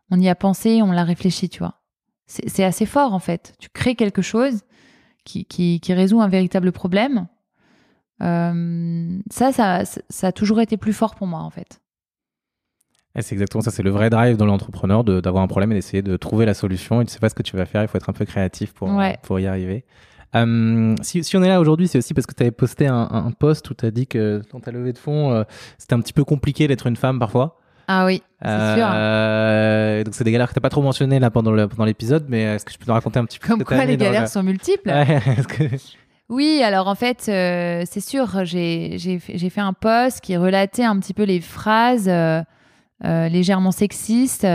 [0.09, 1.81] on y a pensé, on l'a réfléchi, tu vois.
[2.25, 3.53] C'est assez fort en fait.
[3.59, 4.61] Tu crées quelque chose
[5.25, 7.27] qui, qui, qui résout un véritable problème.
[8.23, 11.81] Euh, ça, ça, ça a toujours été plus fort pour moi en fait.
[13.15, 15.75] Et c'est exactement ça, c'est le vrai drive dans l'entrepreneur de- d'avoir un problème et
[15.75, 17.01] d'essayer de trouver la solution.
[17.01, 18.73] Et tu sais pas ce que tu vas faire, il faut être un peu créatif
[18.73, 19.17] pour, Ouais.
[19.23, 19.85] pour y arriver.
[20.35, 23.07] Euh, si, si on est là aujourd'hui, c'est aussi parce que tu avais posté un,
[23.11, 25.43] un post où tu as dit que dans ta levée de fonds, euh,
[25.77, 27.59] c'était un petit peu compliqué d'être une femme parfois.
[27.87, 28.85] Ah oui, c'est sûr.
[28.93, 31.53] Euh, Donc c'est des galères que tu pas trop mentionnées là pendant
[31.85, 33.95] l'épisode, mais est-ce que tu peux nous raconter un petit peu Comme t'as quoi les
[33.97, 34.89] galères sont multiples.
[35.47, 35.69] Que-
[36.29, 38.97] Oui, alors en fait, c'est sûr, j'ai
[39.29, 42.11] fait un post qui relatait un petit peu les phrases
[43.01, 44.45] légèrement sexistes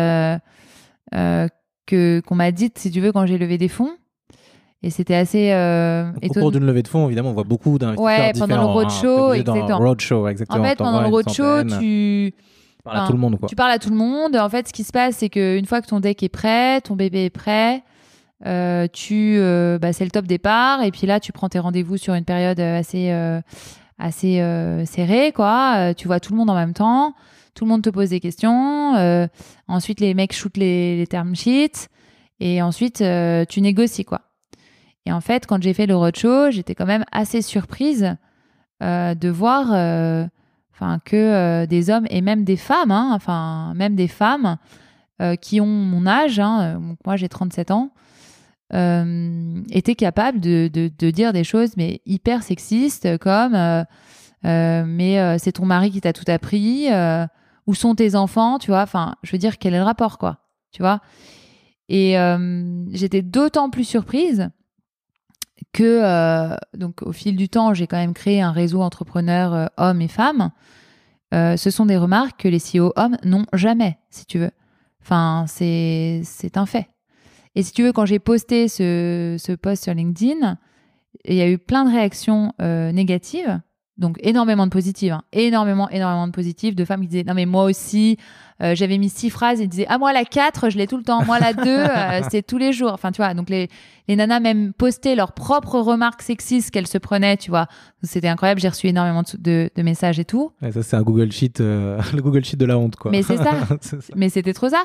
[1.10, 3.92] qu'on m'a dites, si tu veux, quand j'ai levé des fonds.
[4.84, 8.04] Et c'était assez euh, Au cours d'une levée de fonds, évidemment, on voit beaucoup d'investisseurs
[8.04, 9.78] Ouais, pendant le hein, roadshow, dans- exactement.
[9.78, 10.60] roadshow, exactement.
[10.60, 11.78] En fait, pendant le roadshow, centaine.
[11.78, 12.34] tu,
[12.82, 13.48] Parle à tout le monde, quoi.
[13.48, 14.34] tu parles à tout le monde.
[14.36, 16.96] En fait, ce qui se passe, c'est qu'une fois que ton deck est prêt, ton
[16.96, 17.84] bébé est prêt,
[18.44, 20.82] euh, tu, euh, bah, c'est le top départ.
[20.82, 23.40] Et puis là, tu prends tes rendez-vous sur une période euh, assez, euh,
[24.00, 24.42] assez
[24.86, 25.94] serrée, quoi.
[25.96, 27.14] Tu vois tout le monde en même temps.
[27.54, 29.28] Tout le monde te pose des questions.
[29.68, 31.86] Ensuite, les mecs shootent les, les term sheets.
[32.40, 32.96] Et ensuite,
[33.48, 34.22] tu négocies, quoi.
[35.06, 38.16] Et en fait, quand j'ai fait le roadshow, j'étais quand même assez surprise
[38.82, 40.26] euh, de voir euh,
[41.04, 44.56] que euh, des hommes et même des femmes, hein, enfin, même des femmes
[45.40, 47.92] qui ont mon âge, hein, moi j'ai 37 ans,
[48.72, 53.84] étaient capables de, de- dire des choses mais hyper sexistes comme
[54.42, 56.88] mais c'est ton mari qui t'a tout appris,
[57.68, 60.38] où sont tes enfants, tu vois, enfin, je veux dire, quel est le rapport, quoi,
[60.72, 60.98] tu vois.
[61.88, 62.16] Et
[62.90, 64.50] j'étais d'autant plus surprise
[65.72, 69.66] que, euh, donc, au fil du temps, j'ai quand même créé un réseau entrepreneur euh,
[69.76, 70.50] hommes et femmes.
[71.34, 74.50] Euh, ce sont des remarques que les CEO hommes n'ont jamais, si tu veux.
[75.00, 76.22] Enfin, c'est
[76.54, 76.88] un fait.
[77.54, 80.58] Et si tu veux, quand j'ai posté ce, ce post sur LinkedIn,
[81.24, 83.60] il y a eu plein de réactions négatives.
[83.98, 85.22] Donc énormément de positives, hein.
[85.32, 88.16] énormément, énormément de positives, de femmes qui disaient non mais moi aussi,
[88.62, 91.02] euh, j'avais mis six phrases et disaient ah moi la 4 je l'ai tout le
[91.02, 92.92] temps, moi la 2 euh, c'est tous les jours.
[92.94, 93.68] Enfin tu vois, donc les,
[94.08, 97.66] les nanas même postaient leurs propres remarques sexistes qu'elles se prenaient, tu vois.
[98.02, 100.52] C'était incroyable, j'ai reçu énormément de, de- de messages et tout.
[100.62, 103.10] Ouais, ça, c'est un Google Sheet, euh, le Google Sheet de la honte, quoi.
[103.10, 103.52] Mais c'est ça.
[103.82, 103.98] Ça.
[104.16, 104.82] Mais c'était trop ça.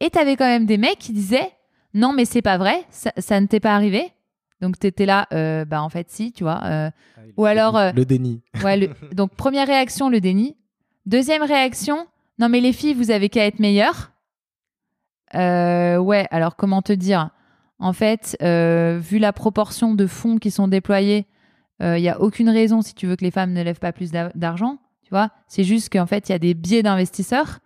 [0.00, 1.50] Et t'avais quand même des mecs qui disaient
[1.94, 4.12] non mais c'est pas vrai, ça, ça ne t'est pas arrivé.
[4.60, 6.60] Donc t'étais là, euh, bah en fait si, tu vois.
[6.64, 6.90] euh,
[7.36, 8.42] Ou alors, euh, Le déni.
[8.62, 10.56] Ouais, le- donc première réaction, le déni.
[11.06, 12.06] Deuxième réaction,
[12.38, 14.12] non mais les filles, vous avez qu'à être meilleures.
[15.34, 17.30] Ouais, alors comment te dire?
[17.78, 21.26] En fait, vu la proportion de fonds qui sont déployés,
[21.80, 24.10] il n'y a aucune raison, si tu veux, que les femmes ne lèvent pas plus
[24.10, 24.78] d'a- d'argent.
[25.02, 27.60] Tu vois C'est juste qu'en fait, il y a des biais d'investisseurs.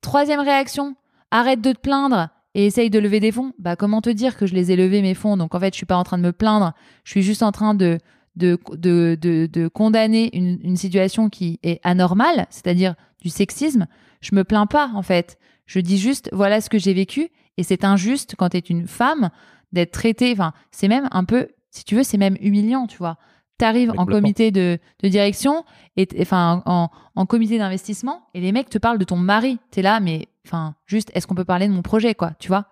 [0.00, 0.94] Troisième réaction,
[1.30, 3.52] arrête de te plaindre et essaye de lever des fonds.
[3.58, 5.36] Bah, comment te dire que je les ai levés, mes fonds?
[5.36, 6.74] Donc en fait, je suis pas en train de me plaindre.
[7.04, 7.98] Je suis juste en train de
[8.36, 13.86] de, de, de, condamner une, une situation qui est anormale, c'est-à-dire du sexisme,
[14.20, 15.38] je me plains pas en fait.
[15.66, 18.86] Je dis juste voilà ce que j'ai vécu et c'est injuste quand tu es une
[18.86, 19.30] femme
[19.72, 20.32] d'être traitée.
[20.32, 23.18] Enfin, c'est même un peu, si tu veux, c'est même humiliant, tu vois.
[23.60, 25.64] Tu arrives en comité de, de direction
[25.96, 29.58] et enfin en, en comité d'investissement et les mecs te parlent de ton mari.
[29.70, 32.48] Tu es là, mais enfin, juste, est-ce qu'on peut parler de mon projet, quoi, tu
[32.48, 32.64] vois?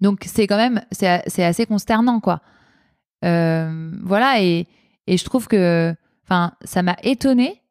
[0.00, 2.40] Donc c'est quand même, c'est assez consternant, quoi.
[3.24, 4.66] Euh, voilà, et,
[5.06, 5.94] et je trouve que
[6.24, 7.62] enfin, ça m'a étonnée.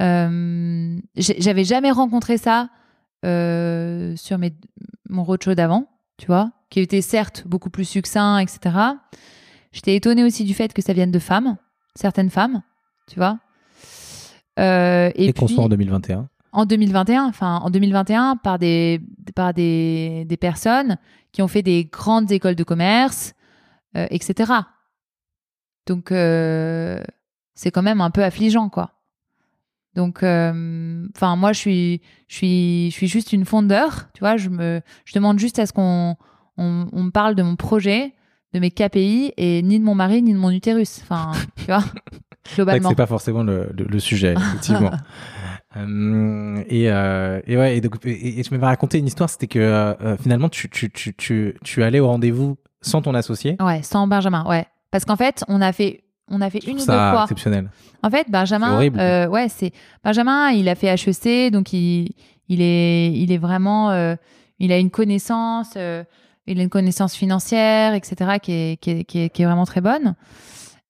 [0.00, 2.70] Euh, J'avais jamais rencontré ça
[3.24, 4.52] euh, sur mes,
[5.08, 5.88] mon roadshow d'avant,
[6.18, 8.76] tu vois, qui était certes beaucoup plus succinct, etc.
[9.74, 11.56] J'étais étonnée aussi du fait que ça vienne de femmes,
[11.96, 12.62] certaines femmes,
[13.08, 13.40] tu vois.
[14.60, 16.28] Euh, et Et, qu'on soit en 2021.
[16.52, 19.00] en 2021, enfin en 2021, par des
[19.34, 20.96] par des, des personnes
[21.32, 23.34] qui ont fait des grandes écoles de commerce,
[23.96, 24.52] euh, etc.
[25.86, 27.02] Donc euh,
[27.56, 28.92] c'est quand même un peu affligeant, quoi.
[29.96, 34.36] Donc, euh, enfin moi je suis je suis je suis juste une fondeur, tu vois.
[34.36, 36.16] Je me je demande juste à ce qu'on
[36.56, 38.14] on, on me parle de mon projet,
[38.54, 41.00] de mes KPI et ni de mon mari ni de mon utérus.
[41.02, 41.84] Enfin, tu vois,
[42.54, 42.88] globalement.
[42.88, 44.90] c'est pas forcément le, le- le sujet, effectivement.
[45.76, 49.48] Euh, et, euh, et ouais, et, donc, et, et je m'avais raconté une histoire, c'était
[49.48, 53.56] que euh, finalement, tu, tu, tu, tu, tu allais au rendez-vous sans ton associé.
[53.60, 54.66] Ouais, sans Benjamin, ouais.
[54.92, 57.22] Parce qu'en fait, on a fait, on a fait une ou trouve deux ça fois.
[57.22, 57.70] exceptionnel.
[58.04, 59.00] En fait, Benjamin, horrible.
[59.00, 59.72] euh, ouais, c'est
[60.04, 62.12] Benjamin, il a fait HEC, donc il,
[62.48, 64.14] il est, il est vraiment, euh,
[64.60, 66.04] il a une connaissance, euh,
[66.46, 70.14] il a une connaissance financière, etc., qui est, vraiment très bonne.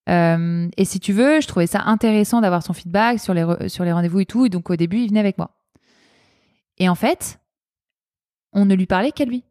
[0.09, 3.83] Euh, et si tu veux, je trouvais ça intéressant d'avoir son feedback sur les, sur
[3.83, 4.45] les rendez-vous et tout.
[4.45, 5.51] Et donc au début, il venait avec moi.
[6.77, 7.39] Et en fait,
[8.53, 9.43] on ne lui parlait qu'à lui.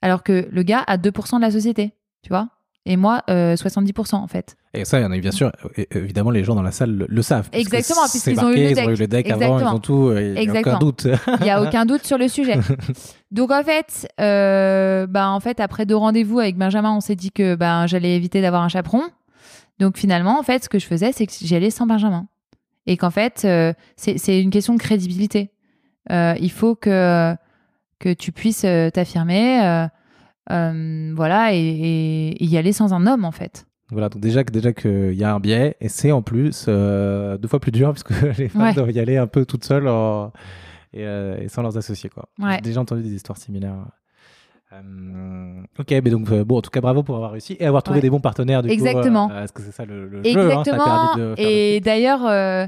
[0.00, 2.48] Alors que le gars a 2% de la société, tu vois.
[2.84, 4.56] Et moi, euh, 70% en fait.
[4.74, 5.52] Et ça, il y en a bien sûr,
[5.92, 7.48] évidemment, les gens dans la salle le, le savent.
[7.52, 8.88] Exactement, puisqu'ils ont eu le Ils ont deck.
[8.88, 11.06] eu le deck avant, ils ont tout, euh, il n'y a aucun doute.
[11.40, 12.58] Il n'y a aucun doute sur le sujet.
[13.30, 17.30] Donc en fait, euh, bah, en fait, après deux rendez-vous avec Benjamin, on s'est dit
[17.30, 19.02] que ben j'allais éviter d'avoir un chaperon.
[19.78, 22.26] Donc finalement, en fait, ce que je faisais, c'est que j'y allais sans Benjamin.
[22.86, 25.50] Et qu'en fait, euh, c'est une question de crédibilité.
[26.10, 27.34] Euh, il faut que,
[28.00, 29.86] que tu puisses euh, t'affirmer,
[30.48, 33.66] voilà, et, et- et y aller sans un homme, en fait.
[33.90, 37.48] Voilà, donc déjà, déjà qu'il y a un biais, et c'est en plus euh, deux
[37.48, 38.74] fois plus dur, parce que les femmes Ouais.
[38.74, 40.32] doivent y aller un peu toutes seules en-
[40.94, 42.10] et, euh, et sans leurs associés.
[42.10, 42.28] Quoi.
[42.38, 42.54] Ouais.
[42.56, 43.74] J'ai déjà entendu des histoires similaires.
[44.72, 47.82] Euh, ok, mais donc euh, bon, en tout cas, bravo pour avoir réussi et avoir
[47.82, 48.02] trouvé Ouais.
[48.02, 48.62] des bons partenaires.
[48.62, 49.30] Du Exactement.
[49.30, 51.16] euh, Est-ce que c'est ça le, le jeu hein, ça a Exactement.
[51.16, 52.66] de et d'ailleurs, euh,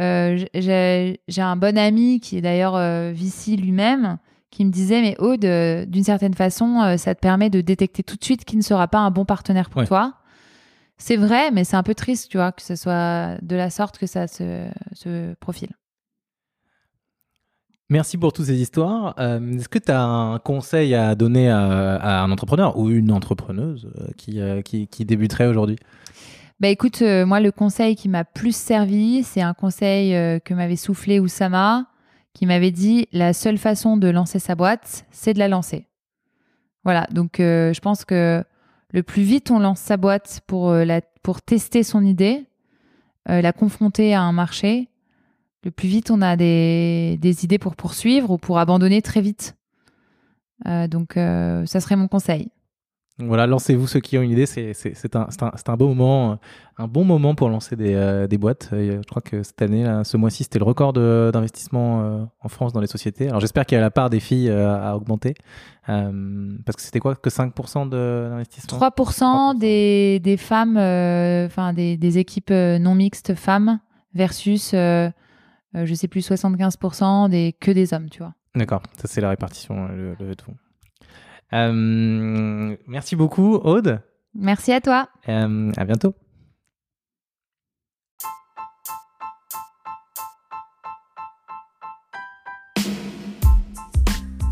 [0.00, 4.18] euh, j'ai un bon ami qui est d'ailleurs euh, Vici lui-même,
[4.50, 8.02] qui me disait mais Aude, euh, d'une certaine façon, euh, ça te permet de détecter
[8.02, 9.86] tout de suite qui ne sera pas un bon partenaire pour Ouais.
[9.86, 10.14] toi.
[10.96, 13.98] C'est vrai, mais c'est un peu triste, tu vois, que ce soit de la sorte
[13.98, 15.70] que ça se, se profile.
[17.90, 19.14] Merci pour toutes ces histoires.
[19.18, 23.12] Euh, Est-ce que tu as un conseil à donner à, à un entrepreneur ou une
[23.12, 25.76] entrepreneuse qui, qui, qui débuterait aujourd'hui?
[26.60, 30.10] Bah écoute, moi le conseil qui m'a plus servi, c'est un conseil
[30.42, 31.86] que m'avait soufflé Oussama,
[32.38, 35.88] qui m'avait dit la seule façon de lancer sa boîte, c'est de la lancer.
[36.84, 38.44] Voilà, donc euh, je pense que
[38.92, 40.86] le plus vite on lance sa boîte pour, euh,
[41.44, 42.46] tester son idée,
[43.28, 44.88] euh, la confronter à un marché,
[45.64, 49.56] le plus vite on a des, des idées pour poursuivre ou pour abandonner très vite.
[50.64, 52.50] Donc ça serait mon conseil.
[53.20, 54.46] Voilà, lancez-vous ceux qui ont une idée.
[54.46, 56.38] C'est un, c'est un, c'est un beau moment,
[56.76, 58.68] un bon moment pour lancer des, euh, des boîtes.
[58.72, 62.24] Et, euh, je crois que cette année, là, ce mois-ci, c'était le record d'investissement euh,
[62.40, 63.28] en France dans les sociétés.
[63.28, 65.34] Alors j'espère qu'il y a la part des filles euh, à augmenter.
[65.86, 67.16] Parce que c'était quoi?
[67.16, 68.78] Que 5% de- d'investissement?
[68.78, 73.80] 3% des, des femmes, enfin des, des équipes non mixtes femmes
[74.14, 78.34] versus, je sais plus, 75% des, que des hommes, tu vois.
[78.54, 80.52] D'accord, ça c'est la répartition, le, le tout.
[81.52, 84.00] Euh, merci beaucoup, Aude.
[84.34, 85.08] Merci à toi.
[85.28, 86.14] Euh, à bientôt.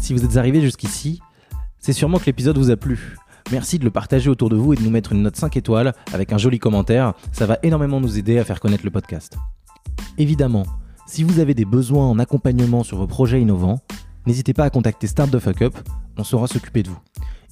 [0.00, 1.20] Si vous êtes arrivé jusqu'ici,
[1.78, 3.16] c'est sûrement que l'épisode vous a plu.
[3.52, 5.94] Merci de le partager autour de vous et de nous mettre une note 5 étoiles
[6.12, 7.14] avec un joli commentaire.
[7.32, 9.36] Ça va énormément nous aider à faire connaître le podcast.
[10.18, 10.64] Évidemment,
[11.06, 13.80] si vous avez des besoins en accompagnement sur vos projets innovants,
[14.26, 15.74] n'hésitez pas à contacter Start the Fuck Up,
[16.16, 16.98] on saura s'occuper de vous.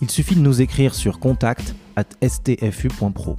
[0.01, 3.36] Il suffit de nous écrire sur contact at stfu.pro.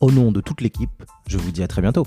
[0.00, 2.06] Au nom de toute l'équipe, je vous dis à très bientôt.